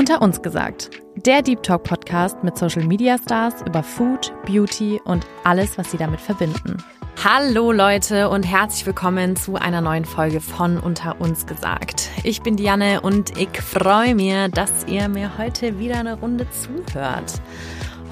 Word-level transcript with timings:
Unter 0.00 0.22
uns 0.22 0.40
gesagt, 0.40 0.88
der 1.26 1.42
Deep 1.42 1.62
Talk 1.62 1.82
Podcast 1.82 2.42
mit 2.42 2.56
Social 2.56 2.84
Media 2.86 3.18
Stars 3.18 3.56
über 3.66 3.82
Food, 3.82 4.32
Beauty 4.46 4.98
und 5.04 5.26
alles, 5.44 5.76
was 5.76 5.90
sie 5.90 5.98
damit 5.98 6.22
verbinden. 6.22 6.78
Hallo 7.22 7.70
Leute 7.70 8.30
und 8.30 8.44
herzlich 8.44 8.86
willkommen 8.86 9.36
zu 9.36 9.56
einer 9.56 9.82
neuen 9.82 10.06
Folge 10.06 10.40
von 10.40 10.78
Unter 10.78 11.20
uns 11.20 11.44
gesagt. 11.44 12.08
Ich 12.24 12.40
bin 12.40 12.56
Diane 12.56 13.02
und 13.02 13.36
ich 13.36 13.60
freue 13.60 14.14
mich, 14.14 14.50
dass 14.52 14.86
ihr 14.86 15.06
mir 15.10 15.36
heute 15.36 15.78
wieder 15.78 15.98
eine 15.98 16.18
Runde 16.18 16.46
zuhört. 16.48 17.42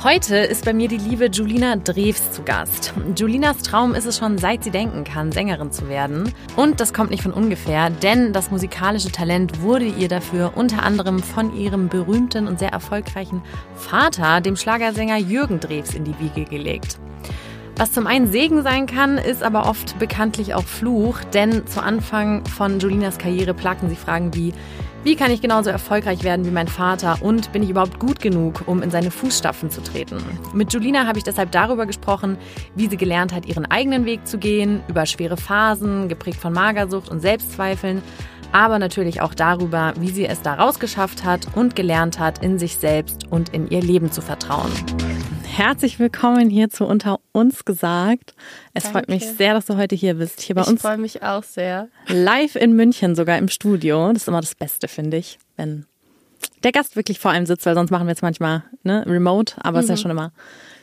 Heute 0.04 0.36
ist 0.36 0.64
bei 0.64 0.72
mir 0.72 0.86
die 0.86 0.96
liebe 0.96 1.26
Julina 1.26 1.74
Drews 1.74 2.30
zu 2.30 2.44
Gast. 2.44 2.94
Julinas 3.16 3.58
Traum 3.62 3.96
ist 3.96 4.04
es 4.04 4.16
schon, 4.18 4.38
seit 4.38 4.62
sie 4.62 4.70
denken 4.70 5.02
kann, 5.02 5.32
Sängerin 5.32 5.72
zu 5.72 5.88
werden. 5.88 6.32
Und 6.54 6.78
das 6.78 6.92
kommt 6.94 7.10
nicht 7.10 7.24
von 7.24 7.32
ungefähr, 7.32 7.90
denn 7.90 8.32
das 8.32 8.52
musikalische 8.52 9.10
Talent 9.10 9.60
wurde 9.60 9.86
ihr 9.86 10.06
dafür 10.06 10.52
unter 10.54 10.84
anderem 10.84 11.20
von 11.20 11.52
ihrem 11.56 11.88
berühmten 11.88 12.46
und 12.46 12.60
sehr 12.60 12.70
erfolgreichen 12.70 13.42
Vater, 13.74 14.40
dem 14.40 14.54
Schlagersänger 14.54 15.16
Jürgen 15.16 15.58
Drews, 15.58 15.92
in 15.94 16.04
die 16.04 16.14
Wiege 16.20 16.48
gelegt. 16.48 17.00
Was 17.78 17.90
zum 17.90 18.06
einen 18.06 18.30
Segen 18.30 18.62
sein 18.62 18.86
kann, 18.86 19.18
ist 19.18 19.42
aber 19.42 19.68
oft 19.68 19.98
bekanntlich 19.98 20.54
auch 20.54 20.64
Fluch, 20.64 21.24
denn 21.32 21.66
zu 21.66 21.82
Anfang 21.82 22.46
von 22.46 22.78
Julinas 22.78 23.18
Karriere 23.18 23.52
plagten 23.52 23.88
sie 23.88 23.96
Fragen 23.96 24.32
wie, 24.34 24.52
wie 25.04 25.16
kann 25.16 25.30
ich 25.30 25.40
genauso 25.40 25.70
erfolgreich 25.70 26.24
werden 26.24 26.44
wie 26.44 26.50
mein 26.50 26.68
Vater 26.68 27.18
und 27.20 27.52
bin 27.52 27.62
ich 27.62 27.70
überhaupt 27.70 27.98
gut 27.98 28.20
genug, 28.20 28.62
um 28.66 28.82
in 28.82 28.90
seine 28.90 29.10
Fußstapfen 29.10 29.70
zu 29.70 29.80
treten? 29.82 30.18
Mit 30.52 30.72
Julina 30.72 31.06
habe 31.06 31.18
ich 31.18 31.24
deshalb 31.24 31.52
darüber 31.52 31.86
gesprochen, 31.86 32.36
wie 32.74 32.88
sie 32.88 32.96
gelernt 32.96 33.32
hat, 33.32 33.46
ihren 33.46 33.66
eigenen 33.66 34.04
Weg 34.04 34.26
zu 34.26 34.38
gehen, 34.38 34.82
über 34.88 35.06
schwere 35.06 35.36
Phasen, 35.36 36.08
geprägt 36.08 36.40
von 36.40 36.52
Magersucht 36.52 37.10
und 37.10 37.20
Selbstzweifeln, 37.20 38.02
aber 38.52 38.78
natürlich 38.78 39.20
auch 39.20 39.34
darüber, 39.34 39.92
wie 39.98 40.10
sie 40.10 40.26
es 40.26 40.42
da 40.42 40.54
rausgeschafft 40.54 41.24
hat 41.24 41.46
und 41.54 41.76
gelernt 41.76 42.18
hat, 42.18 42.42
in 42.42 42.58
sich 42.58 42.76
selbst 42.76 43.26
und 43.30 43.50
in 43.50 43.68
ihr 43.70 43.82
Leben 43.82 44.10
zu 44.10 44.20
vertrauen. 44.20 44.72
Herzlich 45.58 45.98
willkommen 45.98 46.50
hier 46.50 46.70
zu 46.70 46.86
Unter 46.86 47.18
uns 47.32 47.64
gesagt. 47.64 48.32
Es 48.74 48.84
Danke. 48.84 48.98
freut 48.98 49.08
mich 49.08 49.26
sehr, 49.26 49.54
dass 49.54 49.66
du 49.66 49.76
heute 49.76 49.96
hier 49.96 50.14
bist. 50.14 50.40
Hier 50.40 50.54
bei 50.54 50.60
ich 50.60 50.68
uns 50.68 50.82
freue 50.82 50.98
mich 50.98 51.24
auch 51.24 51.42
sehr. 51.42 51.88
live 52.06 52.54
in 52.54 52.76
München, 52.76 53.16
sogar 53.16 53.38
im 53.38 53.48
Studio. 53.48 54.12
Das 54.12 54.22
ist 54.22 54.28
immer 54.28 54.40
das 54.40 54.54
Beste, 54.54 54.86
finde 54.86 55.16
ich, 55.16 55.40
wenn 55.56 55.84
der 56.62 56.70
Gast 56.70 56.94
wirklich 56.94 57.18
vor 57.18 57.32
einem 57.32 57.44
sitzt, 57.44 57.66
weil 57.66 57.74
sonst 57.74 57.90
machen 57.90 58.06
wir 58.06 58.12
jetzt 58.12 58.22
manchmal 58.22 58.62
ne, 58.84 59.04
remote, 59.04 59.56
aber 59.58 59.80
es 59.80 59.86
ist 59.86 59.90
ja 59.90 59.96
schon 59.96 60.12
immer 60.12 60.30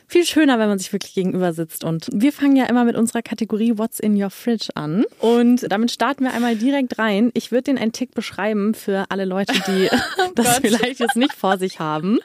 viel 0.08 0.24
schöner, 0.24 0.58
wenn 0.58 0.68
man 0.68 0.78
sich 0.78 0.92
wirklich 0.92 1.14
gegenüber 1.14 1.52
sitzt. 1.52 1.82
Und 1.84 2.08
wir 2.12 2.32
fangen 2.32 2.54
ja 2.56 2.66
immer 2.66 2.84
mit 2.84 2.96
unserer 2.96 3.22
Kategorie 3.22 3.76
What's 3.76 3.98
in 4.00 4.20
your 4.22 4.30
fridge 4.30 4.68
an. 4.74 5.04
Und 5.20 5.70
damit 5.70 5.90
starten 5.90 6.24
wir 6.24 6.32
einmal 6.32 6.56
direkt 6.56 6.98
rein. 6.98 7.30
Ich 7.34 7.50
würde 7.50 7.64
den 7.64 7.78
einen 7.78 7.92
Tick 7.92 8.14
beschreiben 8.14 8.74
für 8.74 9.06
alle 9.10 9.24
Leute, 9.24 9.52
die 9.66 9.88
das 10.34 10.58
vielleicht 10.58 11.00
jetzt 11.00 11.16
nicht 11.16 11.32
vor 11.34 11.58
sich 11.58 11.80
haben. 11.80 12.18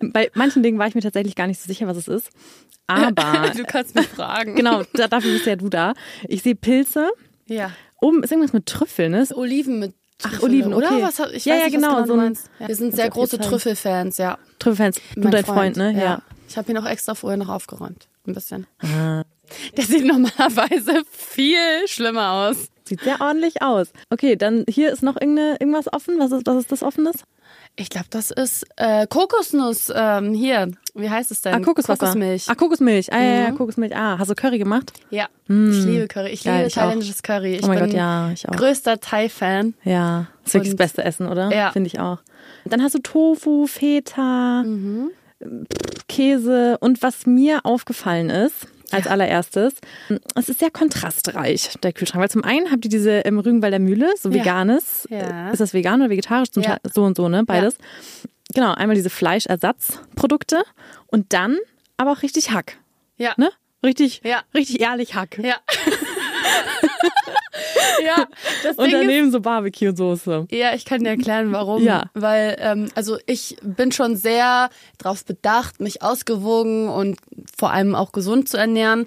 Bei 0.00 0.30
manchen 0.34 0.62
Dingen 0.62 0.78
war 0.78 0.86
ich 0.88 0.94
mir 0.94 1.00
tatsächlich 1.02 1.34
gar 1.34 1.46
nicht 1.46 1.60
so 1.60 1.66
sicher, 1.66 1.86
was 1.86 1.96
es 1.96 2.08
ist. 2.08 2.28
Aber 2.86 3.50
Du 3.56 3.64
kannst 3.64 3.94
mich 3.94 4.06
fragen. 4.06 4.54
genau, 4.54 4.82
da- 4.92 5.08
dafür 5.08 5.32
bist 5.32 5.46
ja 5.46 5.56
du 5.56 5.68
da. 5.68 5.94
Ich 6.28 6.42
sehe 6.42 6.54
Pilze. 6.54 7.08
Ja. 7.46 7.70
Oben 8.00 8.22
ist 8.22 8.30
irgendwas 8.30 8.52
mit 8.52 8.66
Trüffeln, 8.66 9.12
ne? 9.12 9.26
Oliven 9.34 9.78
mit 9.78 9.94
Ach, 10.22 10.30
Trüffel, 10.30 10.44
Oliven, 10.44 10.74
oder? 10.74 10.88
okay. 10.92 11.02
Was, 11.02 11.18
hab- 11.18 11.32
ich 11.32 11.44
Ja, 11.46 11.54
weiß 11.54 11.60
ja, 11.60 11.66
nicht, 11.66 11.74
genau, 11.76 11.96
was 11.96 12.06
so 12.06 12.12
ein- 12.12 12.18
meinst. 12.18 12.50
Wir 12.64 12.74
sind 12.76 12.94
sehr 12.94 13.08
große. 13.10 13.38
Trüffelfans, 13.38 14.18
ja. 14.18 14.38
Trüffelfans. 14.58 15.00
Du 15.14 15.22
Mein 15.22 15.30
dein 15.32 15.44
Freund, 15.44 15.76
ne? 15.76 15.92
Ja. 15.98 16.22
Ich 16.48 16.56
habe 16.56 16.70
ihn 16.70 16.78
auch 16.78 16.86
extra 16.86 17.14
vorher 17.14 17.36
noch 17.36 17.48
aufgeräumt. 17.48 18.08
Ein 18.26 18.34
bisschen. 18.34 18.66
Ah. 18.82 19.22
Der 19.76 19.84
sieht 19.84 20.04
normalerweise 20.04 21.02
viel 21.10 21.86
schlimmer 21.86 22.32
aus. 22.32 22.68
Sieht 22.84 23.00
sehr 23.02 23.20
ordentlich 23.20 23.62
aus. 23.62 23.88
Okay, 24.10 24.36
dann 24.36 24.64
hier 24.68 24.92
ist 24.92 25.02
noch 25.02 25.20
irgendwas 25.20 25.92
offen. 25.92 26.18
Was 26.18 26.32
ist, 26.32 26.46
was 26.46 26.56
ist 26.56 26.72
das 26.72 26.82
Offenes? 26.82 27.16
Ich 27.76 27.90
glaube, 27.90 28.06
das 28.10 28.30
ist 28.30 28.64
äh, 28.76 29.06
Kokosnuss. 29.06 29.92
Ähm, 29.94 30.32
hier, 30.34 30.70
wie 30.94 31.10
heißt 31.10 31.30
es 31.30 31.42
denn? 31.42 31.54
Ah, 31.54 31.60
Kokoswasser. 31.60 32.06
Kokosmilch. 32.06 32.44
Ah, 32.48 32.54
Kokosmilch. 32.54 33.12
Ah, 33.12 33.20
ja, 33.20 33.40
ja, 33.44 33.50
Mhm. 33.50 33.58
Kokosmilch. 33.58 33.94
Ah, 33.96 34.18
hast 34.18 34.30
du 34.30 34.34
Curry 34.34 34.58
gemacht? 34.58 34.92
Ja, 35.10 35.26
ich 35.48 35.84
liebe 35.84 36.08
Curry. 36.08 36.30
Ich 36.30 36.44
liebe 36.44 36.64
ich 36.66 36.76
auch. 36.78 36.82
thailändisches 36.82 37.22
Curry. 37.22 37.56
Ich 37.56 37.64
oh 37.64 37.68
mein 37.68 37.78
bin 37.80 37.86
Gott, 37.90 37.96
ja, 37.96 38.30
ich 38.30 38.48
auch. 38.48 38.52
größter 38.56 38.98
Thai-Fan. 39.00 39.74
Ja, 39.84 40.28
ist 40.44 40.54
wirklich 40.54 40.72
das 40.72 40.78
beste 40.78 41.04
Essen, 41.04 41.26
oder? 41.28 41.52
Ja. 41.54 41.70
Finde 41.72 41.88
ich 41.88 42.00
auch. 42.00 42.18
Dann 42.64 42.82
hast 42.82 42.94
du 42.94 42.98
Tofu, 43.00 43.66
Feta, 43.66 44.62
Mhm. 44.64 45.10
Käse 46.08 46.78
und 46.80 47.02
was 47.02 47.26
mir 47.26 47.60
aufgefallen 47.64 48.30
ist, 48.30 48.66
als 48.92 49.06
allererstes, 49.08 49.74
es 50.36 50.48
ist 50.48 50.60
sehr 50.60 50.70
kontrastreich, 50.70 51.74
der 51.82 51.92
Kühlschrank. 51.92 52.22
Weil 52.22 52.30
zum 52.30 52.44
einen 52.44 52.70
habt 52.70 52.84
ihr 52.84 52.88
diese 52.90 53.10
ähm, 53.20 53.38
Rügenwalder 53.40 53.78
Mühle, 53.80 54.12
so 54.20 54.28
Ja. 54.30 54.36
veganes. 54.36 55.06
Ja. 55.10 55.50
Ist 55.50 55.58
das 55.60 55.74
vegan 55.74 56.00
oder 56.00 56.10
vegetarisch? 56.10 56.50
Zum 56.50 56.62
Ja. 56.62 56.76
Teil 56.76 56.92
so 56.94 57.02
und 57.02 57.16
so, 57.16 57.28
ne? 57.28 57.44
Beides. 57.44 57.76
Genau, 58.54 58.72
einmal 58.74 58.94
diese 58.94 59.10
Fleischersatzprodukte 59.10 60.62
und 61.08 61.32
dann 61.32 61.58
aber 61.96 62.12
auch 62.12 62.22
richtig 62.22 62.52
Hack, 62.52 62.76
Ja. 63.16 63.32
ne? 63.36 63.50
Richtig, 63.84 64.20
Ja. 64.24 64.42
richtig 64.54 64.80
ehrlich 64.80 65.14
Hack. 65.16 65.38
Ja. 65.42 65.56
ja, 68.04 68.26
das 68.62 68.76
Und 68.76 68.86
Ding 68.86 68.94
ist, 68.94 69.02
daneben 69.02 69.30
so 69.32 69.40
Barbecue-Soße. 69.40 70.46
ja, 70.50 70.74
ich 70.74 70.84
kann 70.84 71.04
dir 71.04 71.10
erklären, 71.10 71.52
warum. 71.52 71.82
Ja. 71.82 72.10
Weil, 72.14 72.56
ähm, 72.60 72.88
also 72.94 73.18
ich 73.26 73.56
bin 73.62 73.92
schon 73.92 74.16
sehr 74.16 74.70
darauf 74.98 75.24
bedacht, 75.24 75.80
mich 75.80 76.02
ausgewogen 76.02 76.88
und 76.88 77.18
vor 77.56 77.70
allem 77.70 77.94
auch 77.94 78.12
gesund 78.12 78.48
zu 78.48 78.56
ernähren. 78.56 79.06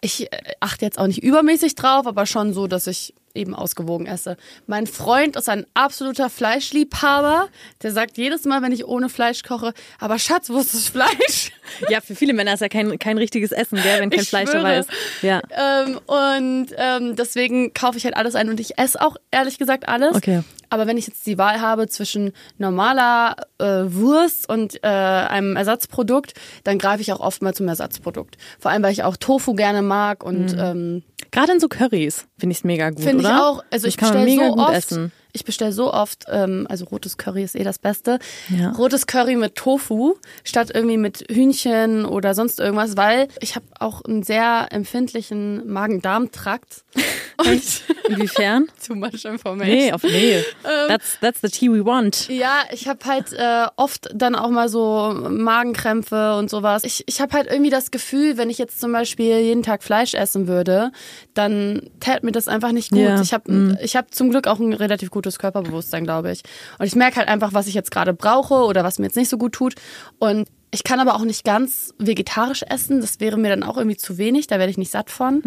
Ich 0.00 0.32
äh, 0.32 0.38
achte 0.60 0.84
jetzt 0.84 0.98
auch 0.98 1.06
nicht 1.06 1.22
übermäßig 1.22 1.74
drauf, 1.74 2.06
aber 2.06 2.26
schon 2.26 2.52
so, 2.52 2.66
dass 2.66 2.86
ich 2.86 3.14
eben 3.36 3.54
ausgewogen 3.54 4.06
esse. 4.06 4.36
Mein 4.66 4.86
Freund 4.86 5.36
ist 5.36 5.48
ein 5.48 5.66
absoluter 5.74 6.28
Fleischliebhaber. 6.30 7.48
Der 7.82 7.92
sagt 7.92 8.16
jedes 8.18 8.44
Mal, 8.44 8.62
wenn 8.62 8.72
ich 8.72 8.86
ohne 8.86 9.08
Fleisch 9.08 9.42
koche, 9.42 9.72
aber 9.98 10.18
Schatz, 10.18 10.50
wo 10.50 10.58
ist 10.58 10.74
das 10.74 10.88
Fleisch? 10.88 11.52
Ja, 11.90 12.00
für 12.00 12.14
viele 12.14 12.32
Männer 12.32 12.54
ist 12.54 12.60
ja 12.60 12.68
kein, 12.68 12.96
kein 13.00 13.18
richtiges 13.18 13.50
Essen, 13.50 13.82
gell, 13.82 14.00
wenn 14.00 14.08
kein 14.10 14.20
Ich 14.20 14.28
Fleisch 14.28 14.48
schwöre. 14.50 14.62
dabei 14.62 14.78
ist. 14.78 14.88
Ja. 15.20 15.42
Ähm, 15.50 15.98
und 16.06 16.68
ähm, 16.76 17.16
deswegen 17.16 17.74
kaufe 17.74 17.98
ich 17.98 18.04
halt 18.04 18.16
alles 18.16 18.36
ein 18.36 18.48
und 18.48 18.60
ich 18.60 18.78
esse 18.78 19.00
auch 19.00 19.16
ehrlich 19.32 19.58
gesagt 19.58 19.88
alles. 19.88 20.14
Okay. 20.14 20.42
Aber 20.70 20.86
wenn 20.86 20.96
ich 20.96 21.06
jetzt 21.06 21.26
die 21.26 21.38
Wahl 21.38 21.60
habe 21.60 21.88
zwischen 21.88 22.32
normaler 22.58 23.36
äh, 23.58 23.64
Wurst 23.86 24.48
und 24.48 24.82
äh, 24.82 24.86
einem 24.86 25.56
Ersatzprodukt, 25.56 26.34
dann 26.64 26.78
greife 26.78 27.02
ich 27.02 27.12
auch 27.12 27.20
oft 27.20 27.42
mal 27.42 27.54
zum 27.54 27.68
Ersatzprodukt. 27.68 28.36
Vor 28.58 28.70
allem, 28.70 28.82
weil 28.82 28.92
ich 28.92 29.02
auch 29.02 29.16
Tofu 29.16 29.54
gerne 29.54 29.82
mag 29.82 30.24
und 30.24 30.56
ähm, 30.58 31.02
Gerade 31.30 31.52
in 31.52 31.60
so 31.60 31.68
Currys 31.68 32.26
finde 32.38 32.52
ich 32.52 32.58
es 32.58 32.64
mega 32.64 32.90
gut, 32.90 33.02
finde 33.02 33.22
ich 33.22 33.26
oder? 33.26 33.46
auch. 33.46 33.64
Also 33.70 33.86
das 33.86 33.94
ich 33.94 33.96
bestelle 33.96 34.24
mega 34.24 34.46
so 34.46 34.56
oft. 34.56 34.74
essen. 34.74 35.12
Ich 35.36 35.44
bestelle 35.44 35.72
so 35.72 35.92
oft, 35.92 36.24
ähm, 36.30 36.66
also 36.70 36.86
rotes 36.86 37.18
Curry 37.18 37.42
ist 37.42 37.54
eh 37.54 37.62
das 37.62 37.78
Beste. 37.78 38.18
Ja. 38.48 38.70
Rotes 38.70 39.06
Curry 39.06 39.36
mit 39.36 39.54
Tofu 39.54 40.14
statt 40.44 40.70
irgendwie 40.72 40.96
mit 40.96 41.26
Hühnchen 41.30 42.06
oder 42.06 42.34
sonst 42.34 42.58
irgendwas, 42.58 42.96
weil 42.96 43.28
ich 43.40 43.54
habe 43.54 43.66
auch 43.78 44.02
einen 44.02 44.22
sehr 44.22 44.68
empfindlichen 44.70 45.70
Magen-Darm-Trakt. 45.70 46.84
Und 47.38 47.62
Inwiefern? 48.08 48.66
too 48.86 48.94
much 48.94 49.26
information. 49.26 49.76
nee, 49.76 49.92
auf 49.92 50.02
nee. 50.02 50.36
Ähm. 50.36 50.42
That's, 50.88 51.18
that's 51.20 51.40
the 51.42 51.48
tea 51.48 51.68
we 51.70 51.84
want. 51.84 52.28
Ja, 52.28 52.64
ich 52.72 52.88
habe 52.88 53.04
halt 53.04 53.34
äh, 53.34 53.66
oft 53.76 54.08
dann 54.14 54.34
auch 54.34 54.48
mal 54.48 54.70
so 54.70 55.14
Magenkrämpfe 55.28 56.36
und 56.36 56.48
sowas. 56.48 56.84
Ich, 56.84 57.04
ich 57.06 57.20
habe 57.20 57.34
halt 57.34 57.50
irgendwie 57.50 57.70
das 57.70 57.90
Gefühl, 57.90 58.38
wenn 58.38 58.48
ich 58.48 58.56
jetzt 58.56 58.80
zum 58.80 58.90
Beispiel 58.92 59.38
jeden 59.40 59.62
Tag 59.62 59.82
Fleisch 59.82 60.14
essen 60.14 60.48
würde, 60.48 60.92
dann 61.34 61.90
tät 62.00 62.22
mir 62.22 62.32
das 62.32 62.48
einfach 62.48 62.72
nicht 62.72 62.90
gut. 62.90 63.00
Ja, 63.00 63.20
Ich 63.20 63.34
habe 63.34 63.76
ich 63.82 63.96
hab 63.96 64.14
zum 64.14 64.30
Glück 64.30 64.46
auch 64.46 64.58
ein 64.58 64.72
relativ 64.72 65.10
gutes 65.10 65.25
Körperbewusstsein, 65.38 66.04
glaube 66.04 66.32
ich. 66.32 66.42
Und 66.78 66.86
ich 66.86 66.94
merke 66.94 67.16
halt 67.16 67.28
einfach, 67.28 67.52
was 67.52 67.66
ich 67.66 67.74
jetzt 67.74 67.90
gerade 67.90 68.14
brauche 68.14 68.54
oder 68.54 68.84
was 68.84 68.98
mir 68.98 69.06
jetzt 69.06 69.16
nicht 69.16 69.28
so 69.28 69.38
gut 69.38 69.52
tut. 69.52 69.74
Und 70.18 70.48
ich 70.70 70.84
kann 70.84 71.00
aber 71.00 71.14
auch 71.14 71.24
nicht 71.24 71.44
ganz 71.44 71.94
vegetarisch 71.98 72.62
essen. 72.68 73.00
Das 73.00 73.20
wäre 73.20 73.36
mir 73.36 73.48
dann 73.48 73.62
auch 73.62 73.76
irgendwie 73.76 73.96
zu 73.96 74.18
wenig. 74.18 74.46
Da 74.46 74.58
werde 74.58 74.70
ich 74.70 74.78
nicht 74.78 74.90
satt 74.90 75.10
von. 75.10 75.42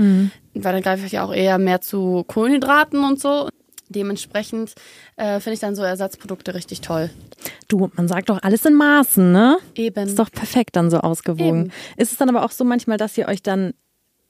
Weil 0.53 0.73
dann 0.73 0.81
greife 0.81 1.05
ich 1.05 1.11
ja 1.13 1.23
auch 1.23 1.33
eher 1.33 1.57
mehr 1.57 1.81
zu 1.81 2.23
Kohlenhydraten 2.27 3.03
und 3.03 3.19
so. 3.19 3.49
Dementsprechend 3.89 4.75
äh, 5.17 5.39
finde 5.39 5.55
ich 5.55 5.59
dann 5.59 5.75
so 5.75 5.81
Ersatzprodukte 5.81 6.53
richtig 6.53 6.81
toll. 6.81 7.09
Du, 7.67 7.89
man 7.95 8.07
sagt 8.07 8.29
doch 8.29 8.41
alles 8.43 8.63
in 8.65 8.75
Maßen, 8.75 9.31
ne? 9.31 9.57
Eben. 9.75 10.07
Ist 10.07 10.19
doch 10.19 10.31
perfekt 10.31 10.75
dann 10.75 10.91
so 10.91 10.99
ausgewogen. 10.99 11.65
Eben. 11.65 11.71
Ist 11.97 12.11
es 12.11 12.17
dann 12.17 12.29
aber 12.29 12.45
auch 12.45 12.51
so 12.51 12.63
manchmal, 12.63 12.97
dass 12.97 13.17
ihr 13.17 13.27
euch 13.27 13.41
dann 13.41 13.73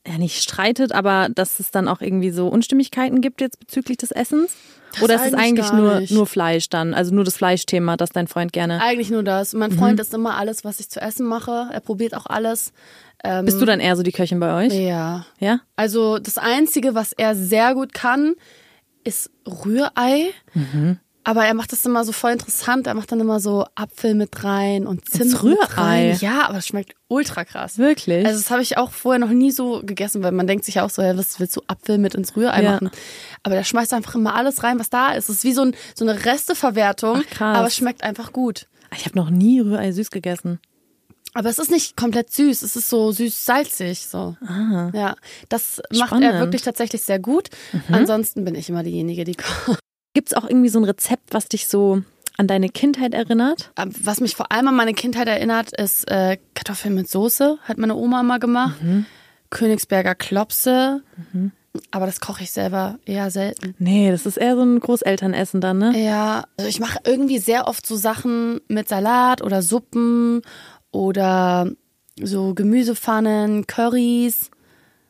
ja 0.08 0.18
nicht 0.18 0.42
streitet, 0.42 0.92
aber 0.92 1.30
dass 1.34 1.60
es 1.60 1.72
dann 1.72 1.88
auch 1.88 2.02
irgendwie 2.02 2.32
so 2.32 2.48
Unstimmigkeiten 2.48 3.22
gibt 3.22 3.42
jetzt 3.42 3.60
bezüglich 3.60 3.98
des 3.98 4.12
Essens? 4.12 4.56
Das 4.94 5.04
Oder 5.04 5.16
ist 5.16 5.28
es 5.28 5.34
eigentlich 5.34 5.72
nur, 5.72 6.00
nicht. 6.00 6.12
nur 6.12 6.26
Fleisch 6.26 6.70
dann? 6.70 6.94
Also 6.94 7.14
nur 7.14 7.24
das 7.24 7.38
Fleischthema, 7.38 7.96
das 7.96 8.10
dein 8.10 8.28
Freund 8.28 8.54
gerne. 8.54 8.82
Eigentlich 8.82 9.12
nur 9.12 9.24
das. 9.24 9.54
Mein 9.54 9.72
Freund 9.72 10.00
isst 10.00 10.14
immer 10.14 10.36
alles, 10.38 10.64
was 10.64 10.80
ich 10.80 10.90
zu 10.90 11.00
essen 11.00 11.28
mache. 11.28 11.70
Er 11.72 11.80
probiert 11.80 12.16
auch 12.16 12.26
alles. 12.26 12.74
Ähm, 13.24 13.46
Bist 13.46 13.62
du 13.62 13.66
dann 13.66 13.80
eher 13.80 13.96
so 13.96 14.04
die 14.04 14.12
Köchin 14.12 14.40
bei 14.40 14.66
euch? 14.66 14.74
Ja. 14.74 15.26
Ja? 15.40 15.60
Also 15.76 16.18
das 16.18 16.38
Einzige, 16.38 16.96
was 16.96 17.14
er 17.14 17.36
sehr 17.36 17.76
gut 17.76 17.94
kann, 17.94 18.34
ist 19.04 19.30
Rührei. 19.46 20.32
Aber 21.26 21.46
er 21.46 21.54
macht 21.54 21.72
das 21.74 21.86
immer 21.86 22.06
so 22.06 22.12
voll 22.12 22.32
interessant. 22.32 22.88
Er 22.88 22.94
macht 22.94 23.12
dann 23.12 23.20
immer 23.20 23.40
so 23.40 23.66
Apfel 23.76 24.16
mit 24.16 24.44
rein 24.44 24.88
und 24.88 25.08
Zimt 25.10 25.26
Ins 25.26 25.34
mit 25.34 25.44
Rührei? 25.44 26.12
rein. 26.12 26.18
Ja, 26.22 26.48
aber 26.48 26.60
es 26.60 26.68
schmeckt 26.68 26.96
ultra 27.10 27.44
krass. 27.46 27.78
Wirklich? 27.78 28.26
Also 28.26 28.40
das 28.40 28.50
habe 28.50 28.62
ich 28.62 28.78
auch 28.78 28.92
vorher 28.92 29.20
noch 29.20 29.30
nie 29.30 29.52
so 29.52 29.82
gegessen, 29.84 30.24
weil 30.24 30.32
man 30.32 30.48
denkt 30.48 30.66
sich 30.66 30.80
auch 30.80 30.90
so, 30.90 31.02
ja, 31.02 31.16
was 31.18 31.40
willst 31.40 31.56
du 31.58 31.62
Apfel 31.68 31.98
mit 31.98 32.16
ins 32.16 32.36
Rührei 32.36 32.64
Ja. 32.64 32.72
machen? 32.72 32.90
Aber 33.44 33.56
der 33.56 33.64
schmeißt 33.66 33.94
einfach 33.94 34.16
immer 34.16 34.34
alles 34.34 34.64
rein, 34.64 34.80
was 34.80 34.90
da 34.90 35.12
ist. 35.12 35.30
Es 35.30 35.38
ist 35.38 35.44
wie 35.44 35.54
so, 35.54 35.64
ein, 35.64 35.76
so 35.94 36.06
eine 36.08 36.26
Resteverwertung, 36.26 37.22
Ach, 37.26 37.30
krass. 37.30 37.58
aber 37.58 37.68
es 37.68 37.76
schmeckt 37.76 38.02
einfach 38.04 38.32
gut. 38.32 38.68
ich 38.96 39.06
habe 39.06 39.18
noch 39.18 39.30
nie 39.30 39.60
Rührei 39.60 39.92
süß 39.92 40.10
gegessen. 40.12 40.60
Aber 41.36 41.50
es 41.50 41.60
ist 41.60 41.70
nicht 41.70 41.96
komplett 41.96 42.32
süß, 42.32 42.64
es 42.64 42.76
ist 42.76 42.90
so 42.90 43.12
süß-salzig. 43.12 44.08
So. 44.08 44.36
Ja, 44.94 45.16
das 45.50 45.78
macht 45.92 46.02
er 46.02 46.08
Spannend. 46.08 46.34
Mhm. 46.36 46.40
wirklich 46.40 46.64
tatsächlich 46.64 47.04
sehr 47.04 47.20
gut. 47.20 47.50
Ansonsten 47.92 48.46
bin 48.46 48.56
ich 48.56 48.68
immer 48.70 48.82
diejenige, 48.84 49.26
die 49.26 49.36
kocht. 49.36 49.80
Gibt 50.14 50.30
es 50.30 50.34
auch 50.34 50.44
irgendwie 50.48 50.70
so 50.70 50.80
ein 50.80 50.86
Rezept, 50.86 51.34
was 51.34 51.48
dich 51.48 51.68
so 51.68 52.02
an 52.38 52.48
deine 52.48 52.70
Kindheit 52.70 53.14
erinnert? 53.14 53.72
Ähm, 53.78 53.92
Was 54.04 54.22
mich 54.22 54.36
vor 54.36 54.52
allem 54.52 54.68
an 54.70 54.76
meine 54.76 54.94
Kindheit 54.94 55.28
erinnert, 55.28 55.72
ist 55.80 56.10
äh, 56.10 56.38
Kartoffeln 56.56 56.96
mit 56.96 57.10
Soße, 57.10 57.58
hat 57.64 57.78
meine 57.78 57.96
Oma 57.96 58.22
immer 58.22 58.40
gemacht. 58.40 58.82
Mhm. 58.82 59.06
Königsberger 59.50 60.16
Klopse. 60.16 61.04
Aber 61.92 62.06
das 62.06 62.20
koche 62.20 62.44
ich 62.44 62.52
selber 62.52 62.98
eher 63.06 63.30
selten. 63.32 63.76
Nee, 63.78 64.12
das 64.12 64.26
ist 64.26 64.38
eher 64.38 64.56
so 64.56 64.62
ein 64.64 64.80
Großelternessen 64.80 65.60
dann, 65.62 65.78
ne? 65.80 66.00
Ja, 66.00 66.46
also 66.58 66.70
ich 66.70 66.80
mache 66.80 67.00
irgendwie 67.04 67.40
sehr 67.40 67.68
oft 67.68 67.86
so 67.86 67.96
Sachen 67.96 68.62
mit 68.68 68.88
Salat 68.88 69.42
oder 69.42 69.62
Suppen 69.62 70.42
oder 70.92 71.70
so 72.22 72.54
Gemüsepfannen, 72.54 73.68
Currys. 73.68 74.50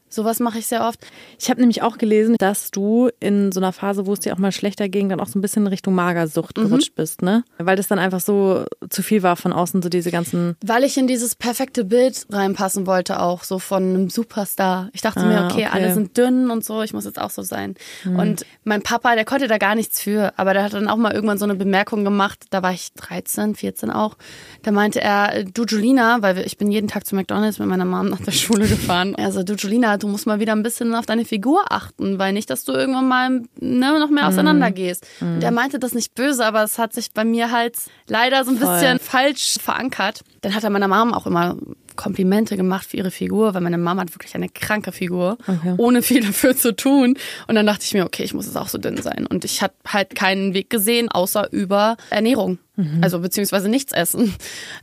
Sowas 0.09 0.39
mache 0.39 0.57
ich 0.59 0.65
sehr 0.67 0.85
oft. 0.87 0.99
Ich 1.39 1.49
habe 1.49 1.59
nämlich 1.59 1.81
auch 1.81 1.97
gelesen, 1.97 2.35
dass 2.39 2.71
du 2.71 3.09
in 3.19 3.51
so 3.51 3.59
einer 3.59 3.71
Phase, 3.71 4.05
wo 4.05 4.13
es 4.13 4.19
dir 4.19 4.33
auch 4.33 4.37
mal 4.39 4.51
schlechter 4.51 4.89
ging, 4.89 5.09
dann 5.09 5.19
auch 5.19 5.27
so 5.27 5.37
ein 5.37 5.41
bisschen 5.41 5.63
in 5.63 5.67
Richtung 5.67 5.93
Magersucht 5.93 6.55
gerutscht 6.55 6.95
bist, 6.95 7.21
ne? 7.21 7.43
Weil 7.57 7.75
das 7.75 7.87
dann 7.87 7.99
einfach 7.99 8.19
so 8.19 8.65
zu 8.89 9.03
viel 9.03 9.23
war 9.23 9.35
von 9.35 9.53
außen, 9.53 9.81
so 9.81 9.89
diese 9.89 10.11
ganzen. 10.11 10.55
Weil 10.65 10.83
ich 10.83 10.97
in 10.97 11.07
dieses 11.07 11.35
perfekte 11.35 11.85
Bild 11.85 12.25
reinpassen 12.31 12.87
wollte, 12.87 13.19
auch 13.21 13.43
so 13.43 13.59
von 13.59 13.83
einem 13.83 14.09
Superstar. 14.09 14.89
Ich 14.93 15.01
dachte 15.01 15.25
mir, 15.25 15.41
Ah, 15.41 15.45
okay, 15.45 15.67
okay. 15.67 15.69
alle 15.71 15.93
sind 15.93 16.17
dünn 16.17 16.49
und 16.49 16.65
so, 16.65 16.81
ich 16.81 16.93
muss 16.93 17.05
jetzt 17.05 17.19
auch 17.21 17.29
so 17.29 17.41
sein. 17.43 17.75
Und 18.05 18.45
mein 18.63 18.81
Papa, 18.81 19.15
der 19.15 19.25
konnte 19.25 19.47
da 19.47 19.57
gar 19.57 19.75
nichts 19.75 20.01
für, 20.01 20.33
aber 20.37 20.53
der 20.53 20.63
hat 20.63 20.73
dann 20.73 20.87
auch 20.87 20.97
mal 20.97 21.13
irgendwann 21.13 21.37
so 21.37 21.45
eine 21.45 21.55
Bemerkung 21.55 22.03
gemacht, 22.03 22.45
da 22.49 22.63
war 22.63 22.71
ich 22.73 22.93
13, 22.93 23.55
14 23.55 23.91
auch. 23.91 24.17
Da 24.63 24.71
meinte 24.71 25.01
er, 25.01 25.43
du 25.43 25.65
Julina, 25.65 26.21
weil 26.21 26.39
ich 26.39 26.57
bin 26.57 26.71
jeden 26.71 26.87
Tag 26.87 27.05
zu 27.05 27.15
McDonalds 27.15 27.59
mit 27.59 27.67
meiner 27.67 27.85
Mom 27.85 28.09
nach 28.09 28.21
der 28.21 28.31
Schule 28.31 28.67
gefahren. 28.67 29.15
Also 29.15 29.43
du 29.43 29.53
Julina, 29.53 29.97
du 29.99 30.07
musst 30.07 30.25
mal 30.25 30.39
wieder 30.39 30.53
ein 30.53 30.63
bisschen 30.63 30.95
auf 30.95 31.05
deine 31.05 31.25
Figur 31.25 31.71
achten, 31.71 32.19
weil 32.19 32.33
nicht, 32.33 32.49
dass 32.49 32.63
du 32.63 32.73
irgendwann 32.73 33.07
mal 33.07 33.29
ne, 33.59 33.99
noch 33.99 34.09
mehr 34.09 34.27
auseinander 34.27 34.71
gehst. 34.71 35.05
Und 35.21 35.43
er 35.43 35.51
meinte 35.51 35.79
das 35.79 35.93
nicht 35.93 36.15
böse, 36.15 36.45
aber 36.45 36.63
es 36.63 36.77
hat 36.77 36.93
sich 36.93 37.11
bei 37.13 37.23
mir 37.23 37.51
halt 37.51 37.77
leider 38.07 38.43
so 38.43 38.51
ein 38.51 38.57
Voll. 38.57 38.73
bisschen 38.73 38.99
falsch 38.99 39.55
verankert. 39.59 40.21
Dann 40.41 40.55
hat 40.55 40.63
er 40.63 40.69
meiner 40.69 40.87
Mom 40.87 41.13
auch 41.13 41.25
immer 41.25 41.57
Komplimente 41.95 42.55
gemacht 42.55 42.87
für 42.87 42.95
ihre 42.95 43.11
Figur, 43.11 43.53
weil 43.53 43.59
meine 43.59 43.77
Mama 43.77 44.01
hat 44.03 44.15
wirklich 44.15 44.33
eine 44.33 44.47
kranke 44.47 44.93
Figur, 44.93 45.37
ohne 45.77 46.01
viel 46.01 46.21
dafür 46.25 46.55
zu 46.55 46.73
tun. 46.73 47.17
Und 47.47 47.55
dann 47.55 47.65
dachte 47.65 47.83
ich 47.83 47.93
mir, 47.93 48.05
okay, 48.05 48.23
ich 48.23 48.33
muss 48.33 48.45
jetzt 48.45 48.55
auch 48.55 48.69
so 48.69 48.77
dünn 48.77 49.01
sein. 49.01 49.27
Und 49.27 49.43
ich 49.43 49.61
habe 49.61 49.73
halt 49.85 50.15
keinen 50.15 50.53
Weg 50.53 50.69
gesehen, 50.69 51.09
außer 51.09 51.51
über 51.51 51.97
Ernährung. 52.09 52.57
Also 53.01 53.19
beziehungsweise 53.19 53.67
nichts 53.67 53.91
essen. 53.91 54.33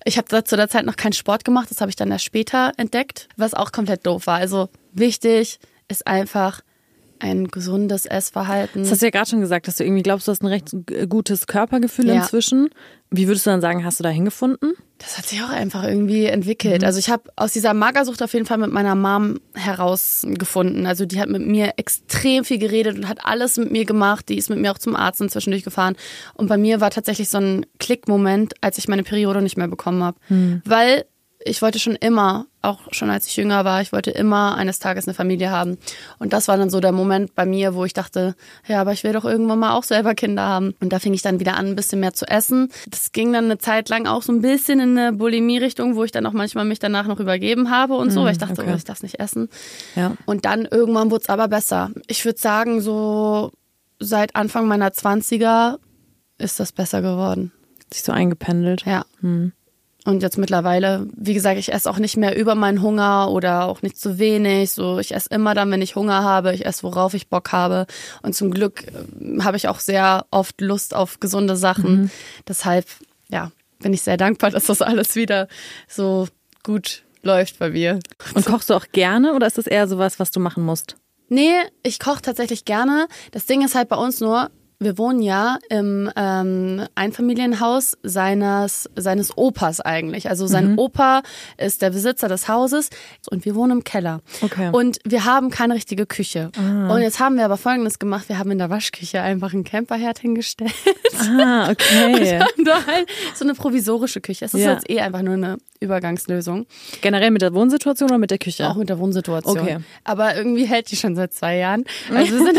Ich 0.04 0.18
habe 0.18 0.44
zu 0.44 0.56
der 0.56 0.68
Zeit 0.68 0.84
noch 0.84 0.96
keinen 0.96 1.14
Sport 1.14 1.46
gemacht, 1.46 1.70
das 1.70 1.80
habe 1.80 1.88
ich 1.88 1.96
dann 1.96 2.10
erst 2.10 2.26
später 2.26 2.72
entdeckt, 2.76 3.28
was 3.38 3.54
auch 3.54 3.72
komplett 3.72 4.06
doof 4.06 4.26
war. 4.26 4.36
Also 4.36 4.68
wichtig 4.98 5.58
ist 5.88 6.06
einfach 6.06 6.60
ein 7.18 7.48
gesundes 7.48 8.04
Essverhalten. 8.04 8.82
Das 8.82 8.90
hast 8.92 9.00
du 9.00 9.06
ja 9.06 9.10
gerade 9.10 9.30
schon 9.30 9.40
gesagt, 9.40 9.66
dass 9.68 9.76
du 9.76 9.84
irgendwie 9.84 10.02
glaubst, 10.02 10.28
du 10.28 10.32
hast 10.32 10.42
ein 10.42 10.48
recht 10.48 10.74
gutes 11.08 11.46
Körpergefühl 11.46 12.08
Ja. 12.08 12.16
inzwischen. 12.16 12.68
Wie 13.10 13.26
würdest 13.26 13.46
du 13.46 13.50
dann 13.50 13.62
sagen, 13.62 13.84
hast 13.86 13.98
du 14.00 14.02
da 14.02 14.10
hingefunden? 14.10 14.74
Das 14.98 15.16
hat 15.16 15.24
sich 15.26 15.42
auch 15.42 15.48
einfach 15.48 15.84
irgendwie 15.84 16.26
entwickelt. 16.26 16.84
Also 16.84 16.98
ich 16.98 17.08
habe 17.08 17.30
aus 17.36 17.52
dieser 17.52 17.72
Magersucht 17.72 18.22
auf 18.22 18.34
jeden 18.34 18.44
Fall 18.44 18.58
mit 18.58 18.70
meiner 18.70 18.94
Mom 18.94 19.38
herausgefunden. 19.54 20.86
Also 20.86 21.06
die 21.06 21.20
hat 21.20 21.28
mit 21.28 21.46
mir 21.46 21.74
extrem 21.76 22.44
viel 22.44 22.58
geredet 22.58 22.96
und 22.96 23.08
hat 23.08 23.24
alles 23.24 23.56
mit 23.56 23.70
mir 23.72 23.84
gemacht. 23.84 24.28
Die 24.28 24.36
ist 24.36 24.50
mit 24.50 24.58
mir 24.58 24.72
auch 24.72 24.78
zum 24.78 24.96
Arzt 24.96 25.20
inzwischen 25.20 25.50
durchgefahren. 25.50 25.96
Und 26.34 26.48
bei 26.48 26.58
mir 26.58 26.80
war 26.80 26.90
tatsächlich 26.90 27.28
so 27.28 27.38
ein 27.38 27.66
Klickmoment, 27.78 28.54
als 28.60 28.78
ich 28.78 28.88
meine 28.88 29.02
Periode 29.04 29.42
nicht 29.42 29.56
mehr 29.56 29.68
bekommen 29.68 30.02
habe. 30.02 30.18
Weil 30.64 31.04
ich 31.46 31.62
wollte 31.62 31.78
schon 31.78 31.94
immer, 31.94 32.46
auch 32.62 32.80
schon 32.90 33.10
als 33.10 33.26
ich 33.26 33.36
jünger 33.36 33.64
war, 33.64 33.80
ich 33.80 33.92
wollte 33.92 34.10
immer 34.10 34.56
eines 34.56 34.78
Tages 34.78 35.06
eine 35.06 35.14
Familie 35.14 35.50
haben. 35.50 35.78
Und 36.18 36.32
das 36.32 36.48
war 36.48 36.56
dann 36.56 36.70
so 36.70 36.80
der 36.80 36.92
Moment 36.92 37.34
bei 37.34 37.46
mir, 37.46 37.74
wo 37.74 37.84
ich 37.84 37.92
dachte, 37.92 38.34
ja, 38.66 38.80
aber 38.80 38.92
ich 38.92 39.04
will 39.04 39.12
doch 39.12 39.24
irgendwann 39.24 39.58
mal 39.58 39.74
auch 39.74 39.84
selber 39.84 40.14
Kinder 40.14 40.42
haben. 40.42 40.74
Und 40.80 40.92
da 40.92 40.98
fing 40.98 41.14
ich 41.14 41.22
dann 41.22 41.40
wieder 41.40 41.56
an, 41.56 41.66
ein 41.66 41.76
bisschen 41.76 42.00
mehr 42.00 42.14
zu 42.14 42.26
essen. 42.26 42.70
Das 42.88 43.12
ging 43.12 43.32
dann 43.32 43.46
eine 43.46 43.58
Zeit 43.58 43.88
lang 43.88 44.06
auch 44.06 44.22
so 44.22 44.32
ein 44.32 44.42
bisschen 44.42 44.80
in 44.80 44.98
eine 44.98 45.12
Bulimie-Richtung, 45.12 45.96
wo 45.96 46.04
ich 46.04 46.12
dann 46.12 46.26
auch 46.26 46.32
manchmal 46.32 46.64
mich 46.64 46.78
danach 46.78 47.06
noch 47.06 47.20
übergeben 47.20 47.70
habe 47.70 47.94
und 47.94 48.10
so, 48.10 48.24
weil 48.24 48.32
ich 48.32 48.38
dachte, 48.38 48.60
okay. 48.60 48.70
oh, 48.72 48.76
ich 48.76 48.84
darf 48.84 49.02
nicht 49.02 49.20
essen. 49.20 49.48
Ja. 49.94 50.16
Und 50.26 50.44
dann 50.44 50.64
irgendwann 50.64 51.10
wurde 51.10 51.22
es 51.22 51.28
aber 51.28 51.48
besser. 51.48 51.90
Ich 52.06 52.24
würde 52.24 52.38
sagen, 52.38 52.80
so 52.80 53.52
seit 53.98 54.36
Anfang 54.36 54.66
meiner 54.66 54.88
20er 54.88 55.78
ist 56.38 56.60
das 56.60 56.72
besser 56.72 57.02
geworden. 57.02 57.52
Sich 57.92 58.02
so 58.02 58.12
eingependelt. 58.12 58.84
Ja. 58.84 59.04
Und 60.06 60.22
jetzt 60.22 60.38
mittlerweile, 60.38 61.08
wie 61.16 61.34
gesagt, 61.34 61.58
ich 61.58 61.72
esse 61.72 61.90
auch 61.90 61.98
nicht 61.98 62.16
mehr 62.16 62.38
über 62.38 62.54
meinen 62.54 62.80
Hunger 62.80 63.28
oder 63.30 63.64
auch 63.64 63.82
nicht 63.82 63.98
zu 64.00 64.20
wenig. 64.20 64.70
So, 64.70 65.00
ich 65.00 65.12
esse 65.12 65.28
immer 65.30 65.52
dann, 65.52 65.68
wenn 65.72 65.82
ich 65.82 65.96
Hunger 65.96 66.22
habe. 66.22 66.54
Ich 66.54 66.64
esse, 66.64 66.84
worauf 66.84 67.12
ich 67.12 67.28
Bock 67.28 67.50
habe. 67.50 67.86
Und 68.22 68.36
zum 68.36 68.52
Glück 68.52 68.84
äh, 68.84 69.42
habe 69.42 69.56
ich 69.56 69.66
auch 69.66 69.80
sehr 69.80 70.24
oft 70.30 70.60
Lust 70.60 70.94
auf 70.94 71.18
gesunde 71.18 71.56
Sachen. 71.56 72.12
Deshalb, 72.46 72.86
ja, 73.30 73.50
bin 73.80 73.92
ich 73.92 74.02
sehr 74.02 74.16
dankbar, 74.16 74.52
dass 74.52 74.66
das 74.66 74.80
alles 74.80 75.16
wieder 75.16 75.48
so 75.88 76.28
gut 76.62 77.02
läuft 77.22 77.58
bei 77.58 77.70
mir. 77.70 77.98
Und 78.34 78.46
kochst 78.46 78.70
du 78.70 78.74
auch 78.74 78.86
gerne 78.92 79.34
oder 79.34 79.48
ist 79.48 79.58
das 79.58 79.66
eher 79.66 79.88
sowas, 79.88 80.20
was 80.20 80.30
du 80.30 80.38
machen 80.38 80.62
musst? 80.62 80.94
Nee, 81.28 81.56
ich 81.82 81.98
koche 81.98 82.22
tatsächlich 82.22 82.64
gerne. 82.64 83.08
Das 83.32 83.46
Ding 83.46 83.64
ist 83.64 83.74
halt 83.74 83.88
bei 83.88 83.96
uns 83.96 84.20
nur, 84.20 84.50
wir 84.78 84.98
wohnen 84.98 85.22
ja 85.22 85.58
im 85.70 86.10
ähm, 86.16 86.84
Einfamilienhaus 86.94 87.96
seines, 88.02 88.88
seines 88.96 89.36
Opas 89.36 89.80
eigentlich. 89.80 90.28
Also 90.28 90.46
sein 90.46 90.76
Opa 90.76 91.22
ist 91.56 91.82
der 91.82 91.90
Besitzer 91.90 92.28
des 92.28 92.48
Hauses 92.48 92.90
und 93.30 93.44
wir 93.44 93.54
wohnen 93.54 93.78
im 93.78 93.84
Keller. 93.84 94.20
Okay. 94.42 94.70
Und 94.72 94.98
wir 95.04 95.24
haben 95.24 95.50
keine 95.50 95.74
richtige 95.74 96.06
Küche. 96.06 96.50
Und 96.56 97.00
jetzt 97.00 97.20
haben 97.20 97.36
wir 97.36 97.44
aber 97.44 97.56
Folgendes 97.56 97.98
gemacht. 97.98 98.28
Wir 98.28 98.38
haben 98.38 98.50
in 98.50 98.58
der 98.58 98.70
Waschküche 98.70 99.20
einfach 99.22 99.52
einen 99.52 99.64
Camperherd 99.64 100.18
hingestellt. 100.18 100.74
Ah, 101.20 101.70
okay. 101.70 102.38
haben 102.40 102.64
da 102.64 102.86
halt 102.86 103.08
so 103.34 103.44
eine 103.44 103.54
provisorische 103.54 104.20
Küche. 104.20 104.44
Es 104.44 104.54
ist 104.54 104.60
Ja. 104.60 104.72
jetzt 104.72 104.90
eh 104.90 105.00
einfach 105.00 105.22
nur 105.22 105.34
eine 105.34 105.56
Übergangslösung. 105.80 106.66
Generell 107.00 107.30
mit 107.30 107.42
der 107.42 107.54
Wohnsituation 107.54 108.10
oder 108.10 108.18
mit 108.18 108.30
der 108.30 108.38
Küche? 108.38 108.68
Auch 108.68 108.76
mit 108.76 108.88
der 108.88 108.98
Wohnsituation. 108.98 109.58
Okay. 109.58 109.78
Aber 110.04 110.36
irgendwie 110.36 110.66
hält 110.66 110.90
die 110.90 110.96
schon 110.96 111.16
seit 111.16 111.32
zwei 111.32 111.56
Jahren. 111.56 111.84
Also 112.12 112.32
wir 112.32 112.44
sind, 112.44 112.58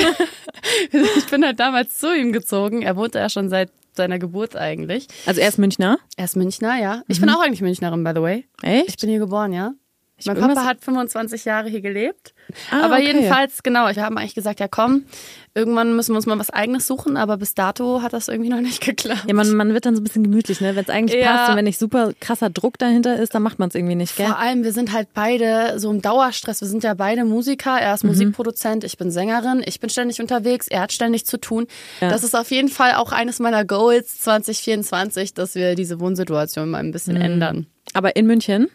ich 1.17 1.25
bin 1.27 1.43
halt 1.43 1.59
damals 1.59 1.97
zu 1.97 2.15
ihm 2.15 2.31
gezogen. 2.31 2.81
Er 2.81 2.95
wohnte 2.95 3.19
ja 3.19 3.29
schon 3.29 3.49
seit 3.49 3.71
seiner 3.95 4.19
Geburt 4.19 4.55
eigentlich. 4.55 5.07
Also 5.25 5.41
er 5.41 5.49
ist 5.49 5.57
Münchner? 5.57 5.97
Er 6.15 6.25
ist 6.25 6.35
Münchner, 6.35 6.79
ja. 6.79 7.03
Ich 7.07 7.19
bin 7.19 7.29
auch 7.29 7.41
eigentlich 7.41 7.61
Münchnerin, 7.61 8.03
by 8.03 8.11
the 8.15 8.21
way. 8.21 8.45
Echt? 8.61 8.89
Ich 8.89 8.97
bin 8.97 9.09
hier 9.09 9.19
geboren, 9.19 9.51
ja. 9.51 9.73
Mein 10.25 10.35
irgendwas- 10.35 10.55
Papa 10.57 10.67
hat 10.69 10.83
25 10.83 11.45
Jahre 11.45 11.69
hier 11.69 11.81
gelebt. 11.81 12.33
Ah, 12.71 12.85
aber 12.85 12.95
okay. 12.95 13.07
jedenfalls, 13.07 13.61
genau, 13.61 13.87
ich 13.89 13.99
habe 13.99 14.17
eigentlich 14.17 14.33
gesagt, 14.33 14.59
ja 14.59 14.67
komm, 14.67 15.03
irgendwann 15.53 15.95
müssen 15.95 16.13
wir 16.13 16.15
uns 16.15 16.25
mal 16.25 16.39
was 16.39 16.49
eigenes 16.49 16.87
suchen, 16.87 17.17
aber 17.17 17.37
bis 17.37 17.53
dato 17.53 18.01
hat 18.01 18.13
das 18.13 18.27
irgendwie 18.27 18.49
noch 18.49 18.61
nicht 18.61 18.81
geklappt. 18.85 19.25
Ja, 19.27 19.33
man, 19.35 19.51
man 19.55 19.73
wird 19.73 19.85
dann 19.85 19.95
so 19.95 20.01
ein 20.01 20.03
bisschen 20.03 20.23
gemütlich, 20.23 20.59
ne? 20.61 20.75
Wenn 20.75 20.83
es 20.83 20.89
eigentlich 20.89 21.21
Ja. 21.21 21.35
passt 21.35 21.49
und 21.51 21.55
wenn 21.57 21.65
nicht 21.65 21.77
super 21.77 22.13
krasser 22.19 22.49
Druck 22.49 22.77
dahinter 22.79 23.19
ist, 23.19 23.35
dann 23.35 23.43
macht 23.43 23.59
man 23.59 23.69
es 23.69 23.75
irgendwie 23.75 23.95
nicht, 23.95 24.15
gell? 24.15 24.25
Vor 24.27 24.39
allem, 24.39 24.63
wir 24.63 24.71
sind 24.71 24.91
halt 24.93 25.09
beide 25.13 25.77
so 25.79 25.91
im 25.91 26.01
Dauerstress. 26.01 26.61
Wir 26.61 26.67
sind 26.67 26.83
ja 26.83 26.93
beide 26.95 27.23
Musiker. 27.25 27.77
Er 27.79 27.93
ist 27.93 28.03
Mhm. 28.03 28.09
Musikproduzent, 28.11 28.83
ich 28.85 28.97
bin 28.97 29.11
Sängerin, 29.11 29.61
ich 29.65 29.79
bin 29.79 29.89
ständig 29.89 30.19
unterwegs, 30.21 30.67
er 30.67 30.81
hat 30.81 30.93
ständig 30.93 31.25
zu 31.27 31.37
tun. 31.39 31.67
Ja. 32.01 32.09
Das 32.09 32.23
ist 32.23 32.35
auf 32.35 32.49
jeden 32.49 32.69
Fall 32.69 32.93
auch 32.95 33.11
eines 33.11 33.39
meiner 33.39 33.65
Goals 33.65 34.19
2024, 34.21 35.33
dass 35.33 35.53
wir 35.55 35.75
diese 35.75 35.99
Wohnsituation 35.99 36.69
mal 36.69 36.79
ein 36.79 36.91
bisschen 36.91 37.15
Mhm. 37.15 37.21
ändern. 37.21 37.67
Aber 37.93 38.15
in 38.15 38.25
München? 38.25 38.67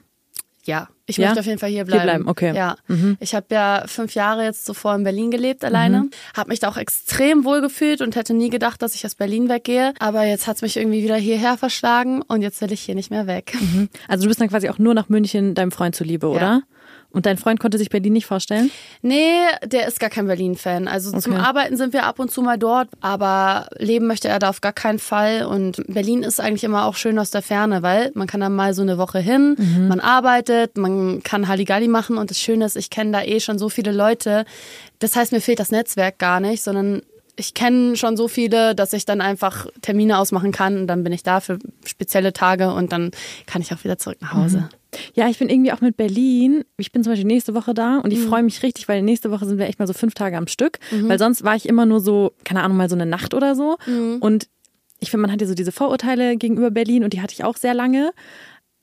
Ja, 0.64 0.88
ich 1.06 1.16
Ja? 1.16 1.26
möchte 1.26 1.40
auf 1.40 1.46
jeden 1.46 1.58
Fall 1.58 1.70
hier 1.70 1.84
bleiben. 1.84 2.02
bleiben, 2.04 2.28
okay. 2.28 2.50
Mhm. 2.50 2.56
Ja, 2.56 2.76
ich 3.20 3.34
habe 3.34 3.46
ja 3.50 3.84
fünf 3.86 4.14
Jahre 4.14 4.44
jetzt 4.44 4.64
zuvor 4.64 4.94
in 4.94 5.02
Berlin 5.02 5.30
gelebt 5.30 5.64
alleine, 5.64 6.08
habe 6.36 6.50
mich 6.50 6.60
da 6.60 6.68
auch 6.68 6.76
extrem 6.76 7.44
wohl 7.44 7.60
gefühlt 7.60 8.00
und 8.00 8.14
hätte 8.16 8.32
nie 8.34 8.48
gedacht, 8.50 8.80
dass 8.80 8.94
ich 8.94 9.04
aus 9.04 9.14
Berlin 9.16 9.48
weggehe. 9.48 9.92
Aber 9.98 10.24
jetzt 10.24 10.46
hat's 10.46 10.62
mich 10.62 10.76
irgendwie 10.76 11.02
wieder 11.02 11.16
hierher 11.16 11.56
verschlagen 11.58 12.22
und 12.22 12.42
jetzt 12.42 12.60
will 12.60 12.70
ich 12.72 12.80
hier 12.82 12.94
nicht 12.94 13.10
mehr 13.10 13.26
weg. 13.26 13.54
Also 14.08 14.22
du 14.24 14.28
bist 14.28 14.40
dann 14.40 14.48
quasi 14.48 14.68
auch 14.68 14.78
nur 14.78 14.94
nach 14.94 15.08
München 15.08 15.54
deinem 15.54 15.72
Freund 15.72 15.94
zuliebe, 15.96 16.28
oder? 16.28 16.62
Und 17.12 17.26
dein 17.26 17.36
Freund 17.36 17.60
konnte 17.60 17.78
sich 17.78 17.90
Berlin 17.90 18.14
nicht 18.14 18.26
vorstellen? 18.26 18.70
Nee, 19.02 19.34
der 19.64 19.86
ist 19.86 20.00
gar 20.00 20.10
kein 20.10 20.26
Berlin-Fan. 20.26 20.88
Also 20.88 21.18
zum 21.18 21.34
Arbeiten 21.34 21.76
sind 21.76 21.92
wir 21.92 22.04
ab 22.04 22.18
und 22.18 22.30
zu 22.30 22.42
mal 22.42 22.58
dort, 22.58 22.88
aber 23.00 23.68
leben 23.78 24.06
möchte 24.06 24.28
er 24.28 24.38
da 24.38 24.48
auf 24.48 24.60
gar 24.60 24.72
keinen 24.72 24.98
Fall. 24.98 25.44
Und 25.44 25.82
Berlin 25.88 26.22
ist 26.22 26.40
eigentlich 26.40 26.64
immer 26.64 26.86
auch 26.86 26.96
schön 26.96 27.18
aus 27.18 27.30
der 27.30 27.42
Ferne, 27.42 27.82
weil 27.82 28.12
man 28.14 28.26
kann 28.26 28.40
dann 28.40 28.54
mal 28.54 28.72
so 28.72 28.82
eine 28.82 28.98
Woche 28.98 29.18
hin, 29.18 29.56
man 29.88 30.00
arbeitet, 30.00 30.76
man 30.76 31.22
kann 31.22 31.48
Halligalli 31.48 31.88
machen 31.88 32.16
und 32.16 32.30
das 32.30 32.38
Schöne 32.38 32.64
ist, 32.64 32.76
ich 32.76 32.90
kenne 32.90 33.12
da 33.12 33.22
eh 33.22 33.40
schon 33.40 33.58
so 33.58 33.68
viele 33.68 33.92
Leute. 33.92 34.44
Das 34.98 35.16
heißt, 35.16 35.32
mir 35.32 35.40
fehlt 35.40 35.60
das 35.60 35.70
Netzwerk 35.70 36.18
gar 36.18 36.40
nicht, 36.40 36.62
sondern 36.62 37.02
ich 37.36 37.54
kenne 37.54 37.96
schon 37.96 38.16
so 38.16 38.28
viele, 38.28 38.74
dass 38.74 38.92
ich 38.92 39.04
dann 39.04 39.20
einfach 39.20 39.66
Termine 39.80 40.18
ausmachen 40.18 40.52
kann 40.52 40.78
und 40.78 40.86
dann 40.86 41.02
bin 41.02 41.12
ich 41.12 41.22
da 41.22 41.40
für 41.40 41.58
spezielle 41.84 42.32
Tage 42.32 42.72
und 42.72 42.92
dann 42.92 43.10
kann 43.46 43.62
ich 43.62 43.72
auch 43.72 43.84
wieder 43.84 43.98
zurück 43.98 44.18
nach 44.20 44.34
Hause. 44.34 44.58
Mhm. 44.58 44.81
Ja, 45.14 45.28
ich 45.28 45.38
bin 45.38 45.48
irgendwie 45.48 45.72
auch 45.72 45.80
mit 45.80 45.96
Berlin. 45.96 46.64
Ich 46.76 46.92
bin 46.92 47.02
zum 47.02 47.12
Beispiel 47.12 47.26
nächste 47.26 47.54
Woche 47.54 47.72
da 47.74 47.98
und 47.98 48.12
ich 48.12 48.18
Mhm. 48.20 48.28
freue 48.28 48.42
mich 48.42 48.62
richtig, 48.62 48.88
weil 48.88 49.02
nächste 49.02 49.30
Woche 49.30 49.46
sind 49.46 49.58
wir 49.58 49.66
echt 49.66 49.78
mal 49.78 49.86
so 49.86 49.92
fünf 49.94 50.14
Tage 50.14 50.36
am 50.36 50.46
Stück. 50.46 50.78
Weil 50.90 51.18
sonst 51.18 51.44
war 51.44 51.56
ich 51.56 51.68
immer 51.68 51.86
nur 51.86 52.00
so, 52.00 52.32
keine 52.44 52.62
Ahnung, 52.62 52.76
mal 52.76 52.88
so 52.90 52.94
eine 52.96 53.06
Nacht 53.06 53.32
oder 53.34 53.54
so. 53.54 53.76
Mhm. 53.86 54.18
Und 54.20 54.48
ich 55.00 55.10
finde, 55.10 55.22
man 55.22 55.32
hat 55.32 55.40
ja 55.40 55.46
so 55.46 55.54
diese 55.54 55.72
Vorurteile 55.72 56.36
gegenüber 56.36 56.70
Berlin 56.70 57.04
und 57.04 57.12
die 57.12 57.20
hatte 57.22 57.32
ich 57.34 57.42
auch 57.44 57.56
sehr 57.56 57.74
lange. 57.74 58.12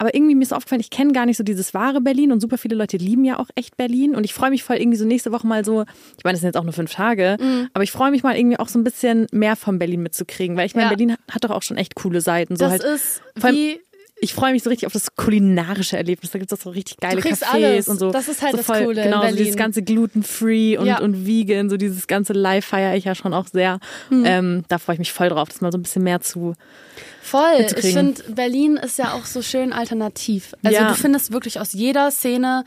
Aber 0.01 0.15
irgendwie 0.15 0.33
mir 0.33 0.43
ist 0.43 0.53
aufgefallen, 0.53 0.79
ich 0.79 0.89
kenne 0.91 1.11
gar 1.11 1.25
nicht 1.25 1.35
so 1.35 1.43
dieses 1.43 1.73
wahre 1.73 1.99
Berlin 1.99 2.31
und 2.31 2.39
super 2.39 2.57
viele 2.57 2.75
Leute 2.75 2.95
lieben 2.95 3.25
ja 3.25 3.37
auch 3.37 3.49
echt 3.55 3.75
Berlin. 3.75 4.15
Und 4.15 4.23
ich 4.23 4.33
freue 4.33 4.49
mich 4.49 4.63
voll 4.63 4.77
irgendwie 4.77 4.97
so 4.97 5.03
nächste 5.05 5.31
Woche 5.33 5.45
mal 5.45 5.65
so, 5.65 5.83
ich 6.17 6.23
meine, 6.23 6.33
das 6.35 6.39
sind 6.39 6.47
jetzt 6.47 6.55
auch 6.57 6.63
nur 6.63 6.71
fünf 6.73 6.93
Tage, 6.93 7.35
Mhm. 7.39 7.67
aber 7.73 7.83
ich 7.83 7.91
freue 7.91 8.09
mich 8.09 8.23
mal 8.23 8.37
irgendwie 8.37 8.57
auch 8.57 8.69
so 8.69 8.79
ein 8.79 8.85
bisschen 8.85 9.27
mehr 9.33 9.57
von 9.57 9.77
Berlin 9.77 10.01
mitzukriegen, 10.01 10.55
weil 10.55 10.65
ich 10.65 10.73
meine, 10.73 10.85
Ja. 10.85 10.89
Berlin 10.95 11.11
hat- 11.29 11.43
doch 11.43 11.49
auch 11.51 11.63
schon 11.63 11.75
echt 11.77 11.95
coole 11.95 12.21
Seiten. 12.21 12.55
So 12.55 12.63
Das 12.63 12.71
halt, 12.71 12.83
ist 12.83 13.21
wie 13.43 13.81
ich 14.21 14.33
freue 14.33 14.51
mich 14.51 14.63
so 14.63 14.69
richtig 14.69 14.85
auf 14.87 14.93
das 14.93 15.15
kulinarische 15.15 15.95
Erlebnis. 15.97 16.31
Da 16.31 16.39
gibt 16.39 16.51
es 16.51 16.59
auch 16.59 16.63
so 16.63 16.69
richtig 16.71 16.97
geile 16.97 17.21
Cafés 17.21 17.43
alles. 17.43 17.87
und 17.87 17.99
so. 17.99 18.11
Das 18.11 18.27
ist 18.27 18.41
halt 18.41 18.51
so 18.51 18.57
das 18.57 18.67
Coole 18.67 19.03
Genau, 19.03 19.27
so 19.29 19.35
dieses 19.35 19.55
ganze 19.55 19.81
gluten-free 19.81 20.77
und, 20.77 20.85
Ja. 20.85 20.99
und 20.99 21.25
vegan, 21.25 21.69
so 21.69 21.77
dieses 21.77 22.07
ganze 22.07 22.33
Live 22.33 22.65
feiere 22.65 22.95
ich 22.95 23.05
ja 23.05 23.15
schon 23.15 23.33
auch 23.33 23.47
sehr. 23.47 23.79
Hm. 24.09 24.23
Ähm, 24.25 24.63
da 24.67 24.77
freue 24.77 24.95
ich 24.95 24.99
mich 24.99 25.13
voll 25.13 25.29
drauf, 25.29 25.49
das 25.49 25.61
mal 25.61 25.71
so 25.71 25.77
ein 25.77 25.83
bisschen 25.83 26.03
mehr 26.03 26.21
zu. 26.21 26.53
Voll. 27.21 27.65
Ich 27.77 27.93
finde, 27.93 28.21
Berlin 28.29 28.77
ist 28.77 28.97
ja 28.97 29.13
auch 29.13 29.25
so 29.25 29.41
schön 29.41 29.71
alternativ. 29.71 30.53
Also 30.63 30.77
Ja. 30.79 30.89
du 30.89 30.95
findest 30.95 31.31
wirklich 31.31 31.59
aus 31.59 31.73
jeder 31.73 32.09
Szene 32.11 32.63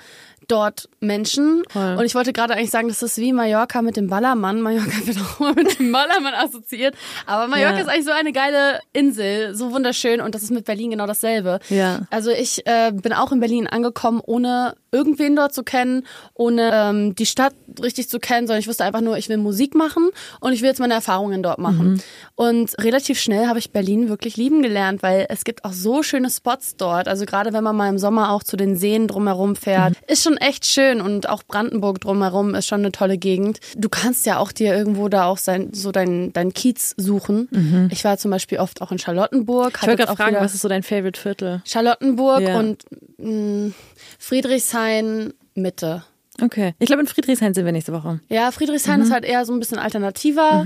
dort 0.48 0.88
Menschen. 1.00 1.62
Voll. 1.70 1.96
Und 1.98 2.04
ich 2.04 2.14
wollte 2.14 2.32
gerade 2.32 2.54
eigentlich 2.54 2.70
sagen, 2.70 2.88
das 2.88 3.02
ist 3.02 3.18
wie 3.18 3.32
Mallorca 3.32 3.82
mit 3.82 3.96
dem 3.96 4.08
Ballermann. 4.08 4.60
Mallorca 4.60 5.06
wird 5.06 5.18
auch 5.20 5.40
immer 5.40 5.54
mit 5.54 5.78
dem 5.78 5.92
Ballermann 5.92 6.34
assoziiert. 6.34 6.94
Aber 7.26 7.48
Mallorca 7.48 7.74
Ja. 7.76 7.80
ist 7.82 7.88
eigentlich 7.88 8.04
so 8.04 8.12
eine 8.12 8.32
geile 8.32 8.80
Insel, 8.92 9.54
so 9.54 9.72
wunderschön. 9.72 10.20
Und 10.20 10.34
das 10.34 10.42
ist 10.42 10.50
mit 10.50 10.64
Berlin 10.64 10.90
genau 10.90 11.06
dasselbe. 11.06 11.58
Ja. 11.68 12.00
Also 12.10 12.30
ich 12.30 12.66
äh, 12.66 12.92
bin 12.92 13.12
auch 13.12 13.32
in 13.32 13.40
Berlin 13.40 13.66
angekommen, 13.66 14.20
ohne 14.24 14.74
irgendwen 14.90 15.36
dort 15.36 15.54
zu 15.54 15.62
kennen, 15.62 16.06
ohne 16.34 16.70
ähm, 16.72 17.14
die 17.14 17.24
Stadt 17.26 17.54
richtig 17.82 18.08
zu 18.10 18.18
kennen, 18.18 18.46
sondern 18.46 18.60
ich 18.60 18.68
wusste 18.68 18.84
einfach 18.84 19.00
nur, 19.00 19.16
ich 19.16 19.28
will 19.30 19.38
Musik 19.38 19.74
machen 19.74 20.10
und 20.40 20.52
ich 20.52 20.60
will 20.60 20.68
jetzt 20.68 20.80
meine 20.80 20.92
Erfahrungen 20.94 21.42
dort 21.42 21.58
machen. 21.58 21.92
Mhm. 21.94 22.00
Und 22.34 22.74
relativ 22.78 23.18
schnell 23.18 23.46
habe 23.46 23.58
ich 23.58 23.70
Berlin 23.72 24.08
wirklich 24.10 24.36
lieben 24.36 24.60
gelernt, 24.62 25.02
weil 25.02 25.26
es 25.30 25.44
gibt 25.44 25.64
auch 25.64 25.72
so 25.72 26.02
schöne 26.02 26.28
Spots 26.28 26.76
dort. 26.76 27.08
Also 27.08 27.24
gerade 27.24 27.54
wenn 27.54 27.64
man 27.64 27.74
mal 27.74 27.88
im 27.88 27.98
Sommer 27.98 28.32
auch 28.32 28.42
zu 28.42 28.56
den 28.58 28.76
Seen 28.76 29.08
drumherum 29.08 29.56
fährt, 29.56 29.92
Mhm. 29.94 29.96
ist 30.08 30.22
schon 30.24 30.31
echt 30.36 30.66
schön 30.66 31.00
und 31.00 31.28
auch 31.28 31.42
Brandenburg 31.42 32.00
drumherum 32.00 32.54
ist 32.54 32.66
schon 32.66 32.80
eine 32.80 32.92
tolle 32.92 33.18
Gegend. 33.18 33.60
Du 33.76 33.88
kannst 33.88 34.26
ja 34.26 34.38
auch 34.38 34.52
dir 34.52 34.74
irgendwo 34.74 35.08
da 35.08 35.24
auch 35.26 35.38
sein, 35.38 35.70
so 35.72 35.92
dein, 35.92 36.32
dein 36.32 36.52
Kiez 36.52 36.94
suchen. 36.96 37.88
Ich 37.92 38.04
war 38.04 38.18
zum 38.18 38.30
Beispiel 38.30 38.58
oft 38.58 38.82
auch 38.82 38.92
in 38.92 38.98
Charlottenburg. 38.98 39.72
Mhm. 39.72 39.78
Ich 39.80 39.86
wollte 39.88 40.04
gerade 40.04 40.16
fragen, 40.16 40.36
was 40.40 40.54
ist 40.54 40.62
so 40.62 40.68
dein 40.68 40.82
Favorite 40.82 41.18
Viertel? 41.20 41.62
Charlottenburg 41.64 42.40
Ja. 42.42 42.58
und 42.58 42.84
mh, 43.18 43.72
Friedrichshain 44.18 45.34
Mitte. 45.54 46.02
Okay. 46.40 46.74
Ich 46.78 46.86
glaube, 46.86 47.02
in 47.02 47.06
Friedrichshain 47.06 47.52
sind 47.54 47.64
wir 47.66 47.72
nächste 47.72 47.92
Woche. 47.92 48.20
Ja, 48.28 48.50
Friedrichshain 48.50 49.00
Mhm. 49.00 49.06
ist 49.06 49.12
halt 49.12 49.24
eher 49.24 49.44
so 49.44 49.52
ein 49.52 49.58
bisschen 49.58 49.78
alternativer. 49.78 50.64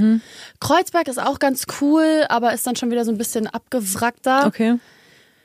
Kreuzberg 0.60 1.08
ist 1.08 1.20
auch 1.20 1.38
ganz 1.40 1.64
cool, 1.80 2.24
aber 2.28 2.52
ist 2.54 2.66
dann 2.66 2.76
schon 2.76 2.90
wieder 2.90 3.04
so 3.04 3.10
ein 3.10 3.18
bisschen 3.18 3.46
abgewrackter. 3.48 4.46
Okay. 4.46 4.78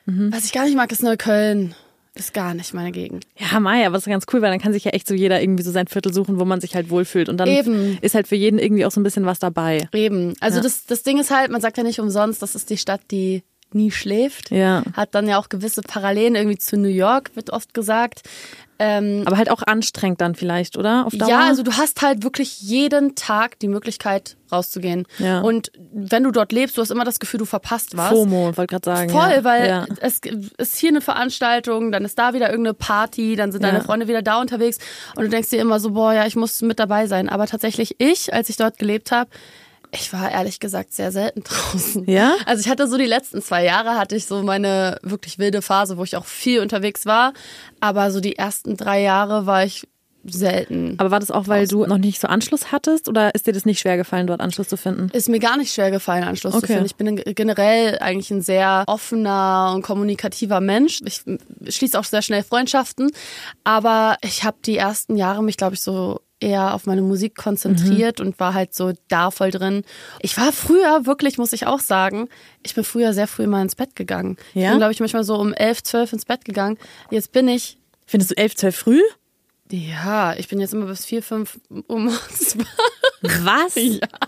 Was 0.05 0.45
ich 0.45 0.51
gar 0.53 0.65
nicht 0.65 0.75
mag, 0.75 0.91
ist 0.91 1.03
Neukölln. 1.03 1.73
Ist 2.13 2.33
gar 2.33 2.53
nicht 2.53 2.73
meine 2.73 2.91
Gegend. 2.91 3.25
Ja, 3.37 3.59
Maya, 3.61 3.87
aber 3.87 3.93
das 3.95 4.03
ist 4.05 4.09
ganz 4.11 4.25
cool, 4.33 4.41
weil 4.41 4.51
dann 4.51 4.59
kann 4.59 4.73
sich 4.73 4.83
ja 4.83 4.91
echt 4.91 5.07
so 5.07 5.13
jeder 5.13 5.41
irgendwie 5.41 5.63
so 5.63 5.71
sein 5.71 5.87
Viertel 5.87 6.13
suchen, 6.13 6.39
wo 6.39 6.45
man 6.45 6.59
sich 6.59 6.75
halt 6.75 6.89
wohlfühlt. 6.89 7.29
Und 7.29 7.37
dann 7.37 7.47
Eben. 7.47 7.97
ist 8.01 8.15
halt 8.15 8.27
für 8.27 8.35
jeden 8.35 8.59
irgendwie 8.59 8.85
auch 8.85 8.91
so 8.91 8.99
ein 8.99 9.03
bisschen 9.03 9.25
was 9.25 9.39
dabei. 9.39 9.87
Eben. 9.93 10.33
Also 10.41 10.57
Ja. 10.57 10.63
das, 10.63 10.85
das 10.85 11.03
Ding 11.03 11.19
ist 11.19 11.31
halt, 11.31 11.51
man 11.51 11.61
sagt 11.61 11.77
ja 11.77 11.83
nicht 11.83 11.99
umsonst, 12.01 12.41
das 12.41 12.53
ist 12.53 12.69
die 12.69 12.77
Stadt, 12.77 12.99
die 13.11 13.43
nie 13.71 13.91
schläft. 13.91 14.51
Ja. 14.51 14.83
Hat 14.93 15.15
dann 15.15 15.29
ja 15.29 15.37
auch 15.39 15.47
gewisse 15.47 15.81
Parallelen 15.81 16.35
irgendwie 16.35 16.57
zu 16.57 16.75
New 16.75 16.89
York, 16.89 17.31
wird 17.35 17.51
oft 17.51 17.73
gesagt. 17.73 18.23
Ähm, 18.83 19.21
Aber 19.25 19.37
halt 19.37 19.51
auch 19.51 19.61
anstrengend 19.61 20.21
dann 20.21 20.33
vielleicht, 20.33 20.75
oder? 20.75 21.07
Ja, 21.11 21.41
also 21.41 21.61
du 21.61 21.73
hast 21.73 22.01
halt 22.01 22.23
wirklich 22.23 22.61
jeden 22.61 23.13
Tag 23.13 23.59
die 23.59 23.67
Möglichkeit 23.67 24.37
rauszugehen. 24.51 25.05
Ja. 25.19 25.41
Und 25.41 25.71
wenn 25.93 26.23
du 26.23 26.31
dort 26.31 26.51
lebst, 26.51 26.77
du 26.77 26.81
hast 26.81 26.89
immer 26.89 27.05
das 27.05 27.19
Gefühl, 27.19 27.37
du 27.37 27.45
verpasst 27.45 27.95
was. 27.95 28.09
FOMO, 28.09 28.57
wollte 28.57 28.65
gerade 28.65 28.85
sagen. 28.85 29.09
Voll, 29.11 29.29
ja. 29.29 29.43
weil 29.43 29.67
Ja. 29.67 29.85
es 30.01 30.19
ist 30.57 30.77
hier 30.77 30.89
eine 30.89 31.01
Veranstaltung, 31.01 31.91
dann 31.91 32.03
ist 32.05 32.17
da 32.17 32.33
wieder 32.33 32.49
irgendeine 32.49 32.73
Party, 32.73 33.35
dann 33.35 33.51
sind 33.51 33.63
deine 33.63 33.81
Freunde 33.81 34.07
wieder 34.07 34.23
da 34.23 34.41
unterwegs 34.41 34.79
und 35.15 35.25
du 35.25 35.29
denkst 35.29 35.51
dir 35.51 35.61
immer 35.61 35.79
so, 35.79 35.91
boah, 35.91 36.13
ja, 36.13 36.25
ich 36.25 36.35
muss 36.35 36.63
mit 36.63 36.79
dabei 36.79 37.05
sein. 37.05 37.29
Aber 37.29 37.45
tatsächlich 37.45 37.97
ich, 37.99 38.33
als 38.33 38.49
ich 38.49 38.57
dort 38.57 38.79
gelebt 38.79 39.11
habe, 39.11 39.29
ich 39.93 40.13
war 40.13 40.31
ehrlich 40.31 40.59
gesagt 40.59 40.93
sehr 40.93 41.11
selten 41.11 41.43
draußen. 41.43 42.09
Ja? 42.09 42.35
Also 42.45 42.61
ich 42.61 42.69
hatte 42.69 42.87
so 42.87 42.97
die 42.97 43.05
letzten 43.05 43.41
zwei 43.41 43.63
Jahre 43.65 43.97
hatte 43.97 44.15
ich 44.15 44.25
so 44.25 44.41
meine 44.43 44.97
wirklich 45.03 45.37
wilde 45.39 45.61
Phase, 45.61 45.97
wo 45.97 46.03
ich 46.03 46.15
auch 46.15 46.25
viel 46.25 46.61
unterwegs 46.61 47.05
war. 47.05 47.33
Aber 47.79 48.11
so 48.11 48.19
die 48.19 48.37
ersten 48.37 48.77
drei 48.77 49.01
Jahre 49.01 49.45
war 49.45 49.63
ich 49.65 49.87
selten. 50.23 50.95
Aber 50.99 51.09
war 51.09 51.19
das 51.19 51.31
auch, 51.31 51.47
weil 51.47 51.67
du 51.67 51.83
noch 51.87 51.97
nicht 51.97 52.21
so 52.21 52.27
Anschluss 52.27 52.71
hattest 52.71 53.09
oder 53.09 53.33
ist 53.33 53.47
dir 53.47 53.53
das 53.53 53.65
nicht 53.65 53.79
schwer 53.79 53.97
gefallen, 53.97 54.27
dort 54.27 54.39
Anschluss 54.39 54.67
zu 54.67 54.77
finden? 54.77 55.09
Ist 55.13 55.29
mir 55.29 55.39
gar 55.39 55.57
nicht 55.57 55.73
schwer 55.73 55.89
gefallen, 55.89 56.23
Anschluss 56.23 56.53
Okay. 56.53 56.67
zu 56.67 56.67
finden. 56.73 56.85
Ich 56.85 56.95
bin 56.95 57.15
generell 57.35 57.97
eigentlich 57.97 58.29
ein 58.29 58.43
sehr 58.43 58.83
offener 58.85 59.71
und 59.73 59.81
kommunikativer 59.81 60.61
Mensch. 60.61 60.99
Ich 61.05 61.23
schließe 61.67 61.99
auch 61.99 62.03
sehr 62.03 62.21
schnell 62.21 62.43
Freundschaften. 62.43 63.11
Aber 63.63 64.17
ich 64.21 64.43
habe 64.43 64.57
die 64.63 64.77
ersten 64.77 65.15
Jahre 65.15 65.43
mich, 65.43 65.57
glaube 65.57 65.73
ich, 65.73 65.81
so 65.81 66.21
eher 66.41 66.73
auf 66.73 66.85
meine 66.85 67.01
Musik 67.01 67.35
konzentriert 67.35 68.19
Mhm. 68.19 68.25
und 68.27 68.39
war 68.39 68.53
halt 68.53 68.73
so 68.73 68.91
da 69.07 69.31
voll 69.31 69.51
drin. 69.51 69.83
Ich 70.19 70.35
war 70.37 70.51
früher 70.51 71.05
wirklich, 71.05 71.37
muss 71.37 71.53
ich 71.53 71.67
auch 71.67 71.79
sagen, 71.79 72.27
ich 72.63 72.75
bin 72.75 72.83
früher 72.83 73.13
sehr 73.13 73.27
früh 73.27 73.47
mal 73.47 73.61
ins 73.61 73.75
Bett 73.75 73.95
gegangen. 73.95 74.37
Ich 74.53 74.61
Ja? 74.63 74.71
bin, 74.71 74.79
glaube 74.79 74.91
ich, 74.93 74.99
manchmal 74.99 75.23
so 75.23 75.35
um 75.35 75.53
elf, 75.53 75.83
zwölf 75.83 76.11
ins 76.13 76.25
Bett 76.25 76.43
gegangen. 76.43 76.77
Jetzt 77.11 77.31
bin 77.31 77.47
ich 77.47 77.77
Findest 78.07 78.31
du 78.31 78.37
elf, 78.37 78.55
zwölf 78.55 78.75
früh? 78.75 78.99
Ja, 79.71 80.33
ich 80.35 80.47
bin 80.47 80.59
jetzt 80.59 80.73
immer 80.73 80.85
bis 80.85 81.05
vier, 81.05 81.23
fünf 81.23 81.59
Uhr 81.69 81.99
morgens 81.99 82.57
wach. 82.57 82.65
Was? 83.43 83.75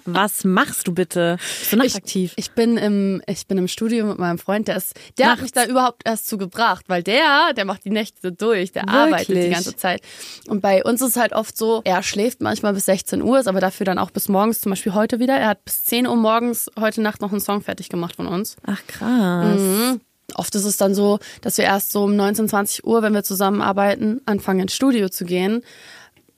Was 0.05 0.43
machst 0.43 0.87
du 0.87 0.93
bitte? 0.93 1.37
Bist 1.37 1.73
du 1.73 1.77
nachtaktiv? 1.77 2.33
Ich 2.35 2.51
bin 2.51 2.77
im, 2.77 3.23
ich 3.25 3.47
bin 3.47 3.57
im 3.57 3.67
Studio 3.67 4.05
mit 4.05 4.19
meinem 4.19 4.37
Freund, 4.37 4.67
der 4.67 4.77
ist, 4.77 4.93
der 5.17 5.31
hat 5.31 5.39
Nachts? 5.39 5.41
mich 5.41 5.51
da 5.51 5.65
überhaupt 5.65 6.03
erst 6.05 6.27
zu 6.27 6.37
gebracht, 6.37 6.85
weil 6.87 7.01
der, 7.01 7.53
der 7.55 7.65
macht 7.65 7.85
die 7.85 7.89
Nächte 7.89 8.31
durch, 8.31 8.71
der 8.71 8.87
arbeitet 8.87 9.29
die 9.29 9.33
Wirklich? 9.33 9.53
ganze 9.53 9.75
Zeit. 9.75 10.01
Und 10.47 10.61
bei 10.61 10.83
uns 10.83 11.01
ist 11.01 11.09
es 11.09 11.15
halt 11.17 11.33
oft 11.33 11.57
so, 11.57 11.81
er 11.85 12.03
schläft 12.03 12.41
manchmal 12.41 12.73
bis 12.73 12.85
16 12.85 13.21
Uhr, 13.23 13.39
ist 13.39 13.47
aber 13.47 13.61
dafür 13.61 13.85
dann 13.85 13.97
auch 13.97 14.11
bis 14.11 14.29
morgens, 14.29 14.61
zum 14.61 14.71
Beispiel 14.71 14.93
heute 14.93 15.19
wieder. 15.19 15.37
Er 15.37 15.49
hat 15.49 15.65
bis 15.65 15.85
10 15.85 16.05
Uhr 16.05 16.15
morgens 16.15 16.69
heute 16.79 17.01
Nacht 17.01 17.21
noch 17.21 17.31
einen 17.31 17.41
Song 17.41 17.61
fertig 17.61 17.89
gemacht 17.89 18.15
von 18.17 18.27
uns. 18.27 18.57
Ach 18.65 18.81
krass. 18.87 19.59
Mhm. 19.59 20.01
Oft 20.35 20.55
ist 20.55 20.65
es 20.65 20.77
dann 20.77 20.93
so, 20.95 21.19
dass 21.41 21.57
wir 21.57 21.65
erst 21.65 21.91
so 21.91 22.03
um 22.03 22.15
19, 22.15 22.47
20 22.49 22.85
Uhr, 22.85 23.01
wenn 23.01 23.13
wir 23.13 23.23
zusammenarbeiten, 23.23 24.21
anfangen 24.25 24.61
ins 24.61 24.73
Studio 24.75 25.09
zu 25.09 25.25
gehen. 25.25 25.61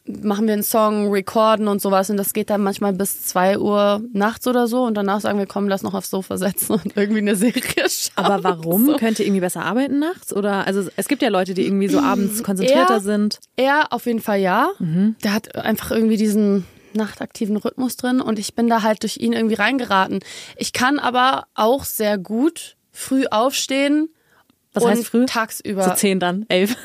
Machen 0.08 0.46
wir 0.46 0.54
einen 0.54 0.62
Song, 0.62 1.12
recorden 1.12 1.68
und 1.68 1.82
sowas 1.82 2.12
und 2.12 2.18
das 2.18 2.34
geht 2.34 2.52
dann 2.52 2.62
manchmal 2.62 2.94
bis 2.94 3.26
2 3.26 3.58
Uhr 3.58 4.04
nachts 4.14 4.46
oder 4.48 4.68
so 4.68 4.84
und 4.84 4.94
danach 4.94 5.20
sagen 5.20 5.40
wir, 5.40 5.48
komm, 5.48 5.68
lass 5.68 5.82
noch 5.82 5.96
aufs 5.96 6.12
Sofa 6.12 6.38
setzen 6.38 6.74
und 6.74 6.96
irgendwie 6.96 7.22
eine 7.22 7.36
Serie 7.36 7.64
schauen. 7.90 8.12
Aber 8.26 8.44
warum? 8.44 8.86
So. 8.86 8.98
Könnt 8.98 9.18
ihr 9.18 9.26
irgendwie 9.26 9.42
besser 9.42 9.64
arbeiten 9.66 9.98
nachts? 9.98 10.32
Oder 10.32 10.68
also 10.68 10.88
es 10.96 11.08
gibt 11.08 11.24
ja 11.24 11.30
Leute, 11.30 11.56
die 11.56 11.66
irgendwie 11.66 11.88
so 11.88 12.00
abends 12.00 12.44
konzentrierter 12.44 12.94
Ja. 12.96 13.00
sind. 13.00 13.40
Er 13.56 13.92
auf 13.94 14.06
jeden 14.06 14.22
Fall 14.22 14.40
ja. 14.40 14.70
Der 15.24 15.34
hat 15.34 15.56
einfach 15.56 15.90
irgendwie 15.90 16.18
diesen 16.18 16.68
nachtaktiven 16.94 17.58
Rhythmus 17.58 17.98
drin 17.98 18.22
und 18.22 18.38
ich 18.38 18.54
bin 18.54 18.68
da 18.70 18.84
halt 18.84 19.02
durch 19.02 19.18
ihn 19.18 19.34
irgendwie 19.34 19.56
reingeraten. 19.56 20.20
Ich 20.56 20.72
kann 20.72 21.00
aber 21.00 21.46
auch 21.56 21.84
sehr 21.84 22.20
gut 22.20 22.76
früh 22.96 23.26
aufstehen 23.30 24.10
Was 24.74 24.84
und 24.84 24.90
heißt 24.92 25.06
früh? 25.06 25.26
tagsüber 25.26 25.84
So 25.84 25.94
zehn 25.96 26.20
dann, 26.20 26.46
elf. 26.50 26.76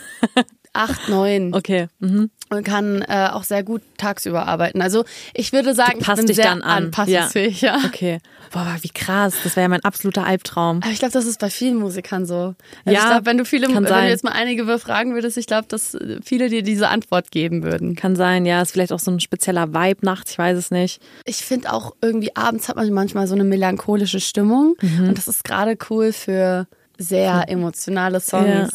acht, 0.72 1.08
neun 1.08 1.54
Okay. 1.54 1.88
Mhm. 2.00 2.30
Und 2.52 2.64
kann 2.64 3.02
äh, 3.02 3.28
auch 3.30 3.44
sehr 3.44 3.62
gut 3.62 3.80
tagsüber 3.96 4.46
arbeiten. 4.46 4.82
Also 4.82 5.04
ich 5.34 5.52
würde 5.52 5.72
sagen, 5.74 6.00
Du 6.00 6.04
passt 6.04 6.18
ich 6.22 6.26
bin 6.26 6.26
dich 6.26 6.36
sehr 6.36 6.46
dann 6.46 6.62
an. 6.62 6.84
anpassungsfähig, 6.86 7.60
ja. 7.60 7.78
Okay. 7.86 8.18
Boah, 8.50 8.76
wie 8.80 8.88
krass. 8.88 9.34
Das 9.44 9.54
wäre 9.54 9.62
ja 9.62 9.68
mein 9.68 9.84
absoluter 9.84 10.26
Albtraum. 10.26 10.80
Aber 10.82 10.90
ich 10.90 10.98
glaube, 10.98 11.12
das 11.12 11.26
ist 11.26 11.38
bei 11.38 11.48
vielen 11.48 11.76
Musikern 11.76 12.26
so. 12.26 12.34
Also 12.34 12.56
Ja, 12.86 12.92
ich 12.92 13.06
glaube, 13.06 13.26
wenn 13.26 13.38
du 13.38 13.44
viele, 13.44 13.68
wenn 13.72 13.86
sein. 13.86 14.04
du 14.04 14.10
jetzt 14.10 14.24
mal 14.24 14.32
einige 14.32 14.64
befragen 14.64 15.14
würdest, 15.14 15.36
ich 15.36 15.46
glaube, 15.46 15.66
dass 15.68 15.94
äh, 15.94 16.18
viele 16.24 16.48
dir 16.48 16.62
diese 16.64 16.88
Antwort 16.88 17.30
geben 17.30 17.62
würden. 17.62 17.94
Kann 17.94 18.16
sein, 18.16 18.44
ja. 18.44 18.60
Ist 18.60 18.72
vielleicht 18.72 18.92
auch 18.92 18.98
so 18.98 19.12
ein 19.12 19.20
spezieller 19.20 19.72
Vibe 19.72 20.04
nachts, 20.04 20.32
ich 20.32 20.38
weiß 20.38 20.58
es 20.58 20.72
nicht. 20.72 21.00
Ich 21.26 21.36
finde 21.44 21.72
auch 21.72 21.94
irgendwie 22.02 22.34
abends 22.36 22.68
hat 22.68 22.74
man 22.74 22.90
manchmal 22.92 23.28
so 23.28 23.34
eine 23.36 23.44
melancholische 23.44 24.18
Stimmung 24.20 24.74
Mhm. 24.80 25.08
und 25.10 25.18
das 25.18 25.28
ist 25.28 25.44
gerade 25.44 25.78
cool 25.88 26.12
für 26.12 26.66
sehr 26.98 27.44
emotionale 27.48 28.18
Songs. 28.20 28.48
Ja. 28.48 28.68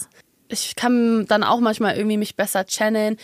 Ich 0.47 0.75
kann 0.75 1.25
dann 1.27 1.43
auch 1.43 1.59
manchmal 1.59 1.97
irgendwie 1.97 2.17
mich 2.17 2.35
besser 2.35 2.65
channeln. 2.65 3.17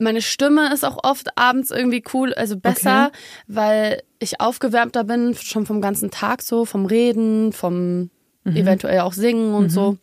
Meine 0.00 0.22
Stimme 0.22 0.72
ist 0.72 0.84
auch 0.84 0.98
oft 1.04 1.36
abends 1.38 1.70
irgendwie 1.70 2.02
cool, 2.14 2.32
also 2.34 2.56
besser, 2.56 3.06
Okay. 3.08 3.18
weil 3.48 4.02
ich 4.18 4.40
aufgewärmter 4.40 5.04
bin, 5.04 5.34
schon 5.34 5.66
vom 5.66 5.80
ganzen 5.80 6.10
Tag 6.10 6.42
so, 6.42 6.64
vom 6.64 6.86
Reden, 6.86 7.52
vom 7.52 8.10
Mhm. 8.44 8.56
eventuell 8.56 9.00
auch 9.00 9.12
Singen 9.12 9.54
und 9.54 9.68
so. 9.70 9.98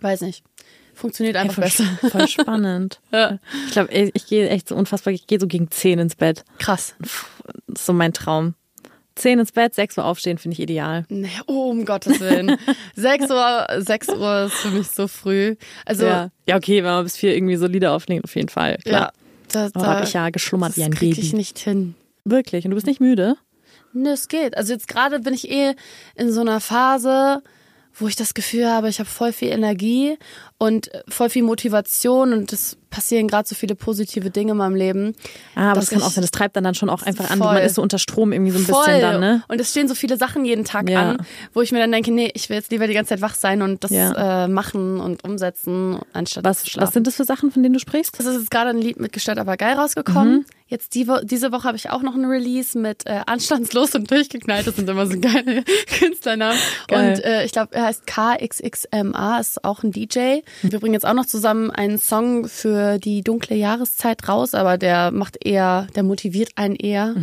Weiß 0.00 0.22
nicht. 0.22 0.42
Funktioniert 0.94 1.36
einfach 1.36 1.54
voll, 1.54 1.64
besser. 1.64 1.84
voll 2.10 2.28
spannend. 2.28 3.00
Ja. 3.12 3.38
Ich 3.66 3.72
glaube, 3.72 3.92
ich 3.92 4.26
gehe 4.26 4.48
echt 4.48 4.68
so 4.68 4.74
unfassbar, 4.74 5.12
ich 5.12 5.26
gehe 5.26 5.38
so 5.40 5.46
gegen 5.46 5.70
zehn 5.70 5.98
ins 6.00 6.16
Bett. 6.16 6.44
Krass. 6.58 6.94
Ist 7.68 7.86
so 7.86 7.92
mein 7.92 8.12
Traum. 8.12 8.54
10 9.16 9.38
ins 9.38 9.52
Bett, 9.52 9.74
6 9.74 9.98
Uhr 9.98 10.04
aufstehen, 10.04 10.38
finde 10.38 10.54
ich 10.54 10.60
ideal. 10.60 11.04
Nee, 11.08 11.28
oh, 11.46 11.70
um 11.70 11.84
Gottes 11.84 12.20
Willen. 12.20 12.58
6 12.96 13.30
Uhr, 13.30 13.66
6 13.78 14.08
Uhr 14.08 14.44
ist 14.46 14.54
für 14.54 14.70
mich 14.70 14.88
so 14.88 15.06
früh. 15.06 15.56
Also, 15.84 16.06
ja. 16.06 16.30
ja, 16.46 16.56
okay, 16.56 16.82
wenn 16.82 16.90
man 16.90 17.04
bis 17.04 17.16
4 17.16 17.34
irgendwie 17.34 17.56
so 17.56 17.66
Lieder 17.66 17.92
auflegt, 17.92 18.24
auf 18.24 18.34
jeden 18.34 18.48
Fall. 18.48 18.78
Klar. 18.84 19.00
ja. 19.00 19.12
Da, 19.52 19.70
Aber 19.74 19.86
habe 19.86 20.04
ich 20.04 20.12
ja 20.14 20.30
geschlummert 20.30 20.76
wie 20.76 20.82
ein 20.82 20.90
das 20.90 20.98
krieg 20.98 21.14
Baby. 21.14 21.26
ich 21.26 21.32
nicht 21.32 21.58
hin. 21.58 21.94
Wirklich. 22.24 22.64
Und 22.64 22.70
du 22.70 22.74
bist 22.74 22.86
nicht 22.86 23.00
müde? 23.00 23.36
Ne, 23.92 24.10
es 24.10 24.26
geht. 24.28 24.56
Also 24.56 24.72
jetzt 24.72 24.88
gerade 24.88 25.20
bin 25.20 25.32
ich 25.32 25.50
eh 25.50 25.74
in 26.16 26.32
so 26.32 26.40
einer 26.40 26.58
Phase, 26.60 27.42
wo 27.94 28.08
ich 28.08 28.16
das 28.16 28.34
Gefühl 28.34 28.68
habe, 28.68 28.88
ich 28.88 28.98
habe 28.98 29.08
voll 29.08 29.32
viel 29.32 29.50
Energie 29.50 30.18
und 30.58 30.90
voll 31.08 31.30
viel 31.30 31.42
Motivation 31.42 32.32
und 32.32 32.52
es 32.52 32.76
passieren 32.88 33.26
gerade 33.26 33.46
so 33.48 33.56
viele 33.56 33.74
positive 33.74 34.30
Dinge 34.30 34.52
in 34.52 34.56
meinem 34.58 34.76
Leben. 34.76 35.16
Ah, 35.56 35.72
aber 35.72 35.80
das 35.80 35.90
kann 35.90 36.00
auch 36.00 36.10
sein, 36.10 36.22
das 36.22 36.30
treibt 36.30 36.54
dann, 36.54 36.62
dann 36.62 36.76
schon 36.76 36.88
auch 36.88 37.02
einfach 37.02 37.28
an. 37.28 37.38
Voll. 37.38 37.54
Man 37.54 37.62
ist 37.64 37.74
so 37.74 37.82
unter 37.82 37.98
Strom 37.98 38.32
irgendwie 38.32 38.52
so 38.52 38.58
ein 38.58 38.64
Voll. 38.66 38.84
bisschen 38.84 39.00
dann, 39.00 39.20
ne? 39.20 39.42
Und 39.48 39.60
es 39.60 39.70
stehen 39.72 39.88
so 39.88 39.96
viele 39.96 40.16
Sachen 40.16 40.44
jeden 40.44 40.64
Tag 40.64 40.88
Ja. 40.88 41.10
an, 41.10 41.26
wo 41.54 41.60
ich 41.60 41.72
mir 41.72 41.80
dann 41.80 41.90
denke, 41.90 42.12
nee, 42.12 42.30
ich 42.34 42.48
will 42.50 42.56
jetzt 42.56 42.70
lieber 42.70 42.86
die 42.86 42.94
ganze 42.94 43.08
Zeit 43.10 43.20
wach 43.20 43.34
sein 43.34 43.62
und 43.62 43.82
das 43.82 43.90
Ja. 43.90 44.44
äh, 44.44 44.48
machen 44.48 45.00
und 45.00 45.24
umsetzen, 45.24 45.98
anstatt 46.12 46.44
Was, 46.44 46.60
zu 46.62 46.70
schlafen. 46.70 46.86
was 46.86 46.94
sind 46.94 47.06
das 47.08 47.16
für 47.16 47.24
Sachen, 47.24 47.50
von 47.50 47.64
denen 47.64 47.72
du 47.72 47.80
sprichst? 47.80 48.14
Es 48.20 48.24
ist 48.26 48.38
jetzt 48.38 48.50
gerade 48.52 48.70
ein 48.70 48.78
Lied 48.78 49.00
mit 49.00 49.12
Gestört 49.12 49.38
aber 49.38 49.56
geil 49.56 49.74
rausgekommen. 49.74 50.32
Mhm. 50.32 50.44
Jetzt 50.66 50.94
die 50.94 51.06
Wo 51.08 51.18
diese 51.22 51.52
Woche 51.52 51.64
habe 51.64 51.76
ich 51.76 51.90
auch 51.90 52.00
noch 52.02 52.14
ein 52.14 52.24
Release 52.24 52.78
mit 52.78 53.06
äh, 53.06 53.20
Anstandslos 53.26 53.94
und 53.96 54.10
durchgeknallt. 54.10 54.66
Das 54.66 54.76
sind 54.76 54.88
immer 54.88 55.06
so 55.06 55.18
geile 55.20 55.62
Künstlernamen. 55.98 56.58
Geil. 56.88 57.10
Und 57.12 57.24
äh, 57.24 57.44
ich 57.44 57.52
glaube, 57.52 57.74
er 57.74 57.84
heißt 57.84 58.06
KXXMA, 58.06 59.38
ist 59.40 59.64
auch 59.64 59.82
ein 59.82 59.90
DJ. 59.90 60.40
Wir 60.62 60.80
bringen 60.80 60.94
jetzt 60.94 61.06
auch 61.06 61.14
noch 61.14 61.26
zusammen 61.26 61.70
einen 61.70 61.98
Song 61.98 62.48
für 62.48 62.98
die 62.98 63.22
dunkle 63.22 63.56
Jahreszeit 63.56 64.28
raus, 64.28 64.54
aber 64.54 64.78
der 64.78 65.10
macht 65.10 65.44
eher, 65.44 65.86
der 65.94 66.02
motiviert 66.02 66.50
einen 66.56 66.76
eher. 66.76 67.14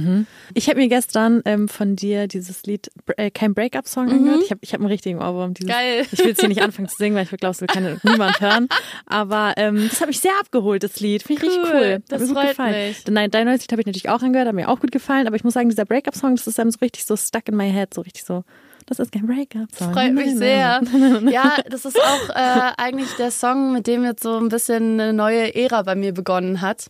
Ich 0.53 0.67
habe 0.69 0.79
mir 0.79 0.87
gestern 0.87 1.41
ähm, 1.45 1.67
von 1.67 1.95
dir 1.95 2.27
dieses 2.27 2.63
Lied 2.63 2.89
äh, 3.17 3.31
kein 3.31 3.53
Breakup-Song 3.53 4.09
angehört. 4.09 4.41
Ich 4.43 4.51
habe 4.51 4.59
ich 4.63 4.73
hab 4.73 4.79
einen 4.81 4.89
richtigen 4.89 5.19
Ohrwurm. 5.19 5.53
Dieses, 5.53 5.69
Mhm. 5.69 5.73
Geil. 5.73 6.05
Ich 6.11 6.19
will 6.19 6.27
jetzt 6.27 6.39
hier 6.39 6.49
nicht 6.49 6.61
anfangen 6.61 6.87
zu 6.89 6.95
singen, 6.97 7.15
weil 7.15 7.23
ich 7.23 7.29
glaube, 7.29 7.51
es 7.51 7.61
will 7.61 7.67
keine, 7.67 7.99
niemand 8.03 8.39
hören. 8.41 8.67
Aber 9.05 9.53
ähm, 9.57 9.87
das 9.89 10.01
hat 10.01 10.07
mich 10.07 10.19
sehr 10.19 10.31
abgeholt, 10.39 10.83
das 10.83 10.99
Lied. 10.99 11.23
Finde 11.23 11.41
ich 11.45 11.49
richtig 11.49 11.63
Cool. 11.63 11.79
cool. 11.81 12.03
Das 12.09 12.21
hat 12.21 12.27
mir 12.29 12.33
gut 12.35 12.47
gefallen. 12.49 12.87
mich. 12.89 13.03
Dein, 13.05 13.31
dein 13.31 13.45
neues 13.47 13.61
Lied 13.61 13.71
habe 13.71 13.81
ich 13.81 13.85
natürlich 13.87 14.09
auch 14.09 14.21
angehört, 14.21 14.47
hat 14.47 14.55
mir 14.55 14.69
auch 14.69 14.79
gut 14.79 14.91
gefallen. 14.91 15.27
Aber 15.27 15.35
ich 15.35 15.43
muss 15.43 15.53
sagen, 15.53 15.69
dieser 15.69 15.85
Breakup-Song, 15.85 16.35
das 16.35 16.47
ist 16.47 16.57
dann 16.59 16.69
so 16.71 16.79
richtig 16.81 17.05
so 17.05 17.15
stuck 17.15 17.47
in 17.47 17.55
my 17.55 17.69
head. 17.71 17.93
So 17.93 18.01
richtig 18.01 18.23
so, 18.25 18.43
das 18.85 18.99
ist 18.99 19.11
kein 19.11 19.25
Breakup-Song. 19.27 19.93
Freut 19.93 20.13
mich 20.13 20.35
sehr. 20.35 20.81
Ja, 21.31 21.57
das 21.69 21.85
ist 21.85 21.99
auch 21.99 22.29
äh, 22.29 22.71
eigentlich 22.77 23.09
der 23.17 23.31
Song, 23.31 23.73
mit 23.73 23.87
dem 23.87 24.03
jetzt 24.03 24.23
so 24.23 24.37
ein 24.37 24.49
bisschen 24.49 24.99
eine 24.99 25.13
neue 25.13 25.53
Ära 25.55 25.83
bei 25.83 25.95
mir 25.95 26.13
begonnen 26.13 26.61
hat. 26.61 26.87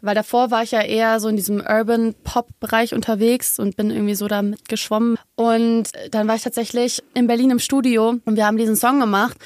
Weil 0.00 0.14
davor 0.14 0.50
war 0.50 0.62
ich 0.62 0.70
ja 0.70 0.82
eher 0.82 1.20
so 1.20 1.28
in 1.28 1.36
diesem 1.36 1.60
Urban 1.60 2.14
Pop-Bereich 2.24 2.94
unterwegs 2.94 3.58
und 3.58 3.76
bin 3.76 3.90
irgendwie 3.90 4.14
so 4.14 4.28
da 4.28 4.42
mitgeschwommen. 4.42 5.18
Und 5.34 5.90
dann 6.10 6.28
war 6.28 6.36
ich 6.36 6.42
tatsächlich 6.42 7.02
in 7.14 7.26
Berlin 7.26 7.50
im 7.50 7.58
Studio 7.58 8.14
und 8.24 8.36
wir 8.36 8.46
haben 8.46 8.56
diesen 8.56 8.76
Song 8.76 9.00
gemacht. 9.00 9.36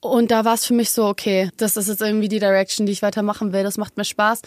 Und 0.00 0.30
da 0.30 0.44
war 0.44 0.54
es 0.54 0.64
für 0.64 0.74
mich 0.74 0.90
so, 0.90 1.06
okay, 1.06 1.50
das 1.56 1.76
ist 1.76 1.88
jetzt 1.88 2.02
irgendwie 2.02 2.28
die 2.28 2.38
Direction, 2.38 2.86
die 2.86 2.92
ich 2.92 3.02
weitermachen 3.02 3.52
will. 3.52 3.64
Das 3.64 3.78
macht 3.78 3.96
mir 3.96 4.04
Spaß. 4.04 4.42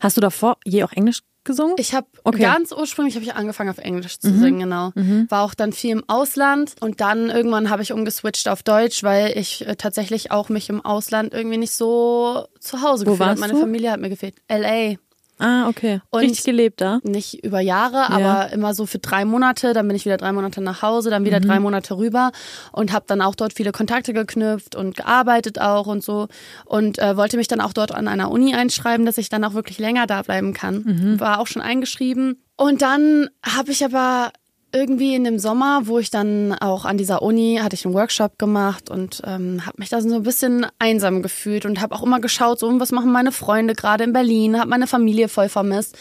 Hast 0.00 0.16
du 0.16 0.20
davor 0.20 0.56
je 0.64 0.82
auch 0.82 0.92
Englisch 0.92 1.20
gesungen? 1.48 1.74
Ich 1.78 1.94
habe 1.94 2.06
Okay. 2.22 2.42
ganz 2.42 2.70
ursprünglich 2.70 3.16
habe 3.16 3.24
ich 3.24 3.34
angefangen 3.34 3.70
auf 3.70 3.78
Englisch 3.78 4.20
zu 4.20 4.32
singen, 4.38 4.60
genau. 4.60 4.92
War 5.28 5.42
auch 5.42 5.54
dann 5.54 5.72
viel 5.72 5.90
im 5.90 6.04
Ausland 6.08 6.76
und 6.80 7.00
dann 7.00 7.28
irgendwann 7.30 7.68
habe 7.70 7.82
ich 7.82 7.92
umgeswitcht 7.92 8.48
auf 8.48 8.62
Deutsch, 8.62 9.02
weil 9.02 9.36
ich 9.36 9.66
äh, 9.66 9.74
tatsächlich 9.74 10.30
auch 10.30 10.48
mich 10.50 10.68
im 10.68 10.84
Ausland 10.84 11.34
irgendwie 11.34 11.58
nicht 11.58 11.72
so 11.72 12.46
zu 12.60 12.82
Hause 12.82 13.04
Wo 13.06 13.10
gefühlt 13.12 13.28
habe. 13.30 13.40
Meine 13.40 13.54
du? 13.54 13.58
Familie 13.60 13.90
hat 13.90 14.00
mir 14.00 14.10
gefehlt. 14.10 14.36
LA. 14.48 14.94
Ah, 15.38 15.68
okay. 15.68 16.00
Und- 16.10 16.20
richtig 16.22 16.44
gelebt 16.44 16.80
da. 16.80 17.00
Nicht 17.02 17.44
über 17.44 17.60
Jahre, 17.60 18.10
aber 18.10 18.52
immer 18.52 18.74
so 18.74 18.86
für 18.86 18.98
drei 18.98 19.24
Monate. 19.24 19.72
Dann 19.72 19.86
bin 19.86 19.96
ich 19.96 20.04
wieder 20.04 20.16
drei 20.16 20.32
Monate 20.32 20.60
nach 20.60 20.82
Hause, 20.82 21.10
dann 21.10 21.24
wieder 21.24 21.40
drei 21.40 21.60
Monate 21.60 21.96
rüber 21.96 22.32
und 22.72 22.92
habe 22.92 23.04
dann 23.08 23.20
auch 23.22 23.34
dort 23.34 23.52
viele 23.52 23.72
Kontakte 23.72 24.12
geknüpft 24.12 24.74
und 24.74 24.96
gearbeitet 24.96 25.60
auch 25.60 25.86
und 25.86 26.02
so. 26.02 26.28
Und 26.64 26.98
äh, 26.98 27.16
wollte 27.16 27.36
mich 27.36 27.48
dann 27.48 27.60
auch 27.60 27.72
dort 27.72 27.92
an 27.92 28.08
einer 28.08 28.30
Uni 28.30 28.54
einschreiben, 28.54 29.06
dass 29.06 29.18
ich 29.18 29.28
dann 29.28 29.44
auch 29.44 29.54
wirklich 29.54 29.78
länger 29.78 30.06
da 30.06 30.22
bleiben 30.22 30.52
kann. 30.54 31.18
War 31.20 31.40
auch 31.40 31.46
schon 31.46 31.62
eingeschrieben. 31.62 32.42
Und 32.56 32.82
dann 32.82 33.28
habe 33.44 33.70
ich 33.70 33.84
aber 33.84 34.32
irgendwie 34.72 35.14
in 35.14 35.24
dem 35.24 35.38
Sommer, 35.38 35.82
wo 35.84 35.98
ich 35.98 36.10
dann 36.10 36.52
auch 36.52 36.84
an 36.84 36.98
dieser 36.98 37.22
Uni 37.22 37.58
hatte 37.62 37.74
ich 37.74 37.84
einen 37.84 37.94
Workshop 37.94 38.38
gemacht 38.38 38.90
und 38.90 39.22
ähm, 39.24 39.64
habe 39.64 39.78
mich 39.78 39.88
da 39.88 40.00
so 40.00 40.14
ein 40.14 40.22
bisschen 40.22 40.66
einsam 40.78 41.22
gefühlt 41.22 41.64
und 41.64 41.80
habe 41.80 41.94
auch 41.94 42.02
immer 42.02 42.20
geschaut, 42.20 42.58
so 42.58 42.78
was 42.78 42.92
machen 42.92 43.10
meine 43.10 43.32
Freunde 43.32 43.74
gerade 43.74 44.04
in 44.04 44.12
Berlin, 44.12 44.58
habe 44.58 44.68
meine 44.68 44.86
Familie 44.86 45.28
voll 45.28 45.48
vermisst? 45.48 45.96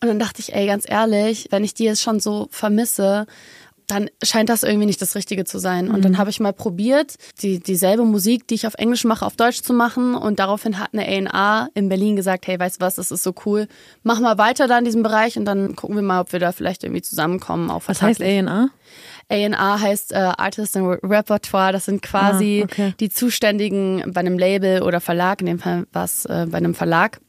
Und 0.00 0.08
dann 0.08 0.18
dachte 0.18 0.40
ich, 0.40 0.52
ey, 0.52 0.66
ganz 0.66 0.84
ehrlich, 0.88 1.48
wenn 1.50 1.62
ich 1.62 1.74
die 1.74 1.84
jetzt 1.84 2.02
schon 2.02 2.18
so 2.18 2.48
vermisse, 2.50 3.26
dann 3.92 4.08
scheint 4.22 4.48
das 4.48 4.62
irgendwie 4.62 4.86
nicht 4.86 5.00
das 5.02 5.14
Richtige 5.14 5.44
zu 5.44 5.58
sein. 5.58 5.90
Und 5.90 6.04
dann 6.04 6.18
habe 6.18 6.30
ich 6.30 6.40
mal 6.40 6.52
probiert, 6.52 7.14
die, 7.42 7.60
dieselbe 7.60 8.04
Musik, 8.04 8.46
die 8.48 8.54
ich 8.54 8.66
auf 8.66 8.74
Englisch 8.74 9.04
mache, 9.04 9.24
auf 9.26 9.36
Deutsch 9.36 9.62
zu 9.62 9.72
machen. 9.72 10.14
Und 10.14 10.38
daraufhin 10.38 10.78
hat 10.78 10.90
eine 10.92 11.06
A&A 11.30 11.68
in 11.74 11.88
Berlin 11.88 12.16
gesagt, 12.16 12.46
hey, 12.46 12.58
weißt 12.58 12.80
du 12.80 12.84
was, 12.84 12.94
das 12.96 13.10
ist 13.10 13.22
so 13.22 13.34
cool. 13.46 13.68
Mach 14.02 14.20
mal 14.20 14.38
weiter 14.38 14.66
da 14.68 14.78
in 14.78 14.84
diesem 14.84 15.02
Bereich 15.02 15.36
und 15.38 15.44
dann 15.44 15.76
gucken 15.76 15.96
wir 15.96 16.02
mal, 16.02 16.20
ob 16.20 16.32
wir 16.32 16.40
da 16.40 16.52
vielleicht 16.52 16.84
irgendwie 16.84 17.02
zusammenkommen. 17.02 17.70
Auch 17.70 17.82
Was 17.86 18.02
heißt. 18.02 18.20
A&A? 18.22 18.68
A&R 19.28 19.80
heißt 19.80 20.12
äh, 20.12 20.16
Artist 20.16 20.76
and 20.76 20.98
Repertoire. 21.02 21.72
Das 21.72 21.84
sind 21.86 22.02
quasi 22.02 22.60
Ah, 22.62 22.64
okay. 22.70 22.94
die 23.00 23.08
Zuständigen 23.10 24.02
bei 24.12 24.20
einem 24.20 24.38
Label 24.38 24.82
oder 24.82 25.00
Verlag, 25.00 25.40
in 25.40 25.46
dem 25.46 25.58
Fall 25.58 25.86
war 25.92 26.04
es 26.04 26.24
äh, 26.26 26.46
bei 26.50 26.58
einem 26.58 26.74
Verlag 26.74 27.20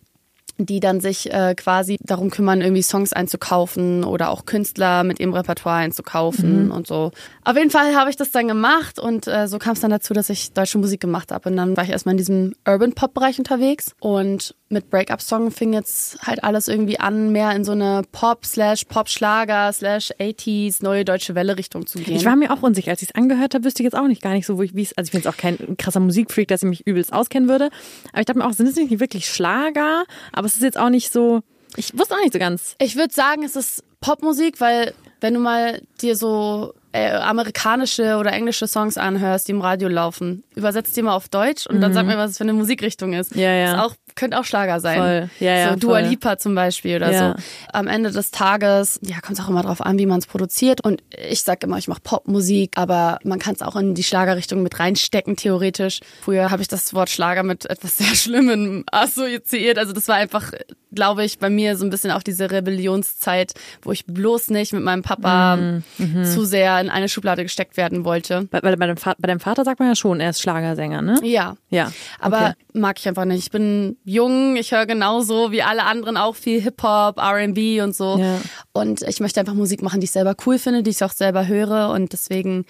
die 0.65 0.79
dann 0.79 0.99
sich 0.99 1.31
äh, 1.31 1.55
quasi 1.55 1.97
darum 2.01 2.29
kümmern, 2.29 2.61
irgendwie 2.61 2.81
Songs 2.81 3.13
einzukaufen 3.13 4.03
oder 4.03 4.29
auch 4.29 4.45
Künstler 4.45 5.03
mit 5.03 5.19
ihrem 5.19 5.33
Repertoire 5.33 5.77
einzukaufen 5.77 6.71
und 6.71 6.87
so. 6.87 7.11
Auf 7.43 7.55
jeden 7.55 7.69
Fall 7.69 7.95
habe 7.95 8.09
ich 8.09 8.15
das 8.15 8.31
dann 8.31 8.47
gemacht 8.47 8.99
und 8.99 9.27
äh, 9.27 9.47
so 9.47 9.59
kam 9.59 9.73
es 9.73 9.81
dann 9.81 9.91
dazu, 9.91 10.13
dass 10.13 10.29
ich 10.29 10.53
deutsche 10.53 10.77
Musik 10.77 11.01
gemacht 11.01 11.31
habe. 11.31 11.49
Und 11.49 11.57
dann 11.57 11.77
war 11.77 11.83
ich 11.83 11.89
erstmal 11.89 12.13
in 12.13 12.17
diesem 12.17 12.55
Urban 12.67 12.93
Pop 12.93 13.13
Bereich 13.13 13.37
unterwegs 13.39 13.95
und 13.99 14.55
mit 14.73 14.89
Breakup 14.89 15.21
Song 15.21 15.51
fing 15.51 15.73
jetzt 15.73 16.19
halt 16.21 16.43
alles 16.43 16.67
irgendwie 16.67 16.99
an, 16.99 17.31
mehr 17.31 17.55
in 17.55 17.63
so 17.63 17.71
eine 17.71 18.01
Pop 18.11 18.45
slash 18.45 18.85
Pop 18.85 19.07
Schlager 19.07 19.71
slash 19.71 20.11
80s 20.19 20.83
neue 20.83 21.05
deutsche 21.05 21.35
Welle 21.35 21.57
Richtung 21.57 21.87
zu 21.87 21.99
gehen. 21.99 22.15
Ich 22.15 22.25
war 22.25 22.35
mir 22.35 22.51
auch 22.51 22.61
unsicher, 22.61 22.91
als 22.91 23.01
ich 23.01 23.09
es 23.09 23.15
angehört 23.15 23.53
habe, 23.53 23.63
wüsste 23.63 23.83
ich 23.83 23.85
jetzt 23.85 23.95
auch 23.95 24.07
nicht 24.07 24.21
gar 24.21 24.33
nicht 24.33 24.45
so, 24.45 24.57
wo 24.57 24.63
ich, 24.63 24.75
wie 24.75 24.81
es, 24.81 24.97
also 24.97 25.07
ich 25.07 25.11
bin 25.11 25.21
jetzt 25.21 25.27
auch 25.27 25.37
kein 25.37 25.77
krasser 25.77 25.99
Musikfreak, 25.99 26.47
dass 26.47 26.63
ich 26.63 26.69
mich 26.69 26.87
übelst 26.87 27.13
auskennen 27.13 27.47
würde. 27.47 27.69
Aber 28.11 28.19
ich 28.19 28.25
dachte 28.25 28.39
mir 28.39 28.45
auch, 28.45 28.53
sind 28.53 28.67
es 28.67 28.75
nicht 28.75 28.99
wirklich 28.99 29.29
Schlager? 29.29 30.03
Aber 30.33 30.45
es 30.45 30.55
ist 30.55 30.63
jetzt 30.63 30.77
auch 30.77 30.89
nicht 30.89 31.13
so, 31.13 31.41
ich 31.75 31.97
wusste 31.97 32.15
auch 32.15 32.21
nicht 32.21 32.33
so 32.33 32.39
ganz. 32.39 32.75
Ich 32.79 32.95
würde 32.95 33.13
sagen, 33.13 33.43
es 33.43 33.55
ist 33.55 33.83
Popmusik, 34.01 34.59
weil 34.59 34.93
wenn 35.21 35.33
du 35.33 35.39
mal 35.39 35.81
dir 36.01 36.15
so 36.15 36.73
äh, 36.91 37.11
amerikanische 37.11 38.17
oder 38.17 38.31
englische 38.33 38.67
Songs 38.67 38.97
anhörst, 38.97 39.47
die 39.47 39.51
im 39.51 39.61
Radio 39.61 39.87
laufen, 39.87 40.43
übersetzt 40.55 40.95
die 40.97 41.01
mal 41.01 41.13
auf 41.15 41.29
Deutsch 41.29 41.67
und 41.67 41.81
dann 41.81 41.93
sag 41.93 42.05
mir, 42.05 42.17
was 42.17 42.31
es 42.31 42.37
für 42.37 42.43
eine 42.43 42.53
Musikrichtung 42.53 43.13
ist. 43.13 43.35
Mhm. 43.35 43.41
Ja, 43.41 43.51
ja. 43.51 43.73
Ist 43.75 43.79
auch, 43.81 43.95
könnte 44.15 44.39
auch 44.39 44.45
Schlager 44.45 44.79
sein. 44.79 44.97
Voll. 44.99 45.29
Ja, 45.39 45.57
ja, 45.57 45.69
so 45.73 45.75
Dua 45.79 45.99
voll. 45.99 46.09
Lipa 46.09 46.37
zum 46.37 46.55
Beispiel 46.55 46.97
oder 46.97 47.11
Ja. 47.11 47.35
so. 47.37 47.43
Am 47.73 47.87
Ende 47.87 48.11
des 48.11 48.31
Tages, 48.31 48.99
ja, 49.03 49.19
kommt 49.21 49.39
es 49.39 49.43
auch 49.45 49.49
immer 49.49 49.63
drauf 49.63 49.81
an, 49.81 49.97
wie 49.97 50.05
man 50.05 50.19
es 50.19 50.27
produziert. 50.27 50.81
Und 50.83 51.01
ich 51.29 51.43
sag 51.43 51.63
immer, 51.63 51.77
ich 51.77 51.87
mache 51.87 52.01
Popmusik, 52.03 52.77
aber 52.77 53.19
man 53.23 53.39
kann 53.39 53.55
es 53.55 53.61
auch 53.61 53.75
in 53.75 53.95
die 53.95 54.03
Schlagerrichtung 54.03 54.61
mit 54.63 54.79
reinstecken, 54.79 55.35
theoretisch. 55.35 55.99
Früher 56.21 56.51
habe 56.51 56.61
ich 56.61 56.67
das 56.67 56.93
Wort 56.93 57.09
Schlager 57.09 57.43
mit 57.43 57.65
etwas 57.69 57.97
sehr 57.97 58.15
Schlimmem 58.15 58.83
assoziiert. 58.91 59.77
Also 59.77 59.93
das 59.93 60.07
war 60.07 60.15
einfach, 60.15 60.51
glaube 60.93 61.23
ich, 61.25 61.39
bei 61.39 61.49
mir 61.49 61.75
so 61.77 61.85
ein 61.85 61.89
bisschen 61.89 62.11
auch 62.11 62.21
diese 62.23 62.51
Rebellionszeit, 62.51 63.53
wo 63.81 63.91
ich 63.91 64.05
bloß 64.05 64.49
nicht 64.49 64.73
mit 64.73 64.83
meinem 64.83 65.01
Papa 65.01 65.55
Mhm. 65.55 66.25
zu 66.25 66.45
sehr 66.45 66.79
in 66.79 66.89
eine 66.89 67.09
Schublade 67.09 67.43
gesteckt 67.43 67.77
werden 67.77 68.05
wollte. 68.05 68.47
Bei, 68.51 68.61
bei, 68.61 68.75
bei, 68.75 68.95
Vater, 68.95 69.15
bei 69.19 69.27
deinem 69.27 69.39
Vater 69.39 69.63
sagt 69.63 69.79
man 69.79 69.89
ja 69.89 69.95
schon, 69.95 70.19
er 70.19 70.29
ist 70.31 70.41
Schlagersänger, 70.43 71.01
ne? 71.01 71.19
Ja. 71.23 71.55
Ja. 71.69 71.91
Aber 72.19 72.49
okay. 72.49 72.79
mag 72.79 72.99
ich 72.99 73.07
einfach 73.07 73.25
nicht. 73.25 73.39
Ich 73.39 73.51
bin 73.51 73.97
jung, 74.03 74.57
ich 74.57 74.73
höre 74.73 74.85
genauso 74.85 75.51
wie 75.51 75.63
alle 75.63 75.85
anderen 75.85 76.17
auch 76.17 76.35
viel 76.35 76.61
Hip-Hop, 76.61 77.17
RB 77.17 77.81
und 77.81 77.95
so. 77.95 78.17
Ja. 78.17 78.39
Und 78.73 79.01
ich 79.03 79.21
möchte 79.21 79.39
einfach 79.39 79.53
Musik 79.53 79.81
machen, 79.81 80.01
die 80.01 80.05
ich 80.05 80.11
selber 80.11 80.35
cool 80.45 80.59
finde, 80.59 80.83
die 80.83 80.91
ich 80.91 81.03
auch 81.03 81.11
selber 81.11 81.47
höre. 81.47 81.89
Und 81.89 82.11
deswegen 82.11 82.65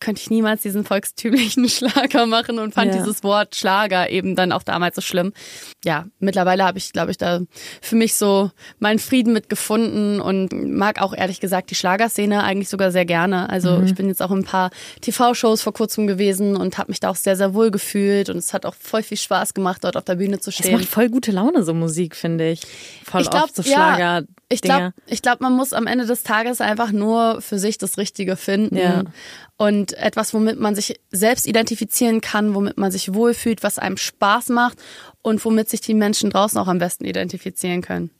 könnte 0.00 0.20
ich 0.20 0.30
niemals 0.30 0.62
diesen 0.62 0.84
volkstümlichen 0.84 1.68
Schlager 1.68 2.26
machen 2.26 2.58
und 2.58 2.74
fand 2.74 2.92
Ja. 2.94 2.98
dieses 3.02 3.22
Wort 3.22 3.56
Schlager 3.56 4.10
eben 4.10 4.36
dann 4.36 4.52
auch 4.52 4.62
damals 4.62 4.96
so 4.96 5.02
schlimm. 5.02 5.32
Ja, 5.84 6.06
mittlerweile 6.18 6.64
habe 6.64 6.78
ich, 6.78 6.92
glaube 6.92 7.10
ich, 7.10 7.18
da 7.18 7.40
für 7.80 7.96
mich 7.96 8.14
so 8.14 8.50
meinen 8.78 8.98
Frieden 8.98 9.32
mit 9.32 9.48
gefunden 9.48 10.20
und 10.20 10.52
mag 10.52 11.00
auch 11.02 11.14
ehrlich 11.14 11.40
gesagt 11.40 11.70
die 11.70 11.74
Schlagerszene 11.74 12.42
eigentlich 12.42 12.68
sogar 12.68 12.90
sehr 12.90 13.04
gerne. 13.04 13.48
Also 13.50 13.78
Mhm. 13.78 13.86
ich 13.86 13.94
bin 13.94 14.08
jetzt 14.08 14.22
auch 14.22 14.30
in 14.30 14.38
ein 14.38 14.44
paar 14.44 14.70
TV-Shows 15.00 15.62
vor 15.62 15.72
kurzem 15.72 16.06
gewesen 16.06 16.56
und 16.56 16.78
habe 16.78 16.90
mich 16.90 17.00
da 17.00 17.10
auch 17.10 17.16
sehr, 17.16 17.36
sehr 17.36 17.54
wohl 17.54 17.70
gefühlt 17.70 18.30
und 18.30 18.36
es 18.36 18.52
hat 18.52 18.66
auch 18.66 18.74
voll 18.74 19.02
viel 19.02 19.16
Spaß 19.16 19.54
gemacht, 19.54 19.84
dort 19.84 19.96
auf 19.96 20.04
der 20.04 20.16
Bühne 20.16 20.40
zu 20.40 20.50
Es 20.50 20.56
stehen. 20.56 20.72
macht 20.78 20.84
voll 20.88 21.08
gute 21.08 21.32
Laune, 21.32 21.62
so 21.64 21.74
Musik, 21.74 22.16
finde 22.16 22.50
ich. 22.50 22.60
Voll 23.04 23.22
Ich 23.22 23.30
glaub, 23.30 23.44
oft 23.44 23.56
so 23.56 23.62
ja, 23.62 23.68
Schlager. 23.68 24.22
Ich 24.54 24.62
glaube, 24.62 24.92
ich 25.06 25.22
glaub, 25.22 25.40
man 25.40 25.52
muss 25.52 25.72
am 25.72 25.86
Ende 25.86 26.06
des 26.06 26.22
Tages 26.22 26.60
einfach 26.60 26.92
nur 26.92 27.40
für 27.40 27.58
sich 27.58 27.78
das 27.78 27.98
Richtige 27.98 28.36
finden. 28.36 28.76
Ja. 28.76 29.04
Und 29.56 29.92
etwas, 29.94 30.34
womit 30.34 30.58
man 30.58 30.74
sich 30.74 31.00
selbst 31.10 31.46
identifizieren 31.46 32.20
kann, 32.20 32.54
womit 32.54 32.76
man 32.78 32.90
sich 32.90 33.14
wohlfühlt, 33.14 33.62
was 33.62 33.78
einem 33.78 33.96
Spaß 33.96 34.48
macht 34.48 34.78
und 35.22 35.44
womit 35.44 35.68
sich 35.68 35.80
die 35.80 35.94
Menschen 35.94 36.30
draußen 36.30 36.58
auch 36.58 36.68
am 36.68 36.78
besten 36.78 37.04
identifizieren 37.04 37.82
können. 37.82 38.10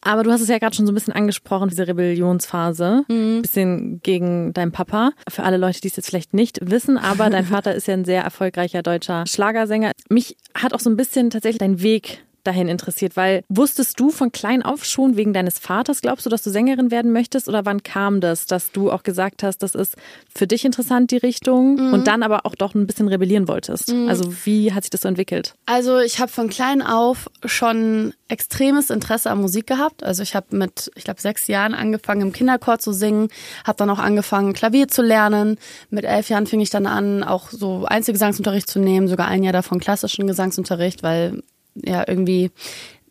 Aber 0.00 0.22
du 0.22 0.30
hast 0.30 0.40
es 0.40 0.48
ja 0.48 0.58
gerade 0.58 0.76
schon 0.76 0.86
so 0.86 0.92
ein 0.92 0.94
bisschen 0.94 1.12
angesprochen, 1.12 1.68
diese 1.68 1.88
Rebellionsphase. 1.88 3.04
Mhm. 3.08 3.42
Bisschen 3.42 4.00
gegen 4.02 4.52
deinen 4.52 4.70
Papa. 4.70 5.10
Für 5.28 5.42
alle 5.42 5.56
Leute, 5.56 5.80
die 5.80 5.88
es 5.88 5.96
jetzt 5.96 6.06
vielleicht 6.06 6.34
nicht 6.34 6.58
wissen, 6.62 6.96
aber 6.98 7.30
dein 7.30 7.44
Vater 7.46 7.74
ist 7.74 7.88
ja 7.88 7.94
ein 7.94 8.04
sehr 8.04 8.22
erfolgreicher 8.22 8.82
deutscher 8.82 9.26
Schlagersänger. 9.26 9.92
Mich 10.08 10.36
hat 10.54 10.72
auch 10.72 10.80
so 10.80 10.88
ein 10.88 10.96
bisschen 10.96 11.30
tatsächlich 11.30 11.58
dein 11.58 11.82
Weg 11.82 12.24
dahin 12.44 12.68
interessiert, 12.68 13.16
weil 13.16 13.42
wusstest 13.48 13.98
du 14.00 14.10
von 14.10 14.32
klein 14.32 14.62
auf 14.62 14.84
schon 14.84 15.16
wegen 15.16 15.32
deines 15.32 15.58
Vaters, 15.58 16.00
glaubst 16.00 16.26
du, 16.26 16.30
dass 16.30 16.42
du 16.42 16.50
Sängerin 16.50 16.90
werden 16.90 17.12
möchtest 17.12 17.48
oder 17.48 17.64
wann 17.64 17.82
kam 17.82 18.20
das, 18.20 18.46
dass 18.46 18.72
du 18.72 18.90
auch 18.90 19.02
gesagt 19.02 19.42
hast, 19.42 19.58
das 19.58 19.74
ist 19.74 19.96
für 20.34 20.46
dich 20.46 20.64
interessant, 20.64 21.10
die 21.10 21.16
Richtung 21.16 21.74
mhm. 21.74 21.92
und 21.92 22.06
dann 22.06 22.22
aber 22.22 22.46
auch 22.46 22.54
doch 22.54 22.74
ein 22.74 22.86
bisschen 22.86 23.08
rebellieren 23.08 23.48
wolltest? 23.48 23.92
Mhm. 23.92 24.08
Also 24.08 24.32
wie 24.44 24.72
hat 24.72 24.84
sich 24.84 24.90
das 24.90 25.02
so 25.02 25.08
entwickelt? 25.08 25.54
Also 25.66 25.98
ich 25.98 26.20
habe 26.20 26.30
von 26.30 26.48
klein 26.48 26.82
auf 26.82 27.28
schon 27.44 28.14
extremes 28.28 28.90
Interesse 28.90 29.30
an 29.30 29.40
Musik 29.40 29.66
gehabt. 29.66 30.04
Also 30.04 30.22
ich 30.22 30.34
habe 30.34 30.56
mit, 30.56 30.90
ich 30.94 31.04
glaube, 31.04 31.20
sechs 31.20 31.46
Jahren 31.46 31.74
angefangen 31.74 32.20
im 32.22 32.32
Kinderchor 32.32 32.78
zu 32.78 32.92
singen, 32.92 33.28
habe 33.64 33.76
dann 33.78 33.90
auch 33.90 33.98
angefangen 33.98 34.52
Klavier 34.52 34.88
zu 34.88 35.02
lernen. 35.02 35.58
Mit 35.90 36.04
elf 36.04 36.28
Jahren 36.28 36.46
fing 36.46 36.60
ich 36.60 36.70
dann 36.70 36.86
an, 36.86 37.24
auch 37.24 37.50
so 37.50 37.84
Einzelgesangsunterricht 37.86 38.68
zu 38.68 38.78
nehmen, 38.78 39.08
sogar 39.08 39.28
ein 39.28 39.42
Jahr 39.42 39.52
davon 39.52 39.80
klassischen 39.80 40.26
Gesangsunterricht, 40.26 41.02
weil 41.02 41.42
ja 41.84 42.04
irgendwie 42.06 42.50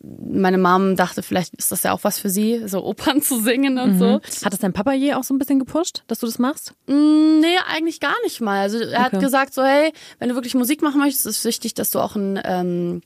meine 0.00 0.58
Mom 0.58 0.96
dachte, 0.96 1.22
vielleicht 1.22 1.54
ist 1.54 1.72
das 1.72 1.82
ja 1.82 1.92
auch 1.92 2.04
was 2.04 2.18
für 2.18 2.30
sie, 2.30 2.62
so 2.66 2.84
Opern 2.84 3.20
zu 3.20 3.40
singen 3.40 3.78
und 3.78 3.94
mhm. 3.94 3.98
so. 3.98 4.20
Hat 4.44 4.52
das 4.52 4.60
dein 4.60 4.72
Papa 4.72 4.92
je 4.92 5.14
auch 5.14 5.24
so 5.24 5.34
ein 5.34 5.38
bisschen 5.38 5.58
gepusht, 5.58 6.04
dass 6.06 6.20
du 6.20 6.26
das 6.26 6.38
machst? 6.38 6.72
Mm, 6.86 7.40
nee, 7.40 7.56
eigentlich 7.68 7.98
gar 7.98 8.14
nicht 8.22 8.40
mal. 8.40 8.60
Also 8.60 8.78
er 8.78 8.86
okay. 8.86 8.98
hat 8.98 9.20
gesagt 9.20 9.54
so, 9.54 9.64
hey, 9.64 9.92
wenn 10.18 10.28
du 10.28 10.34
wirklich 10.34 10.54
Musik 10.54 10.82
machen 10.82 11.00
möchtest, 11.00 11.26
ist 11.26 11.38
es 11.38 11.44
wichtig, 11.44 11.74
dass 11.74 11.90
du 11.90 11.98
auch 11.98 12.14
ein 12.14 12.40
ähm, 12.44 13.02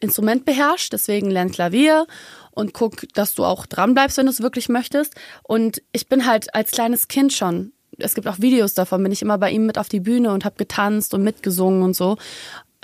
Instrument 0.00 0.44
beherrschst. 0.44 0.92
Deswegen 0.92 1.30
lern 1.30 1.52
Klavier 1.52 2.06
und 2.50 2.74
guck, 2.74 3.06
dass 3.14 3.34
du 3.34 3.44
auch 3.44 3.66
dran 3.66 3.94
bleibst, 3.94 4.16
wenn 4.16 4.26
du 4.26 4.32
es 4.32 4.42
wirklich 4.42 4.68
möchtest. 4.68 5.14
Und 5.44 5.82
ich 5.92 6.08
bin 6.08 6.26
halt 6.26 6.54
als 6.54 6.72
kleines 6.72 7.08
Kind 7.08 7.32
schon 7.32 7.72
es 7.98 8.14
gibt 8.14 8.26
auch 8.26 8.40
Videos 8.40 8.74
davon, 8.74 9.02
bin 9.02 9.12
ich 9.12 9.22
immer 9.22 9.38
bei 9.38 9.50
ihm 9.50 9.66
mit 9.66 9.78
auf 9.78 9.88
die 9.88 10.00
Bühne 10.00 10.32
und 10.32 10.44
habe 10.44 10.56
getanzt 10.56 11.14
und 11.14 11.22
mitgesungen 11.22 11.82
und 11.82 11.94
so. 11.94 12.16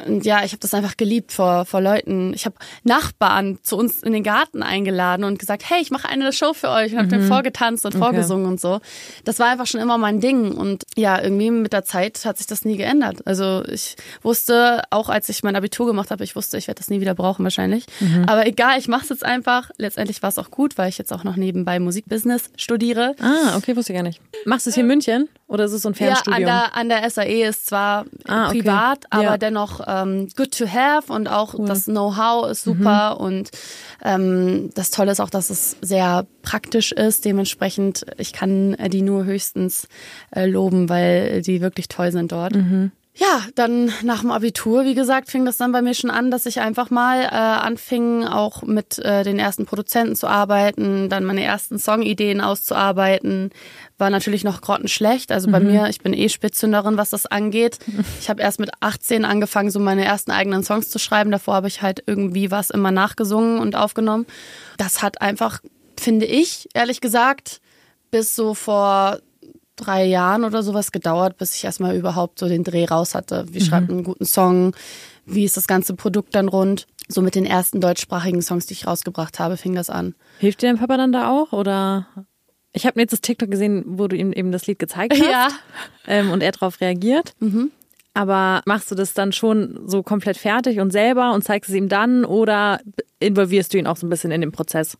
Und 0.07 0.25
ja, 0.25 0.45
ich 0.45 0.53
habe 0.53 0.61
das 0.61 0.75
einfach 0.75 0.97
geliebt 0.97 1.33
vor, 1.33 1.65
vor 1.65 1.81
Leuten. 1.81 2.33
Ich 2.35 2.47
habe 2.47 2.57
Nachbarn 2.85 3.59
zu 3.63 3.77
uns 3.77 4.03
in 4.03 4.13
den 4.13 4.23
Garten 4.23 4.63
eingeladen 4.63 5.25
und 5.25 5.39
gesagt, 5.39 5.69
hey, 5.69 5.81
ich 5.81 5.91
mache 5.91 6.09
eine 6.09 6.33
Show 6.33 6.53
für 6.53 6.69
euch 6.71 6.93
und 6.93 6.99
habe 6.99 7.07
mhm. 7.07 7.11
dann 7.11 7.23
vorgetanzt 7.29 7.85
und 7.85 7.95
okay. 7.95 8.05
vorgesungen 8.05 8.47
und 8.47 8.61
so. 8.61 8.81
Das 9.25 9.39
war 9.39 9.49
einfach 9.49 9.67
schon 9.67 9.81
immer 9.81 9.99
mein 9.99 10.21
Ding. 10.21 10.53
Und 10.53 10.85
ja, 10.97 11.21
irgendwie 11.21 11.51
mit 11.51 11.73
der 11.73 11.85
Zeit 11.85 12.25
hat 12.25 12.39
sich 12.39 12.47
das 12.47 12.65
nie 12.65 12.77
geändert. 12.77 13.27
Also 13.27 13.65
ich 13.67 13.97
wusste, 14.23 14.83
auch 14.91 15.09
als 15.09 15.29
ich 15.29 15.43
mein 15.43 15.57
Abitur 15.57 15.87
gemacht 15.87 16.11
habe, 16.11 16.25
ich 16.25 16.37
wusste, 16.37 16.59
ich 16.59 16.69
werde 16.69 16.79
das 16.79 16.91
nie 16.91 17.01
wieder 17.01 17.15
brauchen 17.15 17.45
wahrscheinlich. 17.45 17.87
Mhm. 18.01 18.25
Aber 18.27 18.47
egal, 18.47 18.79
ich 18.79 18.89
mache 18.89 19.03
es 19.03 19.09
jetzt 19.11 19.25
einfach. 19.25 19.71
Letztendlich 19.77 20.23
war 20.23 20.29
es 20.29 20.39
auch 20.39 20.51
gut, 20.51 20.79
weil 20.79 20.89
ich 20.89 20.99
jetzt 20.99 21.13
auch 21.13 21.25
noch 21.25 21.37
nebenbei 21.37 21.79
Musikbusiness 21.79 22.51
studiere. 22.57 23.15
Ah, 23.21 23.57
okay, 23.57 23.77
wusste 23.77 23.93
ich 23.93 23.97
gar 23.97 24.03
nicht. 24.03 24.21
Machst 24.45 24.67
du 24.67 24.71
es 24.71 24.75
hier 24.75 24.83
in 24.83 24.89
München 24.89 25.29
oder 25.47 25.65
ist 25.65 25.73
es 25.73 25.83
so 25.83 25.89
ein 25.89 25.95
Fernstudium? 25.95 26.47
Ja, 26.47 26.65
an 26.75 26.89
der, 26.89 26.97
an 26.97 27.03
der 27.03 27.11
SAE 27.11 27.49
ist 27.49 27.67
zwar 27.67 28.07
ah, 28.27 28.49
okay. 28.49 28.59
privat, 28.59 29.05
aber 29.11 29.23
ja. 29.23 29.39
dennoch 29.39 29.81
ähm, 29.91 30.29
good 30.37 30.57
to 30.57 30.67
have 30.67 31.13
und 31.13 31.29
auch 31.29 31.55
cool. 31.55 31.67
das 31.67 31.87
Know-how 31.87 32.51
ist 32.51 32.63
super 32.63 33.17
mhm. 33.19 33.25
und 33.25 33.51
ähm, 34.05 34.71
das 34.75 34.91
Tolle 34.91 35.13
ist 35.13 35.21
auch, 35.21 35.31
dass 35.31 35.51
es 35.51 35.77
sehr 35.81 36.27
praktisch 36.43 36.93
ist. 36.93 37.25
Dementsprechend, 37.25 38.07
ich 38.19 38.33
kann 38.33 38.77
die 38.89 39.03
nur 39.03 39.25
höchstens 39.25 39.89
äh, 40.35 40.47
loben, 40.47 40.89
weil 40.89 41.43
die 41.43 41.61
wirklich 41.61 41.89
toll 41.89 42.13
sind 42.13 42.33
dort. 42.33 42.55
Mhm. 42.55 42.93
Ja, 43.15 43.43
dann 43.57 43.93
nach 44.03 44.21
dem 44.21 44.31
Abitur, 44.31 44.85
wie 44.85 44.95
gesagt, 44.95 45.31
fing 45.31 45.45
das 45.45 45.57
dann 45.57 45.73
bei 45.73 45.83
mir 45.83 45.95
schon 45.95 46.11
an, 46.11 46.31
dass 46.31 46.47
ich 46.47 46.61
einfach 46.61 46.91
mal 46.91 47.25
äh, 47.25 47.27
anfing, 47.29 48.25
auch 48.25 48.63
mit 48.63 48.99
äh, 49.01 49.25
den 49.25 49.39
ersten 49.39 49.67
Produzenten 49.67 50.15
zu 50.15 50.29
arbeiten, 50.29 51.09
dann 51.09 51.25
meine 51.25 51.43
ersten 51.43 51.79
Songideen 51.79 52.41
auszuarbeiten. 52.41 53.51
War 53.99 54.11
natürlich 54.11 54.45
noch 54.45 54.61
grottenschlecht. 54.61 55.33
Also 55.33 55.51
bei 55.51 55.59
mhm. 55.59 55.67
mir, 55.67 55.89
ich 55.89 56.01
bin 56.01 56.15
eh 56.15 56.29
Spitzhünderin, 56.29 56.97
was 56.97 57.11
das 57.11 57.27
angeht. 57.27 57.79
Ich 58.21 58.31
habe 58.31 58.43
erst 58.43 58.61
mit 58.61 58.71
18 58.81 59.25
angefangen, 59.25 59.71
so 59.71 59.81
meine 59.81 60.05
ersten 60.05 60.31
eigenen 60.31 60.63
Songs 60.63 60.89
zu 60.89 60.99
schreiben. 60.99 61.33
Davor 61.33 61.55
habe 61.55 61.69
ich 61.69 61.83
halt 61.83 62.05
irgendwie 62.07 62.51
was 62.51 62.71
immer 62.71 62.93
nachgesungen 62.93 63.59
und 63.59 63.75
aufgenommen. 63.75 64.27
Das 64.79 65.03
hat 65.03 65.21
einfach, 65.21 65.61
finde 65.99 66.27
ich, 66.27 66.69
ehrlich 66.75 67.01
gesagt, 67.01 67.61
bis 68.11 68.37
so 68.37 68.55
vor 68.55 69.19
drei 69.81 70.05
Jahren 70.05 70.45
oder 70.45 70.63
sowas 70.63 70.93
gedauert, 70.93 71.37
bis 71.37 71.57
ich 71.57 71.65
erstmal 71.65 71.97
überhaupt 71.97 72.39
so 72.39 72.49
den 72.49 72.65
Dreh 72.65 72.85
raus 72.85 73.15
hatte. 73.15 73.47
Wie 73.51 73.61
mhm. 73.61 73.65
schreibt 73.65 73.89
man 73.89 73.99
einen 73.99 74.05
guten 74.05 74.25
Song? 74.25 74.75
Wie 75.27 75.45
ist 75.45 75.57
das 75.57 75.67
ganze 75.67 75.95
Produkt 75.95 76.35
dann 76.35 76.49
rund? 76.49 76.87
So 77.09 77.23
mit 77.23 77.35
den 77.35 77.47
ersten 77.47 77.81
deutschsprachigen 77.81 78.43
Songs, 78.43 78.67
die 78.67 78.75
ich 78.75 78.87
rausgebracht 78.87 79.39
habe, 79.39 79.57
fing 79.57 79.75
das 79.75 79.91
an. 79.91 80.15
Hilft 80.39 80.63
dir 80.63 80.69
dein 80.69 80.79
Papa 80.79 80.97
dann 80.97 81.13
da 81.13 81.31
auch 81.31 81.53
oder? 81.53 82.07
Ich 82.73 82.87
habe 82.87 83.01
jetzt 83.01 83.13
das 83.13 83.21
TikTok 83.21 83.51
gesehen, 83.51 83.85
wo 83.87 84.07
du 84.07 84.17
ihm 84.17 84.33
eben 84.33 84.53
das 84.53 84.67
Lied 84.67 84.79
gezeigt 84.79 85.15
hast. 85.19 85.29
Ja. 85.29 85.49
Ähm, 86.07 86.31
und 86.31 86.43
er 86.43 86.53
darauf 86.53 86.81
reagiert. 86.81 87.35
Mhm. 87.41 87.73
Aber 88.13 88.63
machst 88.67 88.91
du 88.91 88.95
das 88.95 89.15
dann 89.15 89.33
schon 89.33 89.81
so 89.87 90.03
komplett 90.03 90.37
fertig 90.37 90.81
und 90.81 90.91
selber 90.91 91.33
und 91.33 91.43
zeigst 91.43 91.71
es 91.71 91.77
ihm 91.77 91.89
dann 91.89 92.25
oder 92.25 92.81
involvierst 93.21 93.73
du 93.73 93.79
ihn 93.79 93.87
auch 93.87 93.97
so 93.97 94.07
ein 94.07 94.11
bisschen 94.11 94.33
in 94.33 94.41
den 94.41 94.51
Prozess? 94.51 94.99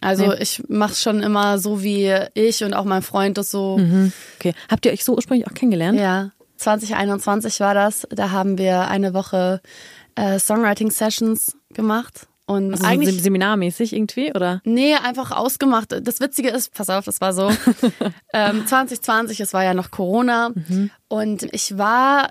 Also 0.00 0.26
nee. 0.26 0.36
ich 0.40 0.62
mache 0.68 0.92
es 0.92 1.02
schon 1.02 1.22
immer 1.22 1.58
so, 1.58 1.82
wie 1.82 2.12
ich 2.34 2.64
und 2.64 2.74
auch 2.74 2.84
mein 2.84 3.02
Freund 3.02 3.38
das 3.38 3.50
so. 3.50 3.78
Mhm. 3.78 4.12
Okay. 4.38 4.54
Habt 4.68 4.84
ihr 4.84 4.92
euch 4.92 5.04
so 5.04 5.14
ursprünglich 5.14 5.46
auch 5.46 5.54
kennengelernt? 5.54 5.98
Ja. 5.98 6.30
2021 6.56 7.60
war 7.60 7.74
das. 7.74 8.06
Da 8.10 8.30
haben 8.30 8.58
wir 8.58 8.88
eine 8.88 9.14
Woche 9.14 9.60
äh, 10.16 10.38
Songwriting-Sessions 10.38 11.56
gemacht. 11.72 12.26
Und 12.46 12.72
also 12.72 12.84
eigentlich 12.84 13.14
so 13.14 13.22
seminarmäßig 13.22 13.92
irgendwie, 13.92 14.32
oder? 14.34 14.60
Nee, 14.64 14.94
einfach 14.94 15.30
ausgemacht. 15.30 15.96
Das 16.02 16.18
Witzige 16.18 16.48
ist, 16.48 16.74
pass 16.74 16.90
auf, 16.90 17.04
das 17.04 17.20
war 17.20 17.32
so. 17.32 17.48
ähm, 18.32 18.66
2020, 18.66 19.38
es 19.38 19.52
war 19.52 19.62
ja 19.62 19.72
noch 19.72 19.92
Corona. 19.92 20.50
Mhm. 20.50 20.90
Und 21.06 21.44
ich 21.54 21.78
war 21.78 22.30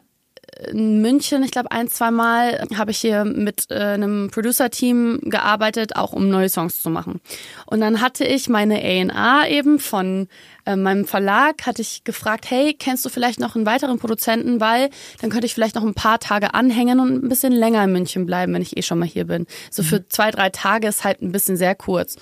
in 0.72 1.02
München, 1.02 1.44
ich 1.44 1.52
glaube 1.52 1.72
ein, 1.72 1.88
zwei 1.88 2.12
Mal, 2.12 2.68
habe 2.78 2.92
ich 2.92 3.00
hier 3.00 3.26
mit 3.26 3.70
äh, 3.70 3.76
einem 3.76 4.30
Producer-Team 4.32 5.22
gearbeitet, 5.24 5.96
auch 5.96 6.14
um 6.14 6.30
neue 6.30 6.50
Songs 6.50 6.82
zu 6.82 6.90
machen. 6.90 7.22
Und 7.66 7.82
dann 7.82 8.02
hatte 8.02 8.26
ich 8.26 8.50
meine 8.50 8.82
A&A 8.82 9.48
eben 9.48 9.80
von 9.80 10.28
äh, 10.66 10.76
meinem 10.76 11.06
Verlag, 11.06 11.66
hatte 11.66 11.82
ich 11.82 12.04
gefragt, 12.04 12.50
hey, 12.50 12.74
kennst 12.74 13.06
du 13.06 13.10
vielleicht 13.10 13.40
noch 13.40 13.56
einen 13.56 13.66
weiteren 13.66 14.00
Produzenten, 14.00 14.60
weil 14.60 14.90
dann 15.22 15.30
könnte 15.30 15.46
ich 15.46 15.54
vielleicht 15.54 15.76
noch 15.76 15.84
ein 15.84 15.94
paar 15.94 16.20
Tage 16.20 16.54
anhängen 16.54 17.00
und 17.00 17.24
ein 17.24 17.30
bisschen 17.30 17.54
länger 17.54 17.84
in 17.84 17.92
München 17.92 18.26
bleiben, 18.26 18.54
wenn 18.54 18.62
ich 18.62 18.78
eh 18.78 18.82
schon 18.82 19.00
mal 19.00 19.08
hier 19.08 19.26
bin. 19.26 19.48
So 19.72 19.84
für 19.84 20.00
mhm. 20.00 20.06
zwei, 20.10 20.32
drei 20.32 20.50
Tage 20.50 20.88
ist 20.88 21.04
halt 21.04 21.22
ein 21.22 21.32
bisschen 21.32 21.58
sehr 21.58 21.76
kurz. 21.76 22.18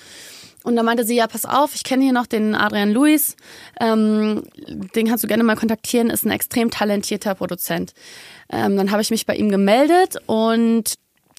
Und 0.64 0.76
da 0.76 0.82
meinte 0.82 1.04
sie, 1.04 1.16
ja, 1.16 1.26
pass 1.26 1.44
auf, 1.44 1.74
ich 1.74 1.84
kenne 1.84 2.04
hier 2.04 2.12
noch 2.12 2.26
den 2.26 2.54
Adrian 2.54 2.92
Luis, 2.92 3.36
ähm, 3.80 4.42
den 4.94 5.06
kannst 5.06 5.24
du 5.24 5.28
gerne 5.28 5.44
mal 5.44 5.56
kontaktieren, 5.56 6.10
ist 6.10 6.26
ein 6.26 6.30
extrem 6.30 6.70
talentierter 6.70 7.34
Produzent. 7.34 7.92
Ähm, 8.50 8.76
dann 8.76 8.90
habe 8.90 9.02
ich 9.02 9.10
mich 9.10 9.24
bei 9.24 9.36
ihm 9.36 9.50
gemeldet 9.50 10.16
und 10.26 10.94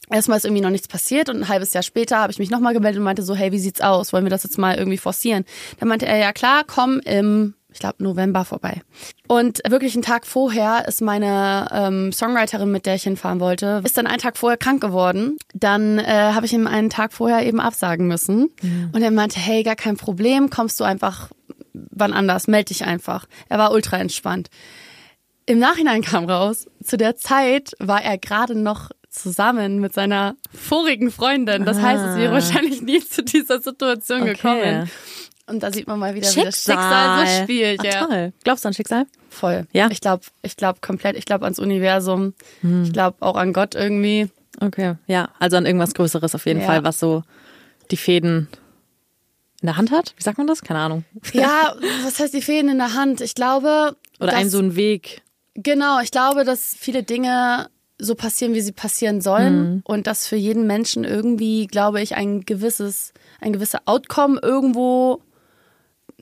erstmal 0.10 0.38
ist 0.38 0.46
irgendwie 0.46 0.62
noch 0.62 0.70
nichts 0.70 0.88
passiert 0.88 1.30
und 1.30 1.38
ein 1.38 1.48
halbes 1.48 1.74
Jahr 1.74 1.84
später 1.84 2.18
habe 2.18 2.32
ich 2.32 2.40
mich 2.40 2.50
nochmal 2.50 2.74
gemeldet 2.74 3.00
und 3.00 3.04
meinte 3.04 3.24
so, 3.24 3.36
hey, 3.36 3.52
wie 3.52 3.60
sieht's 3.60 3.82
aus? 3.82 4.14
Wollen 4.14 4.26
wir 4.26 4.32
das 4.32 4.44
jetzt 4.44 4.58
mal 4.58 4.78
irgendwie 4.78 4.98
forcieren? 4.98 5.46
Dann 5.80 5.90
meinte 5.90 6.06
er, 6.06 6.18
ja 6.18 6.32
klar, 6.34 6.64
komm 6.66 7.00
im 7.02 7.56
ich 7.72 7.80
glaube, 7.80 8.04
November 8.04 8.46
vorbei. 8.46 8.82
Und 9.28 9.60
wirklich 9.68 9.94
einen 9.94 10.04
Tag 10.04 10.26
vorher 10.26 10.88
ist 10.88 11.02
meine 11.02 11.68
ähm, 11.72 12.12
Songwriterin, 12.12 12.72
mit 12.72 12.86
der 12.86 12.96
ich 12.96 13.04
hinfahren 13.04 13.40
wollte, 13.40 13.82
ist 13.86 13.98
dann 13.98 14.08
einen 14.08 14.18
Tag 14.18 14.38
vorher 14.38 14.58
krank 14.58 14.82
geworden. 14.82 15.38
Dann 15.54 16.00
äh, 16.00 16.32
habe 16.34 16.46
ich 16.46 16.54
ihm 16.54 16.66
einen 16.66 16.90
Tag 16.90 17.14
vorher 17.14 17.46
eben 17.46 17.60
absagen 17.60 18.08
müssen. 18.08 18.50
Mhm. 18.62 18.90
Und 18.94 19.02
er 19.02 19.12
meinte, 19.12 19.40
hey, 19.40 19.64
gar 19.64 19.76
kein 19.76 19.98
Problem, 19.98 20.50
kommst 20.50 20.80
du 20.80 20.84
einfach 20.84 21.30
wann 21.74 22.14
anders, 22.14 22.48
melde 22.48 22.70
dich 22.70 22.86
einfach. 22.86 23.26
Er 23.50 23.58
war 23.58 23.72
ultra 23.72 23.98
entspannt. 23.98 24.50
Im 25.46 25.60
Nachhinein 25.60 26.02
kam 26.02 26.26
raus, 26.26 26.68
zu 26.84 26.98
der 26.98 27.16
Zeit 27.16 27.74
war 27.80 28.04
er 28.04 28.18
gerade 28.18 28.56
noch 28.56 28.92
zusammen 29.10 29.80
mit 29.80 29.94
seiner 29.94 30.36
vorigen 30.54 31.10
Freundin. 31.12 31.66
Das 31.66 31.78
ah. 31.78 31.82
heißt, 31.82 32.06
es 32.06 32.18
wäre 32.18 32.32
ah. 32.32 32.34
wahrscheinlich 32.36 32.82
nie 32.82 33.00
zu 33.00 33.24
dieser 33.24 33.60
Situation 33.60 34.22
okay. 34.22 34.34
gekommen. 34.34 34.90
Und 35.50 35.64
da 35.64 35.72
sieht 35.72 35.88
man 35.88 36.00
mal 36.00 36.16
wieder, 36.16 36.28
Schicksal. 36.28 36.44
wie 36.44 36.46
das 36.46 36.64
Schicksal 36.64 37.28
so 37.28 37.44
spielt. 37.44 37.84
Ja. 37.84 38.06
toll. 38.06 38.34
Glaubst 38.44 38.64
du 38.64 38.68
an 38.68 38.74
Schicksal? 38.74 39.06
Voll. 39.30 39.68
Ja. 39.72 39.90
Ich 39.92 40.02
glaube, 40.02 40.24
ich 40.42 40.56
glaube 40.56 40.80
komplett. 40.82 41.18
Ich 41.18 41.26
glaube 41.26 41.46
ans 41.46 41.60
Universum. 41.60 42.34
Hm. 42.62 42.84
Ich 42.84 42.94
glaube 42.94 43.18
auch 43.22 43.36
an 43.36 43.54
Gott 43.54 43.76
irgendwie. 43.76 44.30
Okay. 44.62 44.96
Ja, 45.08 45.30
also 45.40 45.58
an 45.58 45.66
irgendwas 45.66 45.94
Größeres 45.94 46.36
auf 46.36 46.46
jeden 46.46 46.62
ja. 46.62 46.66
Fall, 46.66 46.84
was 46.84 47.00
so 47.00 47.24
die 47.92 47.98
Fäden 47.98 48.48
in 49.62 49.66
der 49.66 49.78
Hand 49.78 49.92
hat. 49.92 50.14
Wie 50.18 50.24
sagt 50.24 50.38
man 50.38 50.48
das? 50.48 50.62
Keine 50.62 50.80
Ahnung. 50.80 51.04
Ja, 51.34 51.76
was 52.04 52.20
heißt 52.20 52.34
die 52.34 52.42
Fäden 52.42 52.70
in 52.70 52.78
der 52.78 52.94
Hand? 52.94 53.22
Ich 53.22 53.36
glaube. 53.36 53.96
Oder 54.20 54.34
ein 54.34 54.50
so 54.50 54.60
ein 54.60 54.76
Weg. 54.76 55.22
Genau. 55.56 56.00
Ich 56.02 56.12
glaube, 56.12 56.44
dass 56.44 56.76
viele 56.78 57.04
Dinge 57.04 57.70
so 58.00 58.16
passieren, 58.16 58.54
wie 58.54 58.62
sie 58.62 58.72
passieren 58.72 59.20
sollen 59.20 59.74
mhm. 59.74 59.82
und 59.84 60.08
dass 60.08 60.26
für 60.26 60.38
jeden 60.38 60.66
Menschen 60.66 61.04
irgendwie, 61.04 61.68
glaube 61.68 62.02
ich, 62.02 62.16
ein 62.16 62.42
gewisses, 62.42 63.14
ein 63.42 63.52
gewisser 63.52 63.82
Outcome 63.86 64.40
irgendwo 64.42 65.22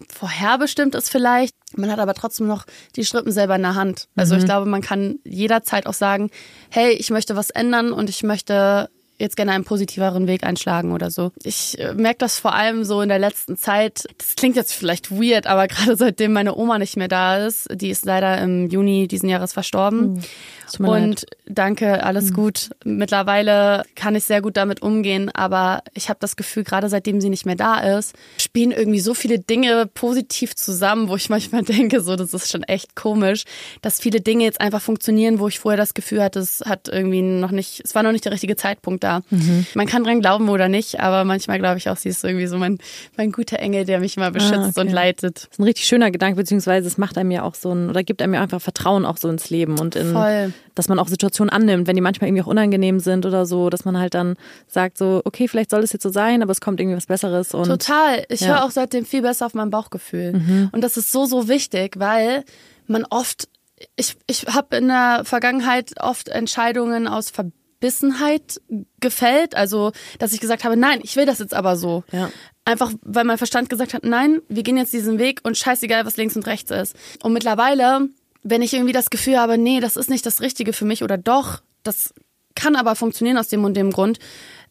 vorherbestimmt 0.10 0.96
ist 0.96 1.10
vielleicht. 1.10 1.54
Man 1.76 1.92
hat 1.92 2.00
aber 2.00 2.14
trotzdem 2.14 2.48
noch 2.48 2.66
die 2.96 3.06
Strippen 3.06 3.32
selber 3.32 3.56
in 3.56 3.62
der 3.62 3.76
Hand. 3.76 4.08
Also 4.16 4.36
mhm. 4.36 4.40
ich 4.40 4.46
glaube, 4.46 4.70
man 4.70 4.82
kann 4.82 5.20
jederzeit 5.24 5.86
auch 5.86 5.94
sagen, 5.94 6.30
hey, 6.70 6.94
ich 6.94 7.10
möchte 7.10 7.36
was 7.36 7.50
ändern 7.50 7.92
und 7.92 8.10
ich 8.10 8.24
möchte 8.24 8.90
jetzt 9.20 9.36
gerne 9.36 9.52
einen 9.52 9.64
positiveren 9.64 10.28
Weg 10.28 10.44
einschlagen 10.44 10.92
oder 10.92 11.10
so. 11.10 11.32
Ich 11.44 11.80
äh, 11.80 11.94
merke 11.94 12.20
das 12.20 12.40
vor 12.40 12.54
allem 12.54 12.84
so 12.84 13.02
in 13.02 13.10
der 13.10 13.20
letzten 13.20 13.58
Zeit. 13.58 14.06
Das 14.18 14.36
klingt 14.36 14.56
jetzt 14.56 14.74
vielleicht 14.74 15.12
weird, 15.12 15.48
aber 15.48 15.68
gerade 15.68 15.96
seitdem 15.96 16.34
meine 16.34 16.56
Oma 16.56 16.78
nicht 16.78 16.98
mehr 16.98 17.08
da 17.08 17.46
ist, 17.46 17.68
die 17.74 17.90
ist 17.90 18.06
leider 18.06 18.40
im 18.40 18.70
Juni 18.70 19.08
diesen 19.08 19.30
Jahres 19.30 19.54
verstorben. 19.54 20.14
Mhm. 20.14 20.22
Und 20.92 21.26
danke, 21.46 22.04
alles 22.04 22.32
mhm. 22.32 22.36
gut. 22.36 22.70
Mittlerweile 22.84 23.84
kann 23.96 24.16
ich 24.16 24.24
sehr 24.24 24.42
gut 24.42 24.58
damit 24.58 24.82
umgehen, 24.82 25.30
aber 25.34 25.84
ich 25.94 26.10
habe 26.10 26.20
das 26.20 26.36
Gefühl, 26.36 26.64
gerade 26.64 26.90
seitdem 26.90 27.22
sie 27.22 27.30
nicht 27.30 27.46
mehr 27.46 27.56
da 27.56 27.98
ist, 27.98 28.16
spielen 28.38 28.72
irgendwie 28.72 29.00
so 29.00 29.14
viele 29.14 29.40
Dinge 29.40 29.88
positiv 29.94 30.56
zusammen, 30.56 31.10
wo 31.10 31.16
ich 31.16 31.30
manchmal 31.30 31.64
denke, 31.64 32.02
so, 32.02 32.16
das 32.16 32.34
ist 32.34 32.52
schon 32.52 32.64
echt 32.64 32.96
komisch, 32.96 33.44
dass 33.82 34.00
viele 34.00 34.22
Dinge 34.22 34.44
jetzt 34.44 34.62
einfach 34.62 34.82
funktionieren, 34.82 35.40
wo 35.40 35.48
ich 35.48 35.60
vorher 35.60 35.78
das 35.78 35.94
Gefühl 35.94 36.22
hatte, 36.22 36.40
es 36.40 36.62
hat 36.66 36.88
irgendwie 36.88 37.22
noch 37.22 37.52
nicht, 37.52 37.82
es 37.84 37.96
war 37.96 38.04
noch 38.04 38.12
nicht 38.12 38.26
der 38.26 38.32
richtige 38.32 38.56
Zeitpunkt 38.56 39.04
da. 39.04 39.22
Mhm. 39.30 39.66
Man 39.74 39.88
kann 39.88 40.04
dran 40.04 40.22
glauben 40.22 40.50
oder 40.50 40.68
nicht, 40.68 41.00
aber 41.00 41.24
manchmal 41.24 41.60
glaube 41.60 41.78
ich 41.78 41.90
auch, 41.90 41.98
sie 41.98 42.10
ist 42.10 42.24
irgendwie 42.24 42.48
so 42.48 42.58
mein, 42.58 42.78
mein 43.16 43.32
guter 43.32 43.60
Engel, 43.60 43.86
der 43.86 44.00
mich 44.00 44.18
immer 44.18 44.32
beschützt 44.32 44.54
ah, 44.54 44.70
okay. 44.70 44.82
und 44.82 44.92
leitet. 44.92 45.38
Das 45.38 45.44
ist 45.52 45.60
ein 45.60 45.64
richtig 45.64 45.86
schöner 45.86 46.12
Gedanke, 46.12 46.38
beziehungsweise 46.38 46.88
es 46.88 46.98
macht 46.98 47.18
einem 47.18 47.32
ja 47.32 47.44
auch 47.44 47.56
so 47.56 47.72
ein, 47.74 47.90
oder 47.90 48.04
gibt 48.04 48.22
einem 48.22 48.34
ja 48.34 48.42
einfach 48.42 48.62
Vertrauen 48.62 49.06
auch 49.06 49.18
so 49.18 49.30
ins 49.30 49.50
Leben 49.50 49.80
und 49.80 49.96
in, 49.96 50.14
Voll 50.14 50.54
dass 50.76 50.90
man 50.90 51.00
auch 51.00 51.08
Situationen 51.08 51.50
annimmt, 51.50 51.88
wenn 51.88 51.96
die 51.96 52.02
manchmal 52.02 52.30
irgendwie 52.30 52.44
auch 52.44 52.48
unangenehm 52.48 53.00
sind 53.00 53.26
oder 53.26 53.46
so, 53.46 53.70
dass 53.70 53.86
man 53.86 53.98
halt 53.98 54.14
dann 54.14 54.36
sagt 54.68 54.98
so, 54.98 55.22
okay, 55.26 55.48
vielleicht 55.48 55.70
soll 55.70 55.84
es 55.84 55.94
jetzt 55.94 56.04
so 56.04 56.10
sein, 56.10 56.42
aber 56.42 56.52
es 56.52 56.62
kommt 56.62 56.80
irgendwie 56.80 56.98
was 56.98 57.08
Besseres. 57.08 57.54
Und, 57.54 57.68
Total. 57.68 58.26
Ich 58.30 58.42
ja. 58.42 58.48
höre 58.48 58.66
auch 58.66 58.72
seitdem 58.72 59.06
viel 59.06 59.22
besser 59.22 59.46
auf 59.46 59.54
mein 59.54 59.70
Bauchgefühl. 59.70 60.34
Mhm. 60.34 60.70
Und 60.72 60.82
das 60.82 60.98
ist 60.98 61.12
so, 61.12 61.26
so 61.26 61.48
wichtig, 61.48 62.00
weil 62.00 62.44
man 62.88 63.06
oft, 63.10 63.48
ich, 63.96 64.16
ich 64.28 64.46
habe 64.48 64.78
in 64.78 64.88
der 64.88 65.22
Vergangenheit 65.24 65.94
oft 66.00 66.30
Entscheidungen 66.30 67.08
aus 67.08 67.32
Verbissenheit 67.32 68.62
gefällt. 69.00 69.56
Also, 69.56 69.92
dass 70.20 70.34
ich 70.34 70.40
gesagt 70.40 70.64
habe, 70.64 70.78
nein, 70.78 71.00
ich 71.04 71.16
will 71.16 71.26
das 71.26 71.40
jetzt 71.40 71.54
aber 71.54 71.76
so. 71.76 72.04
Ja. 72.12 72.30
Einfach, 72.66 72.92
weil 73.02 73.24
mein 73.24 73.38
Verstand 73.38 73.70
gesagt 73.70 73.94
hat, 73.94 74.04
nein, 74.04 74.42
wir 74.50 74.64
gehen 74.64 74.78
jetzt 74.78 74.94
diesen 74.94 75.20
Weg 75.20 75.40
und 75.44 75.58
scheißegal, 75.58 76.06
was 76.06 76.18
links 76.18 76.36
und 76.36 76.48
rechts 76.48 76.72
ist. 76.72 76.96
Und 77.24 77.34
mittlerweile 77.34 78.10
wenn 78.50 78.62
ich 78.62 78.74
irgendwie 78.74 78.94
das 78.94 79.10
Gefühl 79.10 79.38
habe, 79.38 79.58
nee, 79.58 79.80
das 79.80 79.98
ist 79.98 80.10
nicht 80.10 80.26
das 80.26 80.42
Richtige 80.42 80.74
für 80.74 80.86
mich 80.86 81.04
oder 81.04 81.18
doch, 81.18 81.62
das 81.84 82.14
kann 82.56 82.76
aber 82.76 82.96
funktionieren 82.96 83.38
aus 83.38 83.50
dem 83.50 83.64
und 83.64 83.76
dem 83.76 83.92
Grund, 83.92 84.20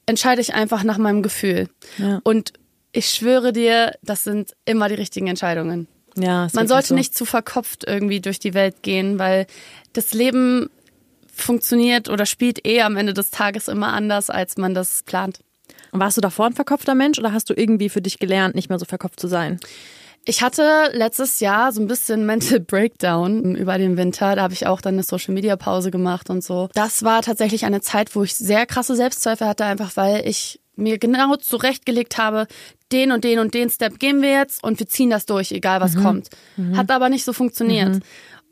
entscheide 0.06 0.40
ich 0.40 0.54
einfach 0.54 0.82
nach 0.82 0.98
meinem 0.98 1.22
Gefühl. 1.22 1.68
Ja. 1.98 2.20
Und 2.24 2.52
ich 2.92 3.10
schwöre 3.10 3.52
dir, 3.52 3.92
das 4.02 4.24
sind 4.24 4.56
immer 4.64 4.88
die 4.88 4.94
richtigen 4.94 5.26
Entscheidungen. 5.26 5.86
Ja, 6.16 6.48
Man 6.54 6.66
sollte 6.66 6.88
so. 6.88 6.94
nicht 6.94 7.14
zu 7.14 7.26
verkopft 7.26 7.84
irgendwie 7.86 8.20
durch 8.20 8.38
die 8.38 8.54
Welt 8.54 8.82
gehen, 8.82 9.18
weil 9.18 9.46
das 9.92 10.14
Leben 10.14 10.70
funktioniert 11.32 12.08
oder 12.08 12.24
spielt 12.24 12.66
eh 12.66 12.80
am 12.80 12.96
Ende 12.96 13.12
des 13.12 13.30
Tages 13.30 13.68
immer 13.68 13.92
anders, 13.92 14.30
als 14.30 14.56
man 14.56 14.72
das 14.72 15.02
plant. 15.02 15.40
Und 15.92 16.00
warst 16.00 16.16
du 16.16 16.22
davor 16.22 16.46
ein 16.46 16.54
verkopfter 16.54 16.94
Mensch 16.94 17.18
oder 17.18 17.32
hast 17.32 17.50
du 17.50 17.54
irgendwie 17.54 17.90
für 17.90 18.00
dich 18.00 18.18
gelernt, 18.18 18.54
nicht 18.54 18.70
mehr 18.70 18.78
so 18.78 18.86
verkopft 18.86 19.20
zu 19.20 19.28
sein? 19.28 19.60
Ich 20.28 20.42
hatte 20.42 20.90
letztes 20.92 21.38
Jahr 21.38 21.70
so 21.72 21.80
ein 21.80 21.86
bisschen 21.86 22.26
Mental 22.26 22.58
Breakdown 22.58 23.54
über 23.54 23.78
den 23.78 23.96
Winter. 23.96 24.34
Da 24.34 24.42
habe 24.42 24.54
ich 24.54 24.66
auch 24.66 24.80
dann 24.80 24.94
eine 24.94 25.04
Social 25.04 25.32
Media 25.32 25.54
Pause 25.54 25.92
gemacht 25.92 26.30
und 26.30 26.42
so. 26.42 26.68
Das 26.74 27.04
war 27.04 27.22
tatsächlich 27.22 27.64
eine 27.64 27.80
Zeit, 27.80 28.14
wo 28.16 28.24
ich 28.24 28.34
sehr 28.34 28.66
krasse 28.66 28.96
Selbstzweifel 28.96 29.46
hatte, 29.46 29.64
einfach 29.64 29.96
weil 29.96 30.26
ich 30.26 30.60
mir 30.74 30.98
genau 30.98 31.36
zurechtgelegt 31.36 32.18
habe, 32.18 32.48
den 32.92 33.12
und 33.12 33.22
den 33.22 33.38
und 33.38 33.54
den 33.54 33.70
Step 33.70 34.00
gehen 34.00 34.20
wir 34.20 34.30
jetzt 34.30 34.62
und 34.64 34.80
wir 34.80 34.88
ziehen 34.88 35.10
das 35.10 35.26
durch, 35.26 35.52
egal 35.52 35.80
was 35.80 35.94
mhm. 35.94 36.02
kommt. 36.02 36.28
Mhm. 36.56 36.76
Hat 36.76 36.90
aber 36.90 37.08
nicht 37.08 37.24
so 37.24 37.32
funktioniert. 37.32 37.94
Mhm. 37.94 38.00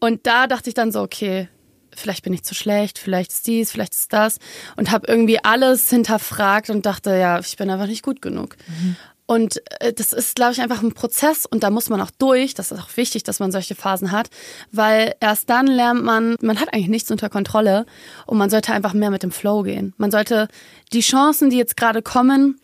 Und 0.00 0.26
da 0.28 0.46
dachte 0.46 0.70
ich 0.70 0.74
dann 0.74 0.92
so, 0.92 1.02
okay, 1.02 1.48
vielleicht 1.94 2.22
bin 2.22 2.32
ich 2.32 2.44
zu 2.44 2.54
schlecht, 2.54 2.98
vielleicht 2.98 3.32
ist 3.32 3.46
dies, 3.46 3.72
vielleicht 3.72 3.94
ist 3.94 4.12
das 4.12 4.38
und 4.76 4.90
habe 4.92 5.06
irgendwie 5.08 5.42
alles 5.42 5.90
hinterfragt 5.90 6.70
und 6.70 6.86
dachte, 6.86 7.10
ja, 7.16 7.38
ich 7.40 7.56
bin 7.56 7.68
einfach 7.68 7.86
nicht 7.86 8.02
gut 8.02 8.22
genug. 8.22 8.56
Mhm. 8.68 8.96
Und 9.26 9.62
äh, 9.80 9.92
das 9.92 10.12
ist, 10.12 10.36
glaube 10.36 10.52
ich, 10.52 10.60
einfach 10.60 10.82
ein 10.82 10.92
Prozess 10.92 11.46
und 11.46 11.62
da 11.62 11.70
muss 11.70 11.88
man 11.88 12.00
auch 12.00 12.10
durch. 12.10 12.54
Das 12.54 12.70
ist 12.70 12.78
auch 12.78 12.96
wichtig, 12.96 13.22
dass 13.22 13.40
man 13.40 13.52
solche 13.52 13.74
Phasen 13.74 14.12
hat, 14.12 14.28
weil 14.70 15.14
erst 15.20 15.48
dann 15.48 15.66
lernt 15.66 16.04
man, 16.04 16.36
man 16.42 16.60
hat 16.60 16.72
eigentlich 16.72 16.88
nichts 16.88 17.10
unter 17.10 17.30
Kontrolle 17.30 17.86
und 18.26 18.36
man 18.36 18.50
sollte 18.50 18.72
einfach 18.72 18.92
mehr 18.92 19.10
mit 19.10 19.22
dem 19.22 19.30
Flow 19.30 19.62
gehen. 19.62 19.94
Man 19.96 20.10
sollte 20.10 20.48
die 20.92 21.00
Chancen, 21.00 21.48
die 21.48 21.56
jetzt 21.56 21.76
gerade 21.76 22.02
kommen, 22.02 22.60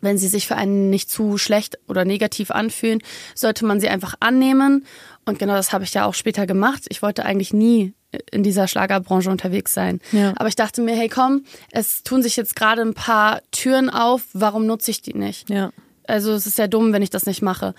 wenn 0.00 0.18
sie 0.18 0.28
sich 0.28 0.46
für 0.46 0.56
einen 0.56 0.90
nicht 0.90 1.10
zu 1.10 1.38
schlecht 1.38 1.78
oder 1.88 2.04
negativ 2.04 2.50
anfühlen, 2.50 3.02
sollte 3.34 3.64
man 3.64 3.80
sie 3.80 3.88
einfach 3.88 4.14
annehmen. 4.20 4.84
Und 5.28 5.38
genau 5.38 5.54
das 5.54 5.72
habe 5.72 5.84
ich 5.84 5.92
ja 5.92 6.06
auch 6.06 6.14
später 6.14 6.46
gemacht. 6.46 6.86
Ich 6.88 7.02
wollte 7.02 7.24
eigentlich 7.24 7.52
nie 7.52 7.92
in 8.30 8.42
dieser 8.42 8.66
Schlagerbranche 8.66 9.30
unterwegs 9.30 9.74
sein. 9.74 10.00
Ja. 10.12 10.32
Aber 10.36 10.48
ich 10.48 10.56
dachte 10.56 10.80
mir, 10.80 10.96
hey 10.96 11.08
komm, 11.08 11.44
es 11.70 12.02
tun 12.02 12.22
sich 12.22 12.36
jetzt 12.36 12.56
gerade 12.56 12.80
ein 12.80 12.94
paar 12.94 13.42
Türen 13.50 13.90
auf, 13.90 14.22
warum 14.32 14.64
nutze 14.64 14.90
ich 14.90 15.02
die 15.02 15.12
nicht? 15.12 15.50
Ja. 15.50 15.70
Also 16.06 16.32
es 16.32 16.46
ist 16.46 16.56
ja 16.56 16.66
dumm, 16.66 16.94
wenn 16.94 17.02
ich 17.02 17.10
das 17.10 17.26
nicht 17.26 17.42
mache. 17.42 17.74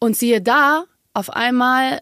Und 0.00 0.16
siehe 0.16 0.42
da, 0.42 0.84
auf 1.14 1.30
einmal 1.30 2.00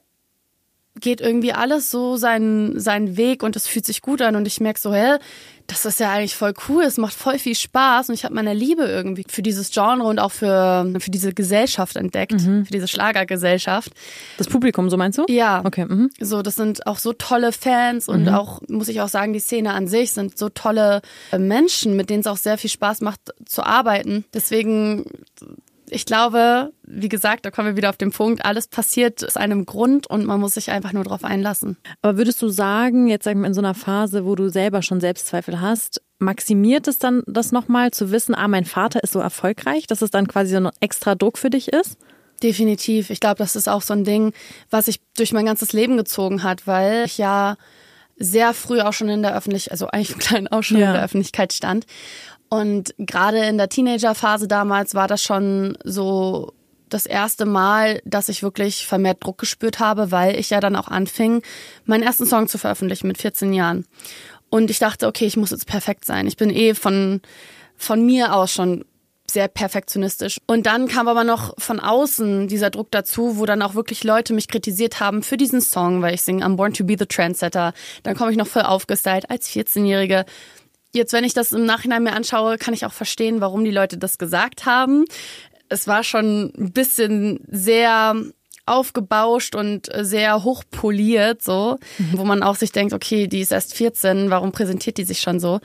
geht 0.98 1.20
irgendwie 1.20 1.52
alles 1.52 1.90
so 1.90 2.16
seinen, 2.16 2.80
seinen 2.80 3.18
Weg 3.18 3.42
und 3.42 3.54
es 3.54 3.66
fühlt 3.66 3.84
sich 3.84 4.00
gut 4.00 4.22
an 4.22 4.34
und 4.34 4.46
ich 4.46 4.60
merke 4.60 4.80
so, 4.80 4.94
hä, 4.94 5.18
das 5.66 5.84
ist 5.84 6.00
ja 6.00 6.12
eigentlich 6.12 6.36
voll 6.36 6.54
cool, 6.68 6.84
es 6.84 6.96
macht 6.96 7.14
voll 7.14 7.38
viel 7.38 7.54
Spaß 7.54 8.08
und 8.08 8.14
ich 8.14 8.24
habe 8.24 8.34
meine 8.34 8.54
Liebe 8.54 8.84
irgendwie 8.84 9.24
für 9.28 9.42
dieses 9.42 9.70
Genre 9.70 10.04
und 10.04 10.18
auch 10.18 10.32
für, 10.32 10.92
für 10.98 11.10
diese 11.10 11.32
Gesellschaft 11.34 11.96
entdeckt, 11.96 12.32
mhm. 12.32 12.64
für 12.64 12.72
diese 12.72 12.88
Schlagergesellschaft. 12.88 13.92
Das 14.38 14.48
Publikum, 14.48 14.90
so 14.90 14.96
meinst 14.96 15.18
du? 15.18 15.24
Ja. 15.28 15.62
Okay. 15.64 15.86
Mhm. 15.86 16.10
So, 16.20 16.42
das 16.42 16.54
sind 16.54 16.86
auch 16.86 16.98
so 16.98 17.12
tolle 17.12 17.52
Fans 17.52 18.08
und 18.08 18.22
mhm. 18.22 18.28
auch, 18.28 18.60
muss 18.68 18.88
ich 18.88 19.00
auch 19.00 19.08
sagen, 19.08 19.32
die 19.32 19.40
Szene 19.40 19.72
an 19.72 19.88
sich 19.88 20.12
sind 20.12 20.38
so 20.38 20.48
tolle 20.48 21.02
Menschen, 21.36 21.96
mit 21.96 22.10
denen 22.10 22.20
es 22.20 22.26
auch 22.26 22.36
sehr 22.36 22.58
viel 22.58 22.70
Spaß 22.70 23.00
macht 23.00 23.20
zu 23.44 23.62
arbeiten. 23.62 24.24
Deswegen 24.34 25.04
ich 25.88 26.06
glaube, 26.06 26.72
wie 26.82 27.08
gesagt, 27.08 27.44
da 27.44 27.50
kommen 27.50 27.68
wir 27.68 27.76
wieder 27.76 27.90
auf 27.90 27.96
den 27.96 28.10
Punkt, 28.10 28.44
alles 28.44 28.68
passiert 28.68 29.24
aus 29.24 29.36
einem 29.36 29.66
Grund 29.66 30.08
und 30.08 30.24
man 30.24 30.40
muss 30.40 30.54
sich 30.54 30.70
einfach 30.70 30.92
nur 30.92 31.04
darauf 31.04 31.24
einlassen. 31.24 31.76
Aber 32.02 32.18
würdest 32.18 32.42
du 32.42 32.48
sagen, 32.48 33.06
jetzt 33.06 33.24
sagen 33.24 33.40
wir 33.40 33.46
in 33.46 33.54
so 33.54 33.60
einer 33.60 33.74
Phase, 33.74 34.24
wo 34.24 34.34
du 34.34 34.48
selber 34.48 34.82
schon 34.82 35.00
Selbstzweifel 35.00 35.60
hast, 35.60 36.02
maximiert 36.18 36.88
es 36.88 36.98
dann 36.98 37.22
das 37.26 37.52
nochmal 37.52 37.90
zu 37.90 38.10
wissen, 38.10 38.34
ah, 38.34 38.48
mein 38.48 38.64
Vater 38.64 39.02
ist 39.02 39.12
so 39.12 39.20
erfolgreich, 39.20 39.86
dass 39.86 40.02
es 40.02 40.10
dann 40.10 40.28
quasi 40.28 40.52
so 40.52 40.58
ein 40.58 40.70
extra 40.80 41.14
Druck 41.14 41.38
für 41.38 41.50
dich 41.50 41.68
ist? 41.68 41.98
Definitiv. 42.42 43.10
Ich 43.10 43.20
glaube, 43.20 43.36
das 43.36 43.56
ist 43.56 43.68
auch 43.68 43.82
so 43.82 43.94
ein 43.94 44.04
Ding, 44.04 44.32
was 44.70 44.86
sich 44.86 45.00
durch 45.16 45.32
mein 45.32 45.46
ganzes 45.46 45.72
Leben 45.72 45.96
gezogen 45.96 46.42
hat, 46.42 46.66
weil 46.66 47.04
ich 47.06 47.18
ja 47.18 47.56
sehr 48.18 48.54
früh 48.54 48.80
auch 48.80 48.92
schon 48.92 49.08
in 49.08 49.22
der 49.22 49.36
Öffentlichkeit, 49.36 49.72
also 49.72 49.88
eigentlich 49.88 50.12
im 50.12 50.18
Kleinen 50.18 50.48
auch 50.48 50.62
schon 50.62 50.78
ja. 50.78 50.88
in 50.88 50.92
der 50.94 51.04
Öffentlichkeit 51.04 51.52
stand. 51.52 51.86
Und 52.56 52.94
gerade 52.96 53.44
in 53.44 53.58
der 53.58 53.68
Teenagerphase 53.68 54.48
damals 54.48 54.94
war 54.94 55.08
das 55.08 55.22
schon 55.22 55.76
so 55.84 56.54
das 56.88 57.04
erste 57.04 57.44
Mal, 57.44 58.00
dass 58.06 58.30
ich 58.30 58.42
wirklich 58.42 58.86
vermehrt 58.86 59.22
Druck 59.22 59.36
gespürt 59.36 59.78
habe, 59.78 60.10
weil 60.10 60.38
ich 60.38 60.48
ja 60.48 60.60
dann 60.60 60.74
auch 60.74 60.88
anfing, 60.88 61.42
meinen 61.84 62.02
ersten 62.02 62.24
Song 62.24 62.48
zu 62.48 62.56
veröffentlichen 62.56 63.08
mit 63.08 63.18
14 63.18 63.52
Jahren. 63.52 63.84
Und 64.48 64.70
ich 64.70 64.78
dachte, 64.78 65.06
okay, 65.06 65.26
ich 65.26 65.36
muss 65.36 65.50
jetzt 65.50 65.66
perfekt 65.66 66.06
sein. 66.06 66.26
Ich 66.26 66.38
bin 66.38 66.48
eh 66.48 66.72
von, 66.72 67.20
von 67.76 68.06
mir 68.06 68.34
aus 68.34 68.52
schon 68.52 68.86
sehr 69.30 69.48
perfektionistisch. 69.48 70.38
Und 70.46 70.64
dann 70.66 70.88
kam 70.88 71.08
aber 71.08 71.24
noch 71.24 71.54
von 71.58 71.78
außen 71.78 72.48
dieser 72.48 72.70
Druck 72.70 72.90
dazu, 72.90 73.36
wo 73.36 73.44
dann 73.44 73.60
auch 73.60 73.74
wirklich 73.74 74.02
Leute 74.04 74.32
mich 74.32 74.48
kritisiert 74.48 75.00
haben 75.00 75.22
für 75.22 75.36
diesen 75.36 75.60
Song, 75.60 76.00
weil 76.00 76.14
ich 76.14 76.22
singe 76.22 76.46
I'm 76.46 76.56
Born 76.56 76.72
to 76.72 76.84
be 76.84 76.96
the 76.98 77.06
Trendsetter. 77.06 77.74
Dann 78.02 78.16
komme 78.16 78.30
ich 78.30 78.38
noch 78.38 78.46
voll 78.46 78.62
aufgestylt 78.62 79.28
als 79.28 79.50
14-Jährige 79.50 80.24
Jetzt, 80.96 81.12
wenn 81.12 81.24
ich 81.24 81.34
das 81.34 81.52
im 81.52 81.66
Nachhinein 81.66 82.04
mir 82.04 82.14
anschaue, 82.14 82.56
kann 82.56 82.72
ich 82.72 82.86
auch 82.86 82.92
verstehen, 82.92 83.42
warum 83.42 83.64
die 83.64 83.70
Leute 83.70 83.98
das 83.98 84.16
gesagt 84.16 84.64
haben. 84.64 85.04
Es 85.68 85.86
war 85.86 86.02
schon 86.02 86.50
ein 86.56 86.72
bisschen 86.72 87.40
sehr 87.48 88.14
aufgebauscht 88.64 89.54
und 89.54 89.90
sehr 90.00 90.42
hochpoliert, 90.42 91.42
so, 91.42 91.76
wo 92.12 92.24
man 92.24 92.42
auch 92.42 92.56
sich 92.56 92.72
denkt, 92.72 92.94
okay, 92.94 93.26
die 93.26 93.40
ist 93.40 93.52
erst 93.52 93.74
14, 93.74 94.30
warum 94.30 94.52
präsentiert 94.52 94.96
die 94.96 95.04
sich 95.04 95.20
schon 95.20 95.38
so? 95.38 95.60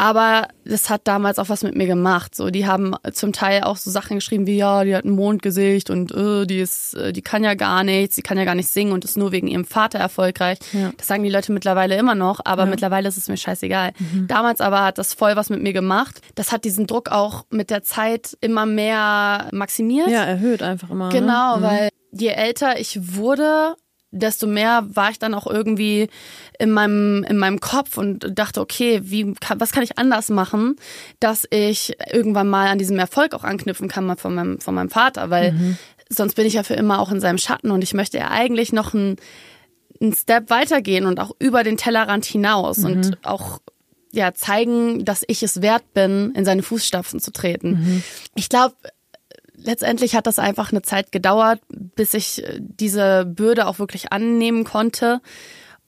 Aber 0.00 0.46
das 0.64 0.90
hat 0.90 1.02
damals 1.04 1.40
auch 1.40 1.48
was 1.48 1.64
mit 1.64 1.74
mir 1.74 1.88
gemacht. 1.88 2.36
So, 2.36 2.50
die 2.50 2.66
haben 2.66 2.94
zum 3.12 3.32
Teil 3.32 3.64
auch 3.64 3.76
so 3.76 3.90
Sachen 3.90 4.18
geschrieben 4.18 4.46
wie 4.46 4.56
ja, 4.56 4.84
die 4.84 4.94
hat 4.94 5.04
ein 5.04 5.10
Mondgesicht 5.10 5.90
und 5.90 6.12
äh, 6.12 6.46
die 6.46 6.60
ist, 6.60 6.94
äh, 6.94 7.12
die 7.12 7.20
kann 7.20 7.42
ja 7.42 7.54
gar 7.54 7.82
nichts, 7.82 8.14
die 8.14 8.22
kann 8.22 8.38
ja 8.38 8.44
gar 8.44 8.54
nicht 8.54 8.68
singen 8.68 8.92
und 8.92 9.04
ist 9.04 9.16
nur 9.16 9.32
wegen 9.32 9.48
ihrem 9.48 9.64
Vater 9.64 9.98
erfolgreich. 9.98 10.58
Ja. 10.72 10.92
Das 10.96 11.08
sagen 11.08 11.24
die 11.24 11.30
Leute 11.30 11.50
mittlerweile 11.52 11.96
immer 11.96 12.14
noch, 12.14 12.38
aber 12.44 12.62
ja. 12.62 12.70
mittlerweile 12.70 13.08
ist 13.08 13.16
es 13.16 13.26
mir 13.26 13.36
scheißegal. 13.36 13.92
Mhm. 13.98 14.28
Damals 14.28 14.60
aber 14.60 14.84
hat 14.84 14.98
das 14.98 15.14
voll 15.14 15.34
was 15.34 15.50
mit 15.50 15.62
mir 15.62 15.72
gemacht. 15.72 16.20
Das 16.36 16.52
hat 16.52 16.64
diesen 16.64 16.86
Druck 16.86 17.10
auch 17.10 17.44
mit 17.50 17.70
der 17.70 17.82
Zeit 17.82 18.38
immer 18.40 18.66
mehr 18.66 19.48
maximiert. 19.50 20.08
Ja, 20.08 20.22
erhöht 20.22 20.62
einfach 20.62 20.90
immer. 20.90 21.08
Ne? 21.08 21.18
Genau, 21.18 21.56
ne? 21.56 21.62
weil 21.62 21.88
je 22.12 22.28
älter 22.28 22.78
ich 22.78 23.16
wurde, 23.16 23.74
desto 24.10 24.46
mehr 24.46 24.86
war 24.88 25.10
ich 25.10 25.18
dann 25.18 25.34
auch 25.34 25.46
irgendwie 25.46 26.08
in 26.58 26.70
meinem, 26.70 27.24
in 27.24 27.36
meinem 27.36 27.60
Kopf 27.60 27.98
und 27.98 28.38
dachte, 28.38 28.60
okay, 28.60 29.00
wie, 29.04 29.34
was 29.56 29.72
kann 29.72 29.82
ich 29.82 29.98
anders 29.98 30.30
machen, 30.30 30.76
dass 31.20 31.46
ich 31.50 31.96
irgendwann 32.10 32.48
mal 32.48 32.68
an 32.68 32.78
diesem 32.78 32.98
Erfolg 32.98 33.34
auch 33.34 33.44
anknüpfen 33.44 33.88
kann 33.88 34.16
von 34.16 34.34
meinem, 34.34 34.60
von 34.60 34.74
meinem 34.74 34.90
Vater, 34.90 35.30
weil 35.30 35.52
mhm. 35.52 35.78
sonst 36.08 36.34
bin 36.34 36.46
ich 36.46 36.54
ja 36.54 36.62
für 36.62 36.74
immer 36.74 37.00
auch 37.00 37.12
in 37.12 37.20
seinem 37.20 37.38
Schatten 37.38 37.70
und 37.70 37.82
ich 37.82 37.94
möchte 37.94 38.18
ja 38.18 38.30
eigentlich 38.30 38.72
noch 38.72 38.94
einen, 38.94 39.16
einen 40.00 40.14
Step 40.14 40.48
weitergehen 40.50 41.04
und 41.04 41.20
auch 41.20 41.32
über 41.38 41.62
den 41.62 41.76
Tellerrand 41.76 42.24
hinaus 42.24 42.78
mhm. 42.78 42.86
und 42.86 43.26
auch 43.26 43.60
ja 44.10 44.32
zeigen, 44.32 45.04
dass 45.04 45.22
ich 45.26 45.42
es 45.42 45.60
wert 45.60 45.92
bin, 45.92 46.32
in 46.34 46.46
seine 46.46 46.62
Fußstapfen 46.62 47.20
zu 47.20 47.30
treten. 47.30 47.70
Mhm. 47.70 48.02
Ich 48.34 48.48
glaube, 48.48 48.74
letztendlich 49.62 50.14
hat 50.14 50.26
das 50.26 50.38
einfach 50.38 50.72
eine 50.72 50.82
Zeit 50.82 51.12
gedauert, 51.12 51.60
bis 51.68 52.14
ich 52.14 52.44
äh, 52.44 52.58
diese 52.60 53.24
Bürde 53.24 53.66
auch 53.66 53.78
wirklich 53.78 54.12
annehmen 54.12 54.64
konnte. 54.64 55.20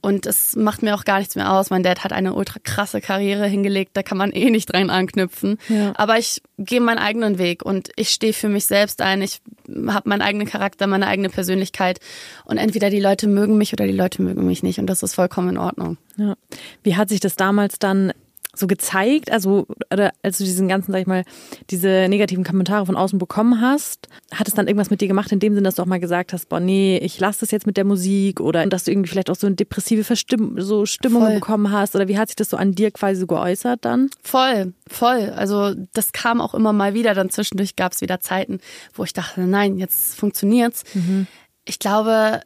Und 0.03 0.25
es 0.25 0.57
macht 0.57 0.83
mir 0.83 0.95
auch 0.95 1.05
gar 1.05 1.19
nichts 1.19 1.37
mehr 1.37 1.53
aus. 1.53 1.69
Mein 1.69 1.83
Dad 1.83 2.05
hat 2.05 2.15
eine 2.15 2.33
ultra 2.33 2.59
krasse 2.63 3.03
Karriere 3.03 3.47
hingelegt, 3.47 3.91
da 3.95 4.03
kann 4.03 4.17
man 4.17 4.33
eh 4.33 4.49
nicht 4.51 4.73
dran 4.73 4.89
anknüpfen. 4.89 5.59
Ja. 5.69 5.93
Aber 5.95 6.17
ich 6.17 6.41
gehe 6.57 6.81
meinen 6.81 6.99
eigenen 6.99 7.37
Weg 7.37 7.63
und 7.63 7.91
ich 7.97 8.09
stehe 8.09 8.33
für 8.33 8.49
mich 8.49 8.65
selbst 8.65 9.03
ein. 9.03 9.21
Ich 9.21 9.43
habe 9.89 10.09
meinen 10.09 10.23
eigenen 10.23 10.47
Charakter, 10.47 10.87
meine 10.87 11.07
eigene 11.07 11.29
Persönlichkeit. 11.29 12.01
Und 12.47 12.57
entweder 12.57 12.89
die 12.89 13.01
Leute 13.01 13.29
mögen 13.29 13.59
mich 13.59 13.75
oder 13.75 13.87
die 13.87 13.93
Leute 13.93 14.23
mögen 14.23 14.47
mich 14.47 14.63
nicht. 14.63 14.79
Und 14.79 14.87
das 14.87 15.03
ist 15.03 15.15
vollkommen 15.15 15.51
in 15.51 15.59
Ordnung. 15.59 15.99
Ja. 16.17 16.35
Wie 16.83 16.97
hat 16.97 17.11
sich 17.11 17.21
das 17.21 17.37
damals 17.37 17.79
dann 17.79 18.13
so 18.61 18.67
gezeigt, 18.67 19.33
also 19.33 19.67
oder 19.93 20.13
als 20.23 20.39
du 20.39 20.45
diesen 20.45 20.69
ganzen, 20.69 20.93
sag 20.93 21.01
ich 21.01 21.07
mal, 21.07 21.25
diese 21.71 22.07
negativen 22.09 22.45
Kommentare 22.45 22.87
von 22.87 22.97
außen 22.97 23.19
bekommen 23.19 23.61
hast, 23.61 24.09
hat 24.33 24.47
es 24.47 24.55
dann 24.55 24.69
irgendwas 24.69 24.91
mit 24.91 25.01
dir 25.01 25.09
gemacht, 25.09 25.33
in 25.33 25.41
dem 25.41 25.55
Sinne, 25.55 25.65
dass 25.65 25.75
du 25.75 25.83
auch 25.83 25.87
mal 25.87 26.01
gesagt 26.01 26.33
hast, 26.33 26.49
boah, 26.49 26.61
nee, 26.61 26.99
ich 26.99 27.19
lasse 27.19 27.41
das 27.41 27.51
jetzt 27.51 27.67
mit 27.67 27.77
der 27.77 27.85
Musik 27.85 28.41
oder 28.41 28.65
dass 28.67 28.85
du 28.85 28.93
irgendwie 28.93 29.09
vielleicht 29.09 29.31
auch 29.31 29.37
so 29.37 29.47
eine 29.47 29.57
depressive 29.57 30.05
Verstimm 30.05 30.61
so 30.61 30.87
Stimmung 30.87 31.23
voll. 31.25 31.35
bekommen 31.35 31.73
hast 31.73 31.97
oder 31.97 32.07
wie 32.07 32.19
hat 32.19 32.29
sich 32.29 32.37
das 32.37 32.51
so 32.51 32.57
an 32.57 32.73
dir 32.73 32.91
quasi 32.91 33.21
so 33.21 33.27
geäußert 33.27 33.85
dann? 33.85 34.11
Voll, 34.23 34.73
voll. 34.87 35.31
Also 35.31 35.75
das 35.93 36.13
kam 36.13 36.41
auch 36.41 36.55
immer 36.55 36.73
mal 36.73 36.95
wieder, 36.95 37.15
dann 37.15 37.31
zwischendurch 37.31 37.77
gab 37.77 37.93
es 37.93 38.01
wieder 38.01 38.21
Zeiten, 38.21 38.61
wo 38.95 39.05
ich 39.05 39.13
dachte, 39.13 39.41
nein, 39.41 39.79
jetzt 39.79 40.15
funktioniert's. 40.17 40.85
Mhm. 40.95 41.27
Ich 41.65 41.79
glaube, 41.79 42.41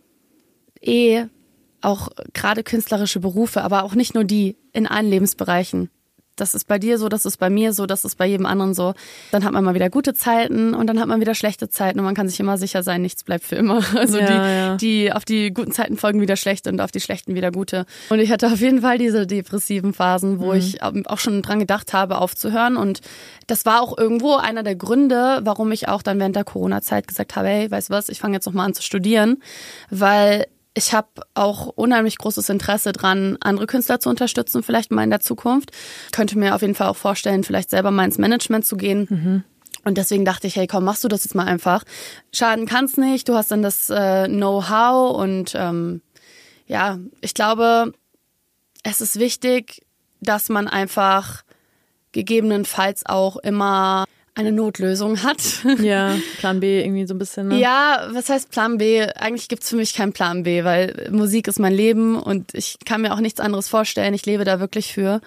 eh 0.80 1.24
auch 1.84 2.08
gerade 2.32 2.62
künstlerische 2.62 3.20
Berufe, 3.20 3.62
aber 3.62 3.84
auch 3.84 3.94
nicht 3.94 4.14
nur 4.14 4.24
die, 4.24 4.56
in 4.72 4.86
allen 4.86 5.08
Lebensbereichen. 5.08 5.90
Das 6.36 6.54
ist 6.54 6.66
bei 6.66 6.78
dir 6.78 6.98
so, 6.98 7.08
das 7.08 7.24
ist 7.24 7.36
bei 7.36 7.50
mir 7.50 7.72
so, 7.72 7.86
das 7.86 8.04
ist 8.04 8.16
bei 8.16 8.26
jedem 8.26 8.46
anderen 8.46 8.74
so. 8.74 8.94
Dann 9.30 9.44
hat 9.44 9.52
man 9.52 9.64
mal 9.64 9.74
wieder 9.74 9.90
gute 9.90 10.14
Zeiten 10.14 10.74
und 10.74 10.86
dann 10.86 10.98
hat 11.00 11.06
man 11.06 11.20
wieder 11.20 11.34
schlechte 11.34 11.68
Zeiten 11.68 11.98
und 11.98 12.04
man 12.04 12.14
kann 12.14 12.28
sich 12.28 12.40
immer 12.40 12.58
sicher 12.58 12.82
sein, 12.82 13.02
nichts 13.02 13.24
bleibt 13.24 13.44
für 13.44 13.56
immer. 13.56 13.82
Also 14.04 14.18
ja, 14.18 14.26
die, 14.26 14.32
ja. 14.32 14.76
die 14.76 15.12
auf 15.12 15.24
die 15.24 15.52
guten 15.52 15.70
Zeiten 15.70 15.96
folgen 15.96 16.20
wieder 16.20 16.36
schlechte 16.36 16.68
und 16.68 16.80
auf 16.80 16.90
die 16.90 17.00
schlechten 17.00 17.34
wieder 17.34 17.50
gute. 17.52 17.86
Und 18.10 18.18
ich 18.18 18.30
hatte 18.30 18.48
auf 18.48 18.60
jeden 18.60 18.82
Fall 18.82 18.98
diese 18.98 19.26
depressiven 19.26 19.94
Phasen, 19.94 20.40
wo 20.40 20.52
mhm. 20.52 20.58
ich 20.58 20.82
auch 20.82 21.18
schon 21.18 21.40
dran 21.42 21.58
gedacht 21.58 21.92
habe, 21.92 22.18
aufzuhören. 22.18 22.76
Und 22.76 23.00
das 23.46 23.64
war 23.64 23.80
auch 23.80 23.96
irgendwo 23.96 24.34
einer 24.34 24.62
der 24.62 24.74
Gründe, 24.74 25.40
warum 25.42 25.72
ich 25.72 25.88
auch 25.88 26.02
dann 26.02 26.18
während 26.18 26.36
der 26.36 26.44
Corona-Zeit 26.44 27.08
gesagt 27.08 27.36
habe, 27.36 27.48
hey, 27.48 27.70
weißt 27.70 27.88
du 27.88 27.94
was, 27.94 28.08
ich 28.08 28.18
fange 28.18 28.34
jetzt 28.34 28.46
nochmal 28.46 28.66
an 28.66 28.74
zu 28.74 28.82
studieren, 28.82 29.42
weil 29.90 30.46
ich 30.74 30.92
habe 30.92 31.08
auch 31.34 31.68
unheimlich 31.68 32.18
großes 32.18 32.48
Interesse 32.48 32.92
dran, 32.92 33.38
andere 33.40 33.66
Künstler 33.66 34.00
zu 34.00 34.10
unterstützen, 34.10 34.62
vielleicht 34.62 34.90
mal 34.90 35.04
in 35.04 35.10
der 35.10 35.20
Zukunft. 35.20 35.70
Könnte 36.12 36.36
mir 36.36 36.54
auf 36.54 36.62
jeden 36.62 36.74
Fall 36.74 36.88
auch 36.88 36.96
vorstellen, 36.96 37.44
vielleicht 37.44 37.70
selber 37.70 37.92
mal 37.92 38.04
ins 38.04 38.18
Management 38.18 38.66
zu 38.66 38.76
gehen. 38.76 39.06
Mhm. 39.08 39.44
Und 39.84 39.98
deswegen 39.98 40.24
dachte 40.24 40.46
ich, 40.46 40.56
hey, 40.56 40.66
komm, 40.66 40.84
machst 40.84 41.04
du 41.04 41.08
das 41.08 41.24
jetzt 41.24 41.34
mal 41.34 41.46
einfach. 41.46 41.84
Schaden 42.32 42.66
kann's 42.66 42.96
nicht, 42.96 43.28
du 43.28 43.34
hast 43.34 43.50
dann 43.50 43.62
das 43.62 43.88
äh, 43.90 44.26
Know-how 44.26 45.16
und 45.16 45.52
ähm, 45.54 46.00
ja, 46.66 46.98
ich 47.20 47.34
glaube, 47.34 47.92
es 48.82 49.00
ist 49.00 49.18
wichtig, 49.18 49.86
dass 50.20 50.48
man 50.48 50.66
einfach 50.66 51.42
gegebenenfalls 52.12 53.04
auch 53.06 53.36
immer 53.36 54.06
eine 54.34 54.52
Notlösung 54.52 55.22
hat. 55.22 55.42
Ja, 55.80 56.16
Plan 56.38 56.60
B 56.60 56.80
irgendwie 56.80 57.06
so 57.06 57.14
ein 57.14 57.18
bisschen. 57.18 57.48
Ne? 57.48 57.60
Ja, 57.60 58.08
was 58.10 58.28
heißt 58.28 58.50
Plan 58.50 58.78
B? 58.78 59.02
Eigentlich 59.02 59.48
gibt's 59.48 59.70
für 59.70 59.76
mich 59.76 59.94
keinen 59.94 60.12
Plan 60.12 60.42
B, 60.44 60.64
weil 60.64 61.08
Musik 61.10 61.48
ist 61.48 61.58
mein 61.58 61.74
Leben 61.74 62.16
und 62.16 62.54
ich 62.54 62.78
kann 62.84 63.02
mir 63.02 63.12
auch 63.12 63.20
nichts 63.20 63.40
anderes 63.40 63.68
vorstellen. 63.68 64.14
Ich 64.14 64.26
lebe 64.26 64.44
da 64.44 64.60
wirklich 64.60 64.92
für. 64.92 65.20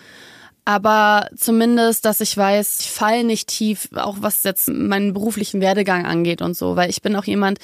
Aber 0.66 1.30
zumindest, 1.36 2.06
dass 2.06 2.20
ich 2.20 2.36
weiß, 2.36 2.82
ich 2.82 2.92
falle 2.92 3.24
nicht 3.24 3.48
tief, 3.48 3.90
auch 3.96 4.18
was 4.20 4.44
jetzt 4.44 4.68
meinen 4.68 5.14
beruflichen 5.14 5.62
Werdegang 5.62 6.06
angeht 6.06 6.42
und 6.42 6.58
so, 6.58 6.76
weil 6.76 6.90
ich 6.90 7.02
bin 7.02 7.16
auch 7.16 7.24
jemand, 7.24 7.60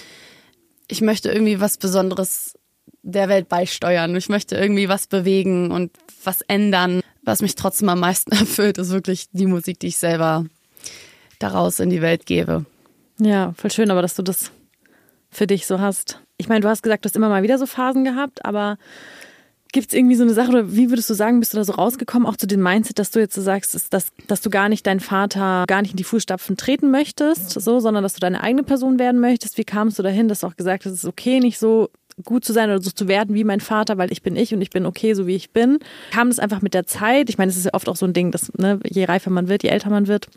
ich 0.88 1.02
möchte 1.02 1.30
irgendwie 1.30 1.60
was 1.60 1.78
Besonderes 1.78 2.54
der 3.02 3.28
Welt 3.28 3.50
beisteuern. 3.50 4.16
Ich 4.16 4.30
möchte 4.30 4.56
irgendwie 4.56 4.88
was 4.88 5.08
bewegen 5.08 5.72
und 5.72 5.92
was 6.24 6.42
ändern. 6.42 7.02
Was 7.24 7.42
mich 7.42 7.56
trotzdem 7.56 7.90
am 7.90 8.00
meisten 8.00 8.32
erfüllt, 8.36 8.78
ist 8.78 8.92
wirklich 8.92 9.28
die 9.32 9.48
Musik, 9.48 9.80
die 9.80 9.88
ich 9.88 9.98
selber 9.98 10.46
daraus 11.44 11.80
in 11.80 11.90
die 11.90 12.02
Welt 12.02 12.26
gebe. 12.26 12.66
Ja, 13.20 13.54
voll 13.58 13.72
schön, 13.72 13.92
aber 13.92 14.02
dass 14.02 14.16
du 14.16 14.24
das 14.24 14.52
für 15.30 15.48
dich 15.48 15.68
so 15.68 15.80
hast. 15.80 16.20
Ich 16.38 16.48
meine, 16.48 16.62
du 16.62 16.68
hast 16.68 16.84
gesagt, 16.84 17.06
du 17.06 17.08
hast 17.08 17.16
immer 17.16 17.30
mal 17.30 17.44
wieder 17.44 17.58
so 17.58 17.66
Phasen 17.66 18.04
gehabt, 18.04 18.46
aber 18.46 18.78
gibt 19.72 19.88
es 19.88 19.94
irgendwie 19.94 20.16
so 20.16 20.24
eine 20.24 20.34
Sache 20.34 20.50
oder 20.50 20.72
wie 20.74 20.90
würdest 20.90 21.10
du 21.10 21.16
sagen, 21.16 21.40
bist 21.40 21.54
du 21.54 21.58
da 21.58 21.64
so 21.64 21.74
rausgekommen, 21.74 22.28
auch 22.28 22.38
zu 22.38 22.48
dem 22.48 22.62
Mindset, 22.62 23.00
dass 23.00 23.10
du 23.10 23.20
jetzt 23.20 23.34
so 23.34 23.42
sagst, 23.42 23.74
dass, 23.92 24.12
dass 24.28 24.42
du 24.42 24.50
gar 24.50 24.70
nicht 24.70 24.86
deinen 24.86 25.00
Vater 25.00 25.66
gar 25.68 25.82
nicht 25.82 25.92
in 25.92 25.98
die 25.98 26.04
Fußstapfen 26.04 26.58
treten 26.58 26.92
möchtest, 26.92 27.50
so, 27.52 27.80
sondern 27.80 28.04
dass 28.04 28.14
du 28.14 28.20
deine 28.20 28.42
eigene 28.42 28.64
Person 28.64 29.00
werden 29.00 29.20
möchtest? 29.20 29.58
Wie 29.58 29.64
kamst 29.64 29.98
du 29.98 30.04
dahin, 30.04 30.28
dass 30.28 30.42
du 30.42 30.48
auch 30.48 30.56
gesagt 30.56 30.86
hast, 30.86 30.92
es 30.92 31.00
ist 31.00 31.10
okay, 31.10 31.40
nicht 31.40 31.58
so 31.58 31.90
gut 32.24 32.46
zu 32.46 32.54
sein 32.54 32.70
oder 32.70 32.82
so 32.82 32.92
zu 32.92 33.08
werden 33.08 33.34
wie 33.34 33.44
mein 33.44 33.60
Vater, 33.60 33.98
weil 33.98 34.12
ich 34.12 34.22
bin 34.22 34.36
ich 34.36 34.54
und 34.54 34.62
ich 34.62 34.70
bin 34.70 34.86
okay, 34.86 35.16
so 35.16 35.26
wie 35.26 35.36
ich 35.36 35.50
bin. 35.50 35.80
Kam 36.12 36.30
das 36.30 36.38
einfach 36.38 36.62
mit 36.62 36.76
der 36.76 36.86
Zeit? 36.86 37.30
Ich 37.30 37.40
meine, 37.40 37.50
es 37.50 37.58
ist 37.58 37.66
ja 37.66 37.74
oft 37.74 37.90
auch 37.90 37.96
so 37.96 38.06
ein 38.06 38.14
Ding, 38.14 38.30
dass 38.30 38.54
ne, 38.54 38.80
je 38.88 39.06
reifer 39.06 39.32
man 39.32 39.48
wird, 39.48 39.64
je 39.64 39.70
älter 39.70 39.90
man 39.90 40.08
wird, 40.08 40.28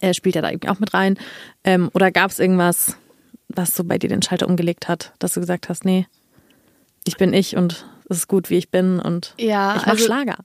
er 0.00 0.14
spielt 0.14 0.34
ja 0.34 0.42
da 0.42 0.50
irgendwie 0.50 0.68
auch 0.68 0.78
mit 0.78 0.94
rein. 0.94 1.18
Ähm, 1.64 1.90
oder 1.94 2.10
gab 2.10 2.30
es 2.30 2.38
irgendwas, 2.38 2.96
was 3.48 3.74
so 3.74 3.84
bei 3.84 3.98
dir 3.98 4.08
den 4.08 4.22
Schalter 4.22 4.48
umgelegt 4.48 4.88
hat, 4.88 5.12
dass 5.18 5.34
du 5.34 5.40
gesagt 5.40 5.68
hast, 5.68 5.84
nee, 5.84 6.06
ich 7.04 7.16
bin 7.16 7.32
ich 7.32 7.56
und 7.56 7.86
es 8.08 8.18
ist 8.18 8.28
gut, 8.28 8.50
wie 8.50 8.56
ich 8.56 8.70
bin 8.70 8.98
und 8.98 9.34
ja, 9.38 9.76
ich 9.76 9.82
mache 9.82 9.90
also, 9.90 10.04
Schlager. 10.04 10.38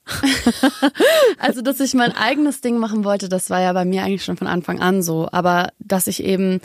also, 1.40 1.62
dass 1.62 1.80
ich 1.80 1.96
mein 1.96 2.16
eigenes 2.16 2.62
Ding 2.62 2.78
machen 2.78 3.04
wollte, 3.04 3.28
das 3.28 3.50
war 3.50 3.60
ja 3.60 3.74
bei 3.74 3.86
mir 3.86 4.04
eigentlich 4.04 4.24
schon 4.24 4.38
von 4.38 4.48
Anfang 4.48 4.82
an 4.82 5.02
so. 5.02 5.28
Aber 5.32 5.70
dass 5.80 6.06
ich 6.06 6.24
eben 6.24 6.62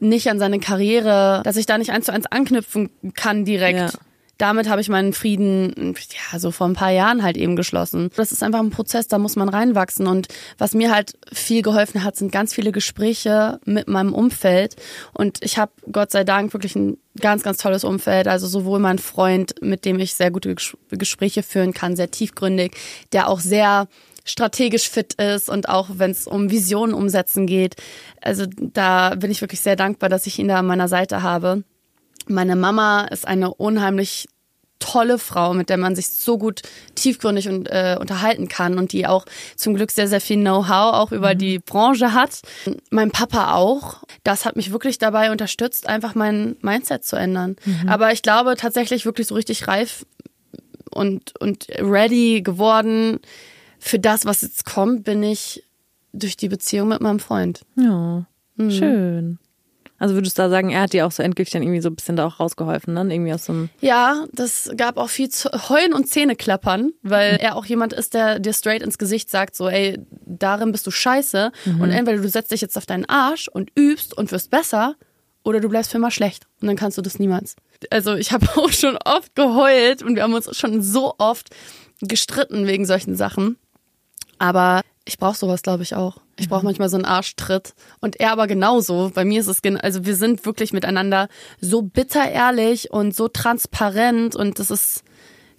nicht 0.00 0.28
an 0.28 0.38
seine 0.38 0.60
Karriere, 0.60 1.40
dass 1.44 1.56
ich 1.56 1.64
da 1.64 1.78
nicht 1.78 1.90
eins 1.90 2.04
zu 2.06 2.12
eins 2.12 2.26
anknüpfen 2.26 2.90
kann 3.14 3.46
direkt. 3.46 3.78
Ja 3.78 3.90
damit 4.38 4.68
habe 4.68 4.80
ich 4.80 4.88
meinen 4.88 5.12
Frieden 5.12 5.94
ja 6.32 6.38
so 6.38 6.50
vor 6.50 6.66
ein 6.66 6.74
paar 6.74 6.90
Jahren 6.90 7.22
halt 7.22 7.36
eben 7.36 7.56
geschlossen. 7.56 8.10
Das 8.16 8.32
ist 8.32 8.42
einfach 8.42 8.60
ein 8.60 8.70
Prozess, 8.70 9.08
da 9.08 9.18
muss 9.18 9.36
man 9.36 9.48
reinwachsen 9.48 10.06
und 10.06 10.28
was 10.58 10.74
mir 10.74 10.92
halt 10.92 11.18
viel 11.32 11.62
geholfen 11.62 12.04
hat, 12.04 12.16
sind 12.16 12.32
ganz 12.32 12.54
viele 12.54 12.72
Gespräche 12.72 13.60
mit 13.64 13.88
meinem 13.88 14.12
Umfeld 14.12 14.76
und 15.12 15.38
ich 15.42 15.58
habe 15.58 15.72
Gott 15.90 16.10
sei 16.10 16.24
Dank 16.24 16.52
wirklich 16.52 16.74
ein 16.76 16.98
ganz 17.20 17.42
ganz 17.42 17.58
tolles 17.58 17.84
Umfeld, 17.84 18.26
also 18.28 18.46
sowohl 18.46 18.80
mein 18.80 18.98
Freund, 18.98 19.54
mit 19.60 19.84
dem 19.84 19.98
ich 19.98 20.14
sehr 20.14 20.30
gute 20.30 20.54
Gespräche 20.90 21.42
führen 21.42 21.72
kann, 21.72 21.96
sehr 21.96 22.10
tiefgründig, 22.10 22.76
der 23.12 23.28
auch 23.28 23.40
sehr 23.40 23.88
strategisch 24.24 24.88
fit 24.88 25.14
ist 25.14 25.48
und 25.50 25.68
auch 25.68 25.88
wenn 25.92 26.10
es 26.10 26.26
um 26.26 26.50
Visionen 26.50 26.94
umsetzen 26.94 27.46
geht. 27.46 27.76
Also 28.22 28.46
da 28.58 29.14
bin 29.16 29.30
ich 29.30 29.42
wirklich 29.42 29.60
sehr 29.60 29.76
dankbar, 29.76 30.08
dass 30.08 30.26
ich 30.26 30.38
ihn 30.38 30.48
da 30.48 30.58
an 30.58 30.66
meiner 30.66 30.88
Seite 30.88 31.22
habe. 31.22 31.62
Meine 32.26 32.56
Mama 32.56 33.04
ist 33.04 33.26
eine 33.26 33.54
unheimlich 33.54 34.26
tolle 34.78 35.18
Frau, 35.18 35.54
mit 35.54 35.70
der 35.70 35.78
man 35.78 35.96
sich 35.96 36.10
so 36.10 36.36
gut 36.36 36.62
tiefgründig 36.94 37.48
und, 37.48 37.66
äh, 37.70 37.96
unterhalten 37.98 38.48
kann 38.48 38.78
und 38.78 38.92
die 38.92 39.06
auch 39.06 39.24
zum 39.56 39.74
Glück 39.74 39.90
sehr, 39.90 40.08
sehr 40.08 40.20
viel 40.20 40.36
Know-how 40.36 40.94
auch 40.94 41.12
über 41.12 41.34
mhm. 41.34 41.38
die 41.38 41.58
Branche 41.58 42.12
hat. 42.12 42.42
Mein 42.90 43.10
Papa 43.10 43.54
auch. 43.54 44.02
Das 44.24 44.44
hat 44.44 44.56
mich 44.56 44.72
wirklich 44.72 44.98
dabei 44.98 45.30
unterstützt, 45.30 45.88
einfach 45.88 46.14
mein 46.14 46.56
Mindset 46.60 47.04
zu 47.04 47.16
ändern. 47.16 47.56
Mhm. 47.64 47.88
Aber 47.88 48.12
ich 48.12 48.22
glaube 48.22 48.56
tatsächlich 48.56 49.06
wirklich 49.06 49.26
so 49.28 49.34
richtig 49.34 49.68
reif 49.68 50.04
und, 50.90 51.32
und 51.40 51.66
ready 51.78 52.42
geworden 52.42 53.20
für 53.78 53.98
das, 53.98 54.24
was 54.24 54.42
jetzt 54.42 54.64
kommt, 54.64 55.04
bin 55.04 55.22
ich 55.22 55.64
durch 56.12 56.36
die 56.36 56.48
Beziehung 56.48 56.88
mit 56.88 57.00
meinem 57.00 57.20
Freund. 57.20 57.62
Ja, 57.76 58.26
mhm. 58.56 58.70
schön. 58.70 59.38
Also 60.04 60.16
würdest 60.16 60.36
du 60.36 60.42
da 60.42 60.50
sagen, 60.50 60.68
er 60.68 60.82
hat 60.82 60.92
dir 60.92 61.06
auch 61.06 61.12
so 61.12 61.22
endgültig 61.22 61.54
dann 61.54 61.62
irgendwie 61.62 61.80
so 61.80 61.88
ein 61.88 61.96
bisschen 61.96 62.14
da 62.14 62.26
auch 62.26 62.38
rausgeholfen, 62.38 62.94
dann 62.94 63.10
irgendwie 63.10 63.32
aus 63.32 63.46
so 63.46 63.54
einem. 63.54 63.70
Ja, 63.80 64.26
das 64.32 64.70
gab 64.76 64.98
auch 64.98 65.08
viel 65.08 65.30
zu 65.30 65.48
Heulen 65.70 65.94
und 65.94 66.06
Zähneklappern, 66.06 66.92
weil 67.00 67.32
mhm. 67.32 67.38
er 67.38 67.56
auch 67.56 67.64
jemand 67.64 67.94
ist, 67.94 68.12
der 68.12 68.38
dir 68.38 68.52
straight 68.52 68.82
ins 68.82 68.98
Gesicht 68.98 69.30
sagt, 69.30 69.56
so, 69.56 69.66
ey, 69.66 69.98
darin 70.26 70.72
bist 70.72 70.86
du 70.86 70.90
scheiße. 70.90 71.52
Mhm. 71.64 71.80
Und 71.80 71.90
entweder 71.90 72.20
du 72.20 72.28
setzt 72.28 72.50
dich 72.50 72.60
jetzt 72.60 72.76
auf 72.76 72.84
deinen 72.84 73.06
Arsch 73.06 73.48
und 73.48 73.70
übst 73.78 74.14
und 74.14 74.30
wirst 74.30 74.50
besser, 74.50 74.96
oder 75.42 75.60
du 75.60 75.70
bleibst 75.70 75.90
für 75.90 75.96
immer 75.96 76.10
schlecht. 76.10 76.48
Und 76.60 76.68
dann 76.68 76.76
kannst 76.76 76.98
du 76.98 77.02
das 77.02 77.18
niemals. 77.18 77.56
Also 77.88 78.14
ich 78.14 78.30
habe 78.30 78.46
auch 78.56 78.72
schon 78.72 78.98
oft 79.06 79.34
geheult 79.34 80.02
und 80.02 80.16
wir 80.16 80.22
haben 80.24 80.34
uns 80.34 80.54
schon 80.54 80.82
so 80.82 81.14
oft 81.16 81.48
gestritten 82.02 82.66
wegen 82.66 82.84
solchen 82.84 83.16
Sachen. 83.16 83.56
Aber 84.38 84.82
ich 85.06 85.16
brauche 85.16 85.38
sowas, 85.38 85.62
glaube 85.62 85.82
ich, 85.82 85.94
auch. 85.94 86.18
Ich 86.38 86.48
brauche 86.48 86.64
manchmal 86.64 86.88
so 86.88 86.96
einen 86.96 87.04
Arschtritt. 87.04 87.74
Und 88.00 88.20
er 88.20 88.32
aber 88.32 88.46
genauso. 88.46 89.10
Bei 89.14 89.24
mir 89.24 89.40
ist 89.40 89.46
es, 89.46 89.60
also 89.80 90.04
wir 90.04 90.16
sind 90.16 90.44
wirklich 90.46 90.72
miteinander 90.72 91.28
so 91.60 91.82
bitter 91.82 92.30
ehrlich 92.30 92.90
und 92.90 93.14
so 93.14 93.28
transparent. 93.28 94.34
Und 94.34 94.58
das 94.58 94.70
ist, 94.70 95.04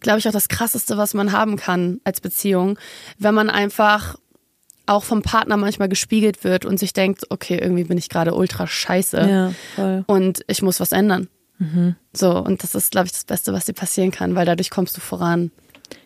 glaube 0.02 0.20
ich, 0.20 0.28
auch 0.28 0.34
das 0.34 0.48
Krasseste, 0.48 0.98
was 0.98 1.14
man 1.14 1.32
haben 1.32 1.56
kann 1.56 2.02
als 2.04 2.22
Beziehung. 2.22 2.78
Wenn 3.18 3.36
man 3.36 3.50
einfach 3.50 4.18
auch 4.86 5.04
vom 5.04 5.22
Partner 5.22 5.58
manchmal 5.58 5.90
gespiegelt 5.90 6.44
wird 6.44 6.66
und 6.66 6.78
sich 6.78 6.94
denkt, 6.94 7.24
okay, 7.30 7.58
irgendwie 7.58 7.86
bin 7.86 7.98
ich 7.98 8.10
gerade 8.10 8.34
ultra 8.34 8.68
scheiße. 8.68 9.18
Ja, 9.18 9.52
voll. 9.76 10.04
Und 10.08 10.42
ich 10.48 10.62
muss 10.62 10.80
was 10.80 10.92
ändern. 10.92 11.28
Mhm. 11.58 11.96
So, 12.14 12.38
und 12.38 12.64
das 12.64 12.76
ist, 12.76 12.92
glaube 12.92 13.08
ich, 13.08 13.14
das 13.14 13.26
Beste, 13.26 13.54
was 13.54 13.66
dir 13.66 13.74
passieren 13.74 14.12
kann, 14.12 14.36
weil 14.36 14.46
dadurch 14.46 14.70
kommst 14.70 14.96
du 14.98 15.02
voran. 15.02 15.52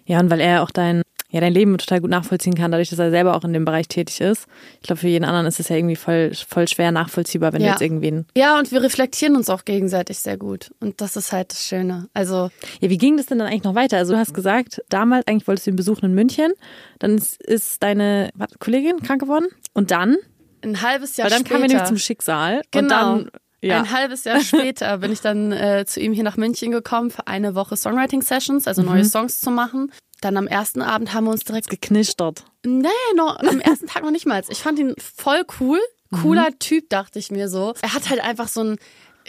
Ja, 0.06 0.20
und 0.20 0.30
weil 0.30 0.40
er 0.40 0.64
auch 0.64 0.72
dein 0.72 1.02
ja, 1.32 1.40
dein 1.42 1.54
Leben 1.54 1.78
total 1.78 2.02
gut 2.02 2.10
nachvollziehen 2.10 2.56
kann, 2.56 2.72
dadurch, 2.72 2.90
dass 2.90 2.98
er 3.00 3.12
selber 3.12 3.36
auch 3.36 3.44
in 3.44 3.54
dem 3.54 3.64
Bereich 3.66 3.88
tätig 3.88 4.20
ist. 4.22 4.48
Ich 4.82 4.88
glaube, 4.88 5.00
für 5.00 5.08
jeden 5.08 5.26
anderen 5.26 5.46
ist 5.46 5.60
es 5.60 5.70
ja 5.70 5.76
irgendwie 5.76 5.96
voll, 5.96 6.32
voll 6.34 6.68
schwer 6.68 6.92
nachvollziehbar, 6.92 7.54
wenn 7.54 7.62
Ja. 7.62 7.68
du 7.68 7.72
jetzt 7.74 7.82
irgendwen. 7.82 8.26
Ja, 8.36 8.58
und 8.58 8.72
wir 8.72 8.82
reflektieren 8.82 9.36
uns 9.36 9.50
auch 9.50 9.64
gegenseitig 9.64 10.18
sehr 10.20 10.38
gut. 10.38 10.72
Und 10.80 11.02
das 11.02 11.16
ist 11.16 11.32
halt 11.32 11.52
das 11.52 11.64
Schöne. 11.66 12.10
Also, 12.16 12.50
Ja, 12.82 12.90
wie 12.90 12.98
ging 12.98 13.16
das 13.18 13.28
denn 13.28 13.38
dann 13.38 13.48
eigentlich 13.48 13.64
noch 13.64 13.76
weiter? 13.76 13.98
Also 13.98 14.14
du 14.14 14.20
hast 14.20 14.34
gesagt, 14.34 14.82
damals 14.90 15.28
eigentlich 15.28 15.48
wolltest 15.48 15.68
du 15.68 15.72
ihn 15.72 15.76
besuchen 15.76 16.06
in 16.06 16.16
München, 16.16 16.52
dann 16.98 17.16
ist, 17.18 17.42
ist 17.44 17.84
deine 17.84 18.30
warte, 18.34 18.58
Kollegin 18.58 19.00
krank 19.02 19.22
geworden 19.22 19.46
und 19.74 19.92
dann, 19.92 20.18
ein 20.64 20.82
halbes 20.82 21.16
Jahr 21.16 21.26
weil 21.26 21.30
dann 21.32 21.40
später. 21.46 21.54
kamen 21.56 21.62
wir 21.64 21.68
nämlich 21.70 21.88
zum 21.88 21.98
Schicksal 21.98 22.62
Genau. 22.72 23.14
und 23.14 23.26
dann 23.26 23.32
ja. 23.62 23.80
Ein 23.80 23.92
halbes 23.92 24.24
Jahr 24.24 24.40
später 24.40 24.98
bin 25.00 25.12
ich 25.12 25.20
dann 25.20 25.52
äh, 25.52 25.84
zu 25.86 26.00
ihm 26.00 26.14
hier 26.14 26.24
nach 26.24 26.38
München 26.38 26.72
gekommen 26.72 27.12
für 27.12 27.28
eine 27.28 27.56
Woche 27.56 27.76
Songwriting-Sessions, 27.76 28.68
also 28.68 28.82
Mhm. 28.82 28.88
neue 28.88 29.06
Songs 29.06 29.42
zu 29.42 29.52
machen. 29.52 29.92
Dann 30.22 30.38
am 30.38 30.48
ersten 30.48 30.82
Abend 30.82 31.14
haben 31.14 31.26
wir 31.26 31.32
uns 31.32 31.44
direkt 31.44 31.70
geknischtert. 31.70 32.44
Nee, 32.66 32.88
noch, 33.16 33.40
am 33.40 33.60
ersten 33.62 33.88
Tag 33.88 34.04
noch 34.04 34.12
nicht 34.12 34.26
mal. 34.26 34.42
Ich 34.50 34.60
fand 34.60 34.80
ihn 34.80 34.96
voll 34.98 35.44
cool. 35.60 35.80
Cooler 36.24 36.50
Mhm. 36.50 36.60
Typ, 36.60 36.90
dachte 36.90 37.20
ich 37.20 37.30
mir 37.30 37.50
so. 37.50 37.74
Er 37.82 37.94
hat 37.94 38.10
halt 38.10 38.24
einfach 38.24 38.48
so 38.48 38.64
ein. 38.64 38.78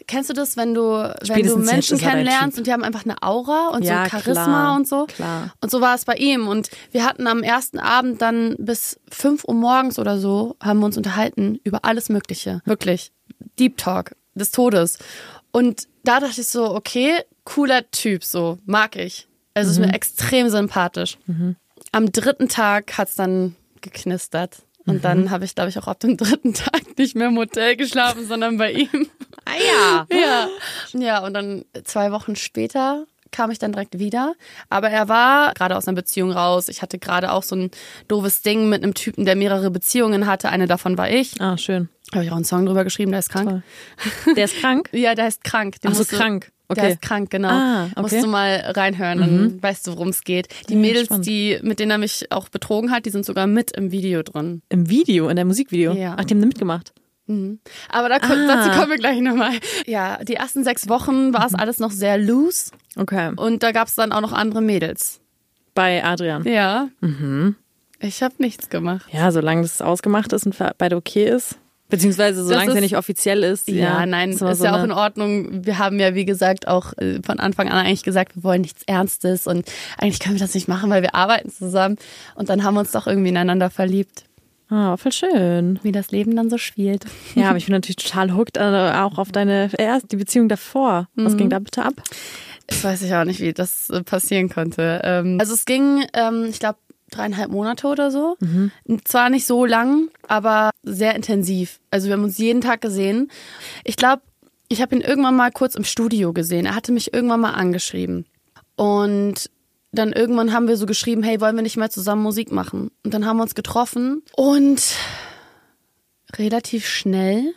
Kennst 0.06 0.30
du 0.30 0.34
das, 0.34 0.56
wenn 0.56 0.72
du, 0.72 0.82
wenn 1.28 1.46
du 1.46 1.58
Menschen 1.58 1.98
er 2.00 2.08
kennenlernst 2.10 2.56
und 2.56 2.66
die 2.66 2.72
haben 2.72 2.82
einfach 2.84 3.04
eine 3.04 3.22
Aura 3.22 3.68
und 3.68 3.82
Ja, 3.84 4.04
so 4.04 4.10
Charisma 4.12 4.32
klar, 4.44 4.76
und 4.76 4.88
so? 4.88 5.04
klar. 5.04 5.52
Und 5.60 5.70
so 5.70 5.82
war 5.82 5.94
es 5.94 6.06
bei 6.06 6.14
ihm. 6.14 6.48
Und 6.48 6.70
wir 6.90 7.04
hatten 7.04 7.26
am 7.26 7.42
ersten 7.42 7.78
Abend 7.78 8.22
dann 8.22 8.56
bis 8.58 8.98
5 9.10 9.44
Uhr 9.44 9.52
morgens 9.54 9.98
oder 9.98 10.18
so, 10.18 10.56
haben 10.58 10.78
wir 10.80 10.86
uns 10.86 10.96
unterhalten 10.96 11.60
über 11.64 11.84
alles 11.84 12.08
Mögliche. 12.08 12.62
Wirklich. 12.64 13.12
Deep 13.58 13.76
Talk 13.76 14.12
des 14.34 14.52
Todes. 14.52 14.96
Und 15.52 15.86
da 16.04 16.20
dachte 16.20 16.40
ich 16.40 16.46
so, 16.46 16.74
okay, 16.74 17.18
cooler 17.44 17.90
Typ, 17.90 18.24
so, 18.24 18.56
mag 18.64 18.96
ich. 18.96 19.28
Also 19.60 19.72
ist 19.72 19.78
Mhm. 19.78 19.86
mir 19.86 19.94
extrem 19.94 20.48
sympathisch. 20.50 21.18
Am 21.92 22.12
dritten 22.12 22.48
Tag 22.48 22.96
hat's 22.98 23.14
dann 23.16 23.56
geknistert. 23.80 24.62
Und 24.86 24.96
Mhm. 24.96 25.02
dann 25.02 25.30
habe 25.30 25.44
ich, 25.44 25.54
glaube 25.54 25.68
ich, 25.70 25.78
auch 25.78 25.86
ab 25.88 26.00
dem 26.00 26.16
dritten 26.16 26.54
Tag 26.54 26.98
nicht 26.98 27.14
mehr 27.14 27.28
im 27.28 27.36
Hotel 27.36 27.76
geschlafen, 27.76 28.26
sondern 28.26 28.56
bei 28.56 28.72
ihm. 28.72 28.88
Ah 29.44 30.06
ja. 30.10 30.18
Ja. 30.18 30.48
Ja, 30.98 31.18
und 31.24 31.34
dann 31.34 31.64
zwei 31.84 32.12
Wochen 32.12 32.34
später 32.36 33.04
kam 33.32 33.50
ich 33.50 33.58
dann 33.58 33.72
direkt 33.72 33.98
wieder. 33.98 34.34
Aber 34.70 34.90
er 34.90 35.08
war 35.08 35.52
gerade 35.54 35.76
aus 35.76 35.86
einer 35.86 35.94
Beziehung 35.94 36.32
raus. 36.32 36.68
Ich 36.68 36.82
hatte 36.82 36.98
gerade 36.98 37.30
auch 37.32 37.42
so 37.44 37.54
ein 37.54 37.70
doofes 38.08 38.42
Ding 38.42 38.68
mit 38.68 38.82
einem 38.82 38.94
Typen, 38.94 39.24
der 39.24 39.36
mehrere 39.36 39.70
Beziehungen 39.70 40.26
hatte. 40.26 40.48
Eine 40.48 40.66
davon 40.66 40.98
war 40.98 41.10
ich. 41.10 41.40
Ah, 41.40 41.56
schön. 41.56 41.88
Habe 42.12 42.24
ich 42.24 42.30
auch 42.32 42.36
einen 42.36 42.44
Song 42.44 42.66
drüber 42.66 42.82
geschrieben, 42.82 43.12
der 43.12 43.20
ist 43.20 43.28
krank. 43.30 43.62
Der 44.34 44.44
ist 44.46 44.56
krank? 44.60 44.88
Ja, 44.92 45.14
der 45.14 45.28
ist 45.28 45.44
krank. 45.44 45.80
Den 45.82 45.90
Ach 45.90 45.94
so, 45.94 46.00
musst 46.00 46.10
krank. 46.74 46.76
Der 46.76 46.84
Okay. 46.84 46.92
ist 46.94 47.02
krank, 47.02 47.30
genau. 47.30 47.48
Ah, 47.48 47.84
okay. 47.84 47.92
Mhm. 47.96 48.02
Musst 48.02 48.22
du 48.22 48.26
mal 48.28 48.54
reinhören, 48.76 49.18
dann 49.18 49.62
weißt 49.62 49.86
du, 49.86 49.92
worum 49.92 50.08
es 50.08 50.24
geht. 50.24 50.48
Die 50.68 50.74
Ja, 50.74 50.78
Mädels, 50.80 51.06
spannend. 51.06 51.26
die, 51.26 51.58
mit 51.62 51.78
denen 51.80 51.90
er 51.90 51.98
mich 51.98 52.26
auch 52.30 52.48
betrogen 52.48 52.90
hat, 52.90 53.06
die 53.06 53.10
sind 53.10 53.24
sogar 53.26 53.46
mit 53.46 53.70
im 53.76 53.92
Video 53.92 54.22
drin. 54.22 54.62
Im 54.68 54.88
Video, 54.90 55.28
in 55.28 55.36
der 55.36 55.44
Musikvideo? 55.44 55.92
Ja. 55.92 56.16
Ach, 56.18 56.24
die 56.24 56.34
haben 56.34 56.40
mitgemacht. 56.40 56.92
Aber 57.90 58.08
da, 58.08 58.16
Ah. 58.16 58.20
dazu 58.48 58.70
kommen 58.76 58.90
wir 58.90 58.96
gleich 58.98 59.20
nochmal. 59.20 59.52
Ja, 59.86 60.18
die 60.24 60.34
ersten 60.34 60.64
sechs 60.64 60.88
Wochen 60.88 61.32
war 61.32 61.46
es 61.46 61.54
alles 61.54 61.78
noch 61.78 61.92
sehr 61.92 62.18
loose 62.18 62.72
Okay. 62.96 63.30
und 63.36 63.62
da 63.62 63.70
gab 63.70 63.86
es 63.86 63.94
dann 63.94 64.10
auch 64.10 64.20
noch 64.20 64.32
andere 64.32 64.60
Mädels. 64.60 65.20
Bei 65.72 66.02
Adrian. 66.04 66.42
Ja. 66.42 66.88
Mhm. 67.00 67.54
Ich 68.00 68.24
habe 68.24 68.34
nichts 68.38 68.68
gemacht. 68.68 69.06
Ja, 69.12 69.30
solange 69.30 69.62
das 69.62 69.80
ausgemacht 69.80 70.32
ist 70.32 70.44
und 70.44 70.56
für 70.56 70.72
beide 70.76 70.96
okay 70.96 71.26
ist. 71.28 71.59
Beziehungsweise 71.90 72.42
solange 72.44 72.68
es 72.68 72.74
ja 72.74 72.74
ist- 72.76 72.80
nicht 72.82 72.96
offiziell 72.96 73.42
ist. 73.42 73.68
Ja, 73.68 74.06
nein, 74.06 74.30
ist, 74.30 74.38
so 74.38 74.46
ja 74.46 74.70
auch 74.72 74.76
eine- 74.76 74.84
in 74.84 74.92
Ordnung. 74.92 75.64
Wir 75.66 75.78
haben 75.78 75.98
ja, 76.00 76.14
wie 76.14 76.24
gesagt, 76.24 76.68
auch 76.68 76.92
äh, 76.98 77.20
von 77.22 77.38
Anfang 77.40 77.68
an 77.68 77.84
eigentlich 77.84 78.02
gesagt, 78.02 78.36
wir 78.36 78.44
wollen 78.44 78.62
nichts 78.62 78.82
Ernstes 78.86 79.46
und 79.46 79.70
eigentlich 79.98 80.20
können 80.20 80.36
wir 80.36 80.40
das 80.40 80.54
nicht 80.54 80.68
machen, 80.68 80.88
weil 80.90 81.02
wir 81.02 81.14
arbeiten 81.14 81.50
zusammen. 81.50 81.96
Und 82.36 82.48
dann 82.48 82.62
haben 82.64 82.74
wir 82.74 82.80
uns 82.80 82.92
doch 82.92 83.06
irgendwie 83.06 83.28
ineinander 83.30 83.68
verliebt, 83.70 84.24
Ah, 84.72 84.96
voll 84.96 85.10
schön. 85.12 85.80
wie 85.82 85.90
das 85.90 86.12
Leben 86.12 86.36
dann 86.36 86.48
so 86.48 86.56
spielt. 86.56 87.04
Ja, 87.34 87.48
aber 87.48 87.56
ich 87.58 87.66
bin 87.66 87.72
natürlich 87.74 87.96
total 87.96 88.34
hooked 88.36 88.56
äh, 88.56 88.60
auch 88.60 89.18
auf 89.18 89.32
deine, 89.32 89.68
erst 89.76 90.12
die 90.12 90.16
Beziehung 90.16 90.48
davor. 90.48 91.08
Was 91.16 91.32
Mhm. 91.32 91.38
ging 91.38 91.50
da 91.50 91.58
bitte 91.58 91.84
ab? 91.84 91.94
Ich 92.70 92.84
weiß 92.84 93.02
ich 93.02 93.12
auch 93.12 93.24
nicht, 93.24 93.40
wie 93.40 93.52
das 93.52 93.90
äh, 93.90 94.04
passieren 94.04 94.48
konnte. 94.48 95.00
Ähm, 95.02 95.38
also 95.40 95.54
es 95.54 95.64
ging, 95.64 96.04
ähm, 96.14 96.46
ich 96.48 96.60
glaube, 96.60 96.78
dreieinhalb 97.10 97.50
Monate 97.50 97.86
oder 97.86 98.10
so. 98.10 98.36
Zwar 99.04 99.30
nicht 99.30 99.46
so 99.46 99.64
lang, 99.64 100.08
aber 100.28 100.70
sehr 100.82 101.14
intensiv. 101.14 101.80
Also 101.90 102.06
wir 102.08 102.14
haben 102.14 102.24
uns 102.24 102.38
jeden 102.38 102.60
Tag 102.60 102.80
gesehen. 102.80 103.30
Ich 103.84 103.96
glaube, 103.96 104.22
ich 104.68 104.80
habe 104.80 104.94
ihn 104.94 105.02
irgendwann 105.02 105.36
mal 105.36 105.50
kurz 105.50 105.74
im 105.74 105.84
Studio 105.84 106.32
gesehen. 106.32 106.66
Er 106.66 106.74
hatte 106.74 106.92
mich 106.92 107.12
irgendwann 107.12 107.40
mal 107.40 107.52
angeschrieben. 107.52 108.26
Und 108.76 109.50
dann 109.92 110.12
irgendwann 110.12 110.52
haben 110.52 110.68
wir 110.68 110.76
so 110.76 110.86
geschrieben, 110.86 111.22
hey, 111.22 111.40
wollen 111.40 111.56
wir 111.56 111.62
nicht 111.62 111.76
mal 111.76 111.90
zusammen 111.90 112.22
Musik 112.22 112.52
machen? 112.52 112.90
Und 113.04 113.12
dann 113.12 113.26
haben 113.26 113.38
wir 113.38 113.42
uns 113.42 113.54
getroffen 113.54 114.22
und 114.36 114.94
relativ 116.36 116.86
schnell 116.86 117.54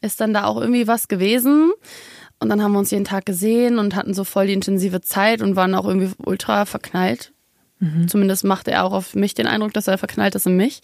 ist 0.00 0.20
dann 0.20 0.34
da 0.34 0.44
auch 0.44 0.60
irgendwie 0.60 0.88
was 0.88 1.06
gewesen. 1.06 1.72
Und 2.40 2.48
dann 2.48 2.60
haben 2.60 2.72
wir 2.72 2.80
uns 2.80 2.90
jeden 2.90 3.04
Tag 3.04 3.24
gesehen 3.24 3.78
und 3.78 3.94
hatten 3.94 4.14
so 4.14 4.24
voll 4.24 4.48
die 4.48 4.52
intensive 4.52 5.00
Zeit 5.00 5.40
und 5.40 5.54
waren 5.54 5.76
auch 5.76 5.86
irgendwie 5.86 6.10
ultra 6.24 6.64
verknallt. 6.64 7.32
Zumindest 8.06 8.44
machte 8.44 8.70
er 8.70 8.84
auch 8.84 8.92
auf 8.92 9.14
mich 9.14 9.34
den 9.34 9.46
Eindruck, 9.46 9.72
dass 9.72 9.88
er 9.88 9.98
verknallt 9.98 10.34
ist 10.34 10.46
in 10.46 10.56
mich. 10.56 10.80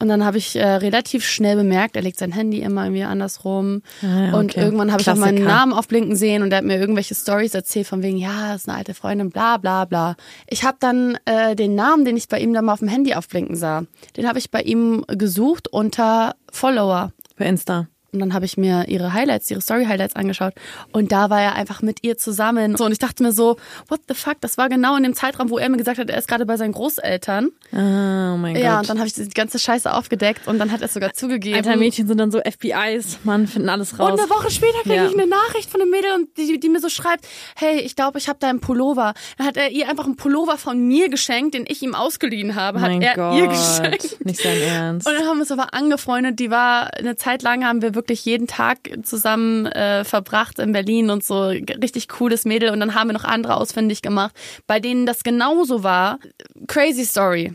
Und 0.00 0.08
dann 0.08 0.24
habe 0.24 0.38
ich 0.38 0.56
äh, 0.56 0.66
relativ 0.66 1.24
schnell 1.24 1.56
bemerkt, 1.56 1.94
er 1.94 2.02
legt 2.02 2.18
sein 2.18 2.32
Handy 2.32 2.60
immer 2.60 2.84
irgendwie 2.84 3.04
andersrum. 3.04 3.82
Ah, 4.02 4.06
ja, 4.06 4.34
Und 4.34 4.50
okay. 4.50 4.60
irgendwann 4.60 4.90
habe 4.90 5.00
ich 5.00 5.10
auch 5.10 5.16
meinen. 5.16 5.44
Namen 5.44 5.72
aufblinken 5.72 6.16
sehen 6.16 6.42
und 6.42 6.52
er 6.52 6.58
hat 6.58 6.64
mir 6.64 6.78
irgendwelche 6.78 7.14
Stories 7.14 7.54
erzählt 7.54 7.86
von 7.86 8.02
wegen, 8.02 8.16
ja, 8.16 8.52
das 8.52 8.62
ist 8.62 8.68
eine 8.68 8.78
alte 8.78 8.94
Freundin, 8.94 9.30
bla 9.30 9.56
bla 9.56 9.84
bla. 9.84 10.16
Ich 10.48 10.64
habe 10.64 10.76
dann 10.80 11.18
äh, 11.24 11.54
den 11.54 11.74
Namen, 11.74 12.04
den 12.04 12.16
ich 12.16 12.28
bei 12.28 12.40
ihm 12.40 12.52
dann 12.52 12.64
mal 12.64 12.72
auf 12.72 12.80
dem 12.80 12.88
Handy 12.88 13.14
aufblinken 13.14 13.56
sah, 13.56 13.84
den 14.16 14.28
habe 14.28 14.38
ich 14.38 14.50
bei 14.50 14.62
ihm 14.62 15.04
gesucht 15.08 15.68
unter 15.68 16.34
Follower. 16.50 17.12
Bei 17.36 17.46
Insta. 17.46 17.86
Und 18.12 18.18
dann 18.20 18.34
habe 18.34 18.44
ich 18.44 18.58
mir 18.58 18.88
ihre 18.88 19.14
Highlights, 19.14 19.50
ihre 19.50 19.62
Story-Highlights 19.62 20.16
angeschaut. 20.16 20.52
Und 20.92 21.12
da 21.12 21.30
war 21.30 21.40
er 21.40 21.54
einfach 21.54 21.80
mit 21.80 22.00
ihr 22.04 22.18
zusammen. 22.18 22.76
So, 22.76 22.84
und 22.84 22.92
ich 22.92 22.98
dachte 22.98 23.22
mir 23.22 23.32
so, 23.32 23.56
what 23.88 24.00
the 24.06 24.14
fuck? 24.14 24.36
Das 24.42 24.58
war 24.58 24.68
genau 24.68 24.96
in 24.96 25.02
dem 25.02 25.14
Zeitraum, 25.14 25.48
wo 25.48 25.56
er 25.56 25.70
mir 25.70 25.78
gesagt 25.78 25.96
hat, 25.98 26.10
er 26.10 26.18
ist 26.18 26.28
gerade 26.28 26.44
bei 26.44 26.58
seinen 26.58 26.72
Großeltern. 26.72 27.48
Ah, 27.72 28.34
oh 28.34 28.36
mein 28.36 28.54
Ja, 28.56 28.72
Gott. 28.72 28.80
und 28.82 28.88
dann 28.90 28.98
habe 28.98 29.06
ich 29.08 29.14
die 29.14 29.26
ganze 29.30 29.58
Scheiße 29.58 29.90
aufgedeckt 29.90 30.46
und 30.46 30.58
dann 30.58 30.70
hat 30.72 30.82
er 30.82 30.86
es 30.86 30.92
sogar 30.94 31.14
zugegeben. 31.14 31.56
Alter, 31.56 31.76
Mädchen 31.78 32.06
sind 32.06 32.18
dann 32.18 32.30
so 32.30 32.38
FBIs, 32.40 33.20
Mann, 33.24 33.46
finden 33.46 33.70
alles 33.70 33.98
raus. 33.98 34.12
Und 34.12 34.20
eine 34.20 34.28
Woche 34.28 34.50
später 34.50 34.80
kriege 34.82 34.96
Ja. 34.96 35.06
ich 35.06 35.14
eine 35.14 35.26
Nachricht 35.26 35.70
von 35.70 35.80
einem 35.80 35.90
Mädel, 35.90 36.10
und 36.14 36.36
die, 36.36 36.60
die 36.60 36.68
mir 36.68 36.80
so 36.80 36.90
schreibt, 36.90 37.26
hey, 37.56 37.80
ich 37.80 37.96
glaube, 37.96 38.18
ich 38.18 38.28
habe 38.28 38.38
da 38.40 38.50
einen 38.50 38.60
Pullover. 38.60 39.14
Dann 39.38 39.46
hat 39.46 39.56
er 39.56 39.70
ihr 39.70 39.88
einfach 39.88 40.04
einen 40.04 40.16
Pullover 40.16 40.58
von 40.58 40.78
mir 40.86 41.08
geschenkt, 41.08 41.54
den 41.54 41.64
ich 41.66 41.80
ihm 41.82 41.94
ausgeliehen 41.94 42.56
habe, 42.56 42.78
mein 42.78 42.96
hat 42.96 43.02
er 43.02 43.14
Gott. 43.14 43.38
ihr 43.38 43.46
geschenkt. 43.46 44.22
Nicht 44.26 44.42
sein 44.42 44.60
Ernst. 44.60 45.06
Und 45.08 45.14
dann 45.14 45.24
haben 45.26 45.38
wir 45.38 45.42
uns 45.42 45.50
aber 45.50 45.72
angefreundet. 45.72 46.38
Die 46.38 46.50
war 46.50 46.92
eine 46.92 47.16
Zeit 47.16 47.40
lang 47.42 47.64
haben 47.64 47.80
wir 47.80 47.94
wirklich 47.94 48.01
jeden 48.10 48.46
Tag 48.46 48.78
zusammen 49.02 49.66
äh, 49.66 50.04
verbracht 50.04 50.58
in 50.58 50.72
Berlin 50.72 51.10
und 51.10 51.22
so 51.24 51.46
richtig 51.48 52.08
cooles 52.08 52.44
Mädel. 52.44 52.70
Und 52.70 52.80
dann 52.80 52.94
haben 52.94 53.08
wir 53.08 53.14
noch 53.14 53.24
andere 53.24 53.56
ausfindig 53.56 54.02
gemacht, 54.02 54.34
bei 54.66 54.80
denen 54.80 55.06
das 55.06 55.22
genauso 55.22 55.82
war. 55.82 56.18
Crazy 56.66 57.04
Story. 57.04 57.54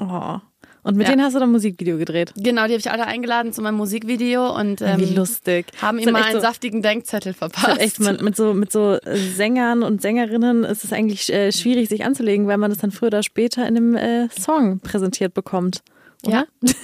Oh. 0.00 0.36
Und 0.84 0.96
mit 0.96 1.06
Ja. 1.06 1.12
denen 1.12 1.24
hast 1.24 1.34
du 1.34 1.40
dann 1.40 1.50
Musikvideo 1.52 1.98
gedreht. 1.98 2.32
Genau, 2.36 2.62
die 2.66 2.72
habe 2.72 2.78
ich 2.78 2.90
alle 2.90 3.06
eingeladen 3.06 3.52
zu 3.52 3.60
meinem 3.60 3.74
Musikvideo 3.76 4.56
und 4.56 4.80
ähm, 4.80 5.00
Wie 5.00 5.14
lustig. 5.14 5.66
haben 5.82 5.98
halt 5.98 6.10
mal 6.12 6.18
echt 6.20 6.28
einen 6.28 6.34
so- 6.36 6.40
saftigen 6.40 6.80
Denkzettel 6.82 7.34
halt 7.38 7.52
verpasst. 7.54 7.80
echt 7.80 8.00
mit, 8.00 8.22
mit 8.22 8.36
so 8.36 8.54
mit 8.54 8.72
so 8.72 8.96
Sängern 9.34 9.82
und 9.82 10.00
Sängerinnen 10.00 10.64
ist 10.64 10.84
es 10.84 10.92
eigentlich 10.92 11.30
äh, 11.32 11.52
schwierig 11.52 11.88
sich 11.90 12.04
anzulegen, 12.04 12.46
weil 12.46 12.56
man 12.56 12.70
das 12.70 12.78
dann 12.78 12.90
früher 12.92 13.08
oder 13.08 13.22
später 13.22 13.62
in 13.68 13.76
einem 13.76 13.96
äh, 13.96 14.28
Song 14.30 14.78
präsentiert 14.80 15.34
bekommt. 15.34 15.82
Oder? 16.24 16.46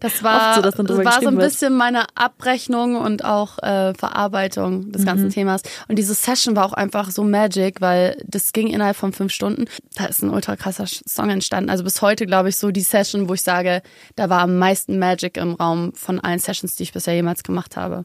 Das 0.00 0.22
war, 0.22 0.56
so, 0.56 0.60
dann 0.60 0.72
das 0.72 0.78
war 0.78 0.86
so 0.86 0.92
ein 0.98 1.04
geschrieben 1.06 1.36
wird. 1.38 1.50
bisschen 1.50 1.74
meine 1.74 2.04
Abrechnung 2.14 2.96
und 2.96 3.24
auch 3.24 3.58
äh, 3.62 3.94
Verarbeitung 3.94 4.92
des 4.92 5.02
Mhm. 5.02 5.06
ganzen 5.06 5.30
Themas. 5.30 5.62
Und 5.88 5.98
diese 5.98 6.12
Session 6.14 6.54
war 6.54 6.66
auch 6.66 6.74
einfach 6.74 7.10
so 7.10 7.24
magic, 7.24 7.80
weil 7.80 8.16
das 8.26 8.52
ging 8.52 8.68
innerhalb 8.68 8.96
von 8.96 9.12
fünf 9.14 9.32
Stunden. 9.32 9.64
Da 9.96 10.04
ist 10.04 10.22
ein 10.22 10.28
ultra 10.30 10.56
krasser 10.56 10.84
Song 10.86 11.30
entstanden. 11.30 11.70
Also 11.70 11.82
bis 11.82 12.02
heute, 12.02 12.26
glaube 12.26 12.50
ich, 12.50 12.56
so 12.56 12.70
die 12.70 12.82
Session, 12.82 13.28
wo 13.28 13.34
ich 13.34 13.42
sage, 13.42 13.80
da 14.16 14.28
war 14.28 14.40
am 14.42 14.58
meisten 14.58 14.98
Magic 14.98 15.38
im 15.38 15.54
Raum 15.54 15.92
von 15.94 16.20
allen 16.20 16.38
Sessions, 16.38 16.76
die 16.76 16.82
ich 16.82 16.92
bisher 16.92 17.14
jemals 17.14 17.42
gemacht 17.42 17.76
habe. 17.78 18.04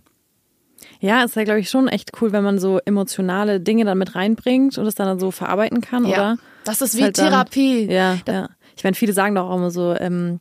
Ja, 1.02 1.24
ist 1.24 1.36
ja, 1.36 1.44
glaube 1.44 1.60
ich, 1.60 1.70
schon 1.70 1.88
echt 1.90 2.12
cool, 2.22 2.32
wenn 2.32 2.44
man 2.44 2.58
so 2.60 2.80
emotionale 2.86 3.60
Dinge 3.60 3.84
dann 3.86 3.98
mit 3.98 4.16
reinbringt 4.16 4.78
und 4.78 4.86
es 4.86 4.96
dann 4.96 5.20
so 5.20 5.32
verarbeiten 5.32 5.82
kann, 5.82 6.06
oder? 6.06 6.38
Das 6.64 6.82
ist 6.82 6.94
Ist 6.94 7.00
wie 7.00 7.04
halt 7.04 7.18
dann- 7.18 7.30
Therapie. 7.32 7.86
Ja, 7.92 8.18
Das- 8.26 8.34
ja. 8.36 8.50
Ich 8.78 8.84
meine, 8.86 8.96
viele 8.96 9.12
sagen 9.12 9.36
doch 9.36 9.50
auch 9.50 9.58
immer 9.58 9.72
so, 9.72 9.94
ähm, 9.94 10.40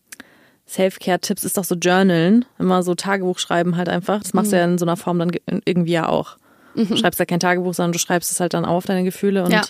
Self-Care-Tipps 0.69 1.45
ist 1.45 1.57
doch 1.57 1.65
so 1.65 1.75
Journalen, 1.75 2.45
immer 2.59 2.83
so 2.83 2.95
Tagebuch 2.95 3.39
schreiben 3.39 3.77
halt 3.77 3.89
einfach. 3.89 4.23
Das 4.23 4.35
machst 4.35 4.53
du 4.53 4.57
ja 4.59 4.67
Mhm. 4.67 4.73
in 4.75 4.79
so 4.79 4.85
einer 4.85 4.97
Form 4.97 5.19
dann 5.19 5.31
ge- 5.31 5.43
irgendwie 5.65 5.93
ja 5.93 6.09
auch. 6.09 6.37
Du 6.75 6.97
schreibst 6.97 7.19
ja 7.19 7.25
kein 7.27 7.41
Tagebuch, 7.41 7.75
sondern 7.75 7.93
du 7.93 7.99
schreibst 7.99 8.31
es 8.31 8.39
halt 8.39 8.55
dann 8.55 8.65
auf, 8.65 8.85
deine 8.85 9.03
Gefühle. 9.03 9.43
Und 9.45 9.51
Ja. 9.51 9.63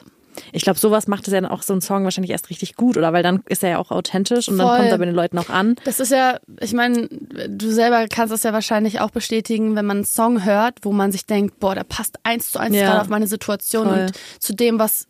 ich 0.52 0.62
glaube, 0.62 0.78
sowas 0.78 1.06
macht 1.06 1.26
es 1.26 1.32
ja 1.32 1.40
dann 1.40 1.50
auch 1.50 1.62
so 1.62 1.72
ein 1.72 1.80
Song 1.80 2.04
wahrscheinlich 2.04 2.32
erst 2.32 2.50
richtig 2.50 2.74
gut, 2.74 2.96
oder? 2.98 3.12
Weil 3.14 3.22
dann 3.22 3.42
ist 3.46 3.62
er 3.64 3.70
ja 3.70 3.78
auch 3.78 3.90
authentisch 3.90 4.48
und 4.48 4.58
dann 4.58 4.66
Voll. 4.66 4.76
kommt 4.76 4.90
er 4.90 4.98
bei 4.98 5.06
den 5.06 5.14
Leuten 5.14 5.38
auch 5.38 5.48
an. 5.48 5.76
Das 5.84 6.00
ist 6.00 6.10
ja, 6.12 6.38
ich 6.60 6.74
meine, 6.74 7.08
du 7.08 7.70
selber 7.70 8.06
kannst 8.08 8.32
das 8.32 8.42
ja 8.42 8.52
wahrscheinlich 8.52 9.00
auch 9.00 9.10
bestätigen, 9.10 9.74
wenn 9.76 9.86
man 9.86 9.98
einen 9.98 10.04
Song 10.04 10.44
hört, 10.44 10.80
wo 10.82 10.92
man 10.92 11.12
sich 11.12 11.24
denkt, 11.24 11.58
boah, 11.60 11.74
der 11.74 11.84
passt 11.84 12.18
eins 12.24 12.50
zu 12.50 12.58
eins 12.58 12.76
Ja. 12.76 12.86
gerade 12.86 13.00
auf 13.02 13.08
meine 13.08 13.26
Situation 13.26 13.86
Voll. 13.88 13.98
und 14.00 14.12
zu 14.38 14.52
dem, 14.54 14.78
was, 14.78 15.06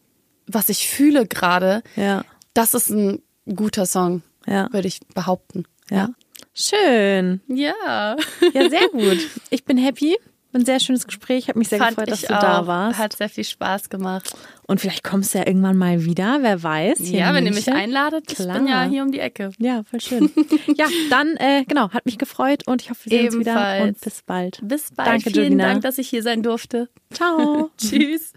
was 0.47 0.69
ich 0.69 0.89
fühle 0.89 1.27
gerade. 1.27 1.83
Ja. 1.97 2.25
Das 2.55 2.75
ist 2.75 2.91
ein 2.91 3.23
guter 3.53 3.87
Song, 3.87 4.23
Ja. 4.47 4.73
würde 4.73 4.87
ich 4.87 5.01
behaupten. 5.15 5.65
Ja. 5.91 6.11
Schön. 6.55 7.41
Ja. 7.49 8.17
Ja, 8.53 8.69
sehr 8.69 8.89
gut. 8.93 9.19
Ich 9.51 9.65
bin 9.65 9.79
happy. 9.79 10.17
Ein 10.55 10.65
sehr 10.65 10.81
schönes 10.81 11.07
Gespräch. 11.07 11.49
Hat 11.49 11.57
mich 11.57 11.69
sehr 11.69 11.79
Fand 11.79 11.91
gefreut, 11.91 12.11
dass 12.11 12.23
ich 12.23 12.29
du 12.29 12.35
auch. 12.37 12.41
da 12.41 12.67
warst. 12.67 12.99
Hat 12.99 13.13
sehr 13.15 13.29
viel 13.29 13.45
Spaß 13.45 13.91
gemacht. 13.91 14.35
Und 14.67 14.81
vielleicht 14.81 15.05
kommst 15.05 15.35
du 15.35 15.39
ja 15.39 15.47
irgendwann 15.47 15.77
mal 15.77 16.05
wieder, 16.07 16.39
wer 16.41 16.63
weiß. 16.63 17.11
ja, 17.11 17.35
wenn 17.35 17.45
ihr 17.47 17.53
mich 17.53 17.71
einladet, 17.71 18.25
ich 18.33 18.37
Klar. 18.39 18.57
bin 18.59 18.67
ja 18.67 18.83
hier 18.85 19.03
um 19.03 19.13
die 19.13 19.21
Ecke. 19.21 19.51
Ja, 19.59 19.83
voll 19.85 20.01
schön. 20.01 20.31
ja, 20.77 20.87
dann, 21.11 21.37
äh, 21.37 21.65
genau, 21.69 21.91
hat 21.91 22.07
mich 22.07 22.17
gefreut 22.19 22.67
und 22.67 22.81
ich 22.83 22.89
hoffe, 22.91 23.11
wir 23.11 23.19
sehen 23.19 23.27
uns 23.27 23.39
wieder 23.41 23.53
Ebenfalls. 23.53 23.85
und 23.89 24.01
bis 24.01 24.23
bald. 24.23 24.59
Bis 24.63 24.91
bald. 24.91 25.09
Danke, 25.09 25.31
Vielen 25.31 25.45
Julina. 25.45 25.65
Dank, 25.69 25.83
dass 25.83 25.99
ich 25.99 26.09
hier 26.09 26.23
sein 26.23 26.43
durfte. 26.43 26.89
Ciao. 27.13 27.71
Tschüss. 27.79 28.33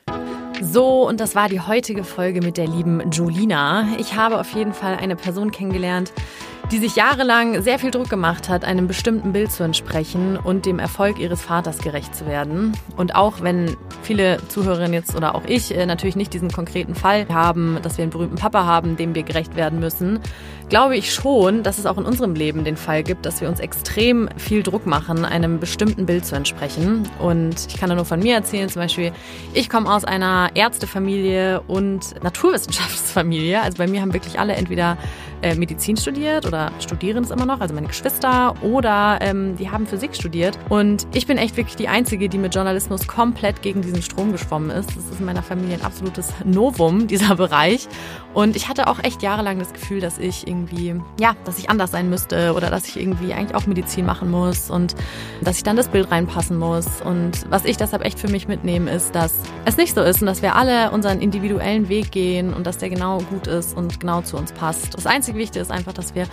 So, 0.62 1.08
und 1.08 1.20
das 1.22 1.34
war 1.34 1.48
die 1.50 1.62
heutige 1.62 2.04
Folge 2.04 2.42
mit 2.42 2.58
der 2.58 2.68
lieben 2.68 3.10
Julina. 3.12 3.88
Ich 4.00 4.16
habe 4.16 4.38
auf 4.40 4.54
jeden 4.54 4.74
Fall 4.74 4.98
eine 4.98 5.16
Person 5.16 5.52
kennengelernt, 5.52 6.12
die 6.70 6.78
sich 6.78 6.96
jahrelang 6.96 7.62
sehr 7.62 7.80
viel 7.80 7.92
Druck 7.92 8.10
gemacht 8.10 8.50
hat, 8.50 8.64
einem 8.66 8.88
bestimmten 8.88 9.34
Bild 9.34 9.52
zu 9.52 9.64
entsprechen 9.64 10.38
und 10.38 10.66
dem 10.66 10.80
Erfolg 10.80 11.20
ihres 11.20 11.42
Vaters 11.42 11.80
gerecht 11.80 12.16
zu 12.16 12.28
werden. 12.28 12.78
Und 12.96 13.16
auch 13.16 13.42
wenn 13.42 13.76
viele 14.02 14.38
Zuhörerinnen 14.48 14.94
jetzt 14.94 15.16
oder 15.16 15.36
auch 15.36 15.44
ich 15.46 15.76
äh, 15.76 15.86
natürlich 15.86 16.16
nicht 16.16 16.34
diesen 16.34 16.52
konkreten 16.52 16.96
Fall 16.96 17.28
haben, 17.30 17.78
dass 17.82 17.98
wir 17.98 18.04
einen 18.04 18.12
berühmten 18.12 18.36
Papa 18.38 18.66
haben, 18.66 18.98
dem 18.98 19.16
wir 19.16 19.24
gerecht 19.24 19.56
werden 19.56 19.80
müssen, 19.80 20.20
glaube 20.72 20.96
ich 20.96 21.14
schon, 21.14 21.64
dass 21.64 21.78
es 21.78 21.86
auch 21.86 21.98
in 21.98 22.06
unserem 22.06 22.34
Leben 22.34 22.64
den 22.64 22.78
Fall 22.78 23.04
gibt, 23.04 23.26
dass 23.26 23.42
wir 23.42 23.50
uns 23.50 23.60
extrem 23.60 24.30
viel 24.38 24.64
Druck 24.64 24.88
machen, 24.88 25.26
einem 25.26 25.60
bestimmten 25.60 26.06
Bild 26.06 26.26
zu 26.26 26.34
entsprechen. 26.34 27.10
Und 27.20 27.68
ich 27.68 27.78
kann 27.78 27.90
da 27.90 27.96
nur 27.96 28.06
von 28.06 28.22
mir 28.22 28.36
erzählen, 28.36 28.70
zum 28.70 28.82
Beispiel, 28.82 29.12
ich 29.54 29.70
komme 29.70 29.94
aus 29.94 30.06
einer 30.06 30.50
Ärztefamilie 30.56 31.60
und 31.68 32.24
Naturwissenschaftsfamilie. 32.24 33.62
Also 33.62 33.80
bei 33.80 33.88
mir 33.88 34.00
haben 34.00 34.14
wirklich 34.14 34.40
alle 34.40 34.54
entweder 34.54 34.98
äh, 35.42 35.56
Medizin 35.56 35.98
studiert 35.98 36.46
oder 36.46 36.72
studieren 36.80 37.24
es 37.24 37.32
immer 37.32 37.46
noch, 37.46 37.60
also 37.60 37.74
meine 37.74 37.88
Geschwister, 37.88 38.56
oder 38.62 39.20
ähm, 39.22 39.58
die 39.58 39.70
haben 39.70 39.88
Physik 39.88 40.16
studiert. 40.16 40.58
Und 40.70 41.08
ich 41.14 41.28
bin 41.28 41.38
echt 41.38 41.58
wirklich 41.58 41.76
die 41.76 41.88
Einzige, 41.88 42.30
die 42.30 42.38
mit 42.38 42.56
Journalismus 42.56 43.08
komplett 43.08 43.62
gegen 43.62 43.82
diesen 43.82 44.02
Strom 44.02 44.32
geschwommen 44.32 44.70
ist. 44.70 44.90
Das 44.90 44.98
ist 44.98 45.20
in 45.20 45.26
meiner 45.26 45.44
Familie 45.44 45.76
ein 45.76 45.82
absolutes 45.82 46.32
Novum, 46.46 47.08
dieser 47.08 47.36
Bereich. 47.36 47.88
Und 48.34 48.56
ich 48.56 48.70
hatte 48.70 48.88
auch 48.88 49.04
echt 49.04 49.22
jahrelang 49.22 49.60
das 49.60 49.74
Gefühl, 49.74 50.00
dass 50.00 50.18
ich 50.18 50.48
irgendwie, 50.48 50.61
ja, 51.20 51.36
dass 51.46 51.58
ich 51.58 51.70
anders 51.70 51.92
sein 51.92 52.10
müsste 52.10 52.54
oder 52.54 52.70
dass 52.70 52.88
ich 52.88 53.00
irgendwie 53.00 53.34
eigentlich 53.34 53.56
auch 53.56 53.68
Medizin 53.68 54.06
machen 54.06 54.30
muss 54.32 54.70
und 54.70 54.96
dass 55.42 55.58
ich 55.58 55.64
dann 55.64 55.76
das 55.76 55.88
Bild 55.88 56.12
reinpassen 56.12 56.58
muss. 56.58 56.88
Und 57.04 57.50
was 57.50 57.66
ich 57.66 57.78
deshalb 57.78 58.04
echt 58.04 58.20
für 58.20 58.28
mich 58.28 58.48
mitnehme, 58.48 58.92
ist, 58.92 59.16
dass 59.16 59.34
es 59.66 59.78
nicht 59.78 59.96
so 59.96 60.02
ist 60.02 60.22
und 60.22 60.28
dass 60.28 60.42
wir 60.42 60.56
alle 60.56 60.92
unseren 60.92 61.22
individuellen 61.22 61.90
Weg 61.90 62.12
gehen 62.12 62.54
und 62.54 62.68
dass 62.68 62.78
der 62.78 62.90
genau 62.90 63.20
gut 63.20 63.48
ist 63.48 63.76
und 63.76 64.00
genau 64.00 64.22
zu 64.22 64.38
uns 64.38 64.52
passt. 64.52 64.94
Das 64.94 65.06
einzige 65.06 65.38
Wichtige 65.38 65.62
ist 65.62 65.72
einfach, 65.72 65.94
dass 65.94 66.16
wir 66.16 66.28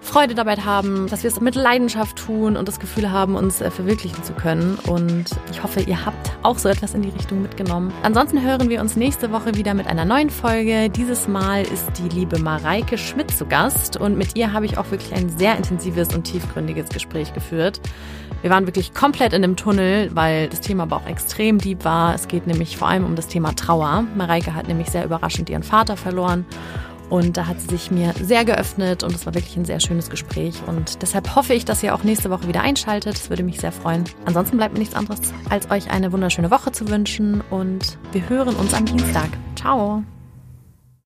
Freude 0.00 0.34
dabei 0.34 0.56
haben, 0.56 1.06
dass 1.08 1.22
wir 1.22 1.30
es 1.30 1.40
mit 1.40 1.54
Leidenschaft 1.54 2.16
tun 2.16 2.56
und 2.56 2.66
das 2.66 2.80
Gefühl 2.80 3.10
haben, 3.10 3.36
uns 3.36 3.60
äh, 3.60 3.70
verwirklichen 3.70 4.22
zu 4.24 4.32
können. 4.32 4.78
Und 4.88 5.26
ich 5.52 5.62
hoffe, 5.62 5.80
ihr 5.80 6.04
habt 6.04 6.32
auch 6.42 6.58
so 6.58 6.68
etwas 6.68 6.94
in 6.94 7.02
die 7.02 7.10
Richtung 7.10 7.42
mitgenommen. 7.42 7.92
Ansonsten 8.02 8.42
hören 8.42 8.68
wir 8.68 8.80
uns 8.80 8.96
nächste 8.96 9.30
Woche 9.30 9.54
wieder 9.54 9.74
mit 9.74 9.86
einer 9.86 10.04
neuen 10.04 10.30
Folge. 10.30 10.90
Dieses 10.90 11.28
Mal 11.28 11.62
ist 11.62 11.86
die 11.98 12.08
liebe 12.08 12.38
Mareike 12.38 12.98
Schmidt 12.98 13.30
zu 13.30 13.46
Gast 13.60 13.98
und 13.98 14.16
mit 14.16 14.36
ihr 14.36 14.54
habe 14.54 14.64
ich 14.64 14.78
auch 14.78 14.90
wirklich 14.90 15.12
ein 15.12 15.28
sehr 15.28 15.54
intensives 15.54 16.14
und 16.14 16.24
tiefgründiges 16.24 16.88
Gespräch 16.88 17.34
geführt. 17.34 17.78
Wir 18.40 18.48
waren 18.48 18.66
wirklich 18.66 18.94
komplett 18.94 19.34
in 19.34 19.42
dem 19.42 19.56
Tunnel, 19.56 20.08
weil 20.14 20.48
das 20.48 20.62
Thema 20.62 20.84
aber 20.84 20.96
auch 20.96 21.06
extrem 21.06 21.58
deep 21.58 21.84
war. 21.84 22.14
Es 22.14 22.26
geht 22.26 22.46
nämlich 22.46 22.78
vor 22.78 22.88
allem 22.88 23.04
um 23.04 23.16
das 23.16 23.28
Thema 23.28 23.54
Trauer. 23.54 24.04
Mareike 24.16 24.54
hat 24.54 24.66
nämlich 24.66 24.88
sehr 24.88 25.04
überraschend 25.04 25.50
ihren 25.50 25.62
Vater 25.62 25.98
verloren. 25.98 26.46
Und 27.10 27.36
da 27.36 27.48
hat 27.48 27.60
sie 27.60 27.66
sich 27.66 27.90
mir 27.90 28.14
sehr 28.22 28.46
geöffnet 28.46 29.02
und 29.02 29.14
es 29.14 29.26
war 29.26 29.34
wirklich 29.34 29.56
ein 29.58 29.66
sehr 29.66 29.80
schönes 29.80 30.08
Gespräch. 30.08 30.54
Und 30.66 31.02
deshalb 31.02 31.36
hoffe 31.36 31.52
ich, 31.52 31.66
dass 31.66 31.82
ihr 31.82 31.94
auch 31.94 32.02
nächste 32.02 32.30
Woche 32.30 32.48
wieder 32.48 32.62
einschaltet. 32.62 33.16
Das 33.16 33.28
würde 33.28 33.42
mich 33.42 33.60
sehr 33.60 33.72
freuen. 33.72 34.04
Ansonsten 34.24 34.56
bleibt 34.56 34.72
mir 34.72 34.80
nichts 34.80 34.94
anderes, 34.94 35.20
als 35.50 35.70
euch 35.70 35.90
eine 35.90 36.12
wunderschöne 36.12 36.50
Woche 36.50 36.72
zu 36.72 36.88
wünschen. 36.88 37.42
Und 37.50 37.98
wir 38.12 38.26
hören 38.26 38.56
uns 38.56 38.72
am 38.72 38.86
Dienstag. 38.86 39.28
Ciao. 39.54 40.02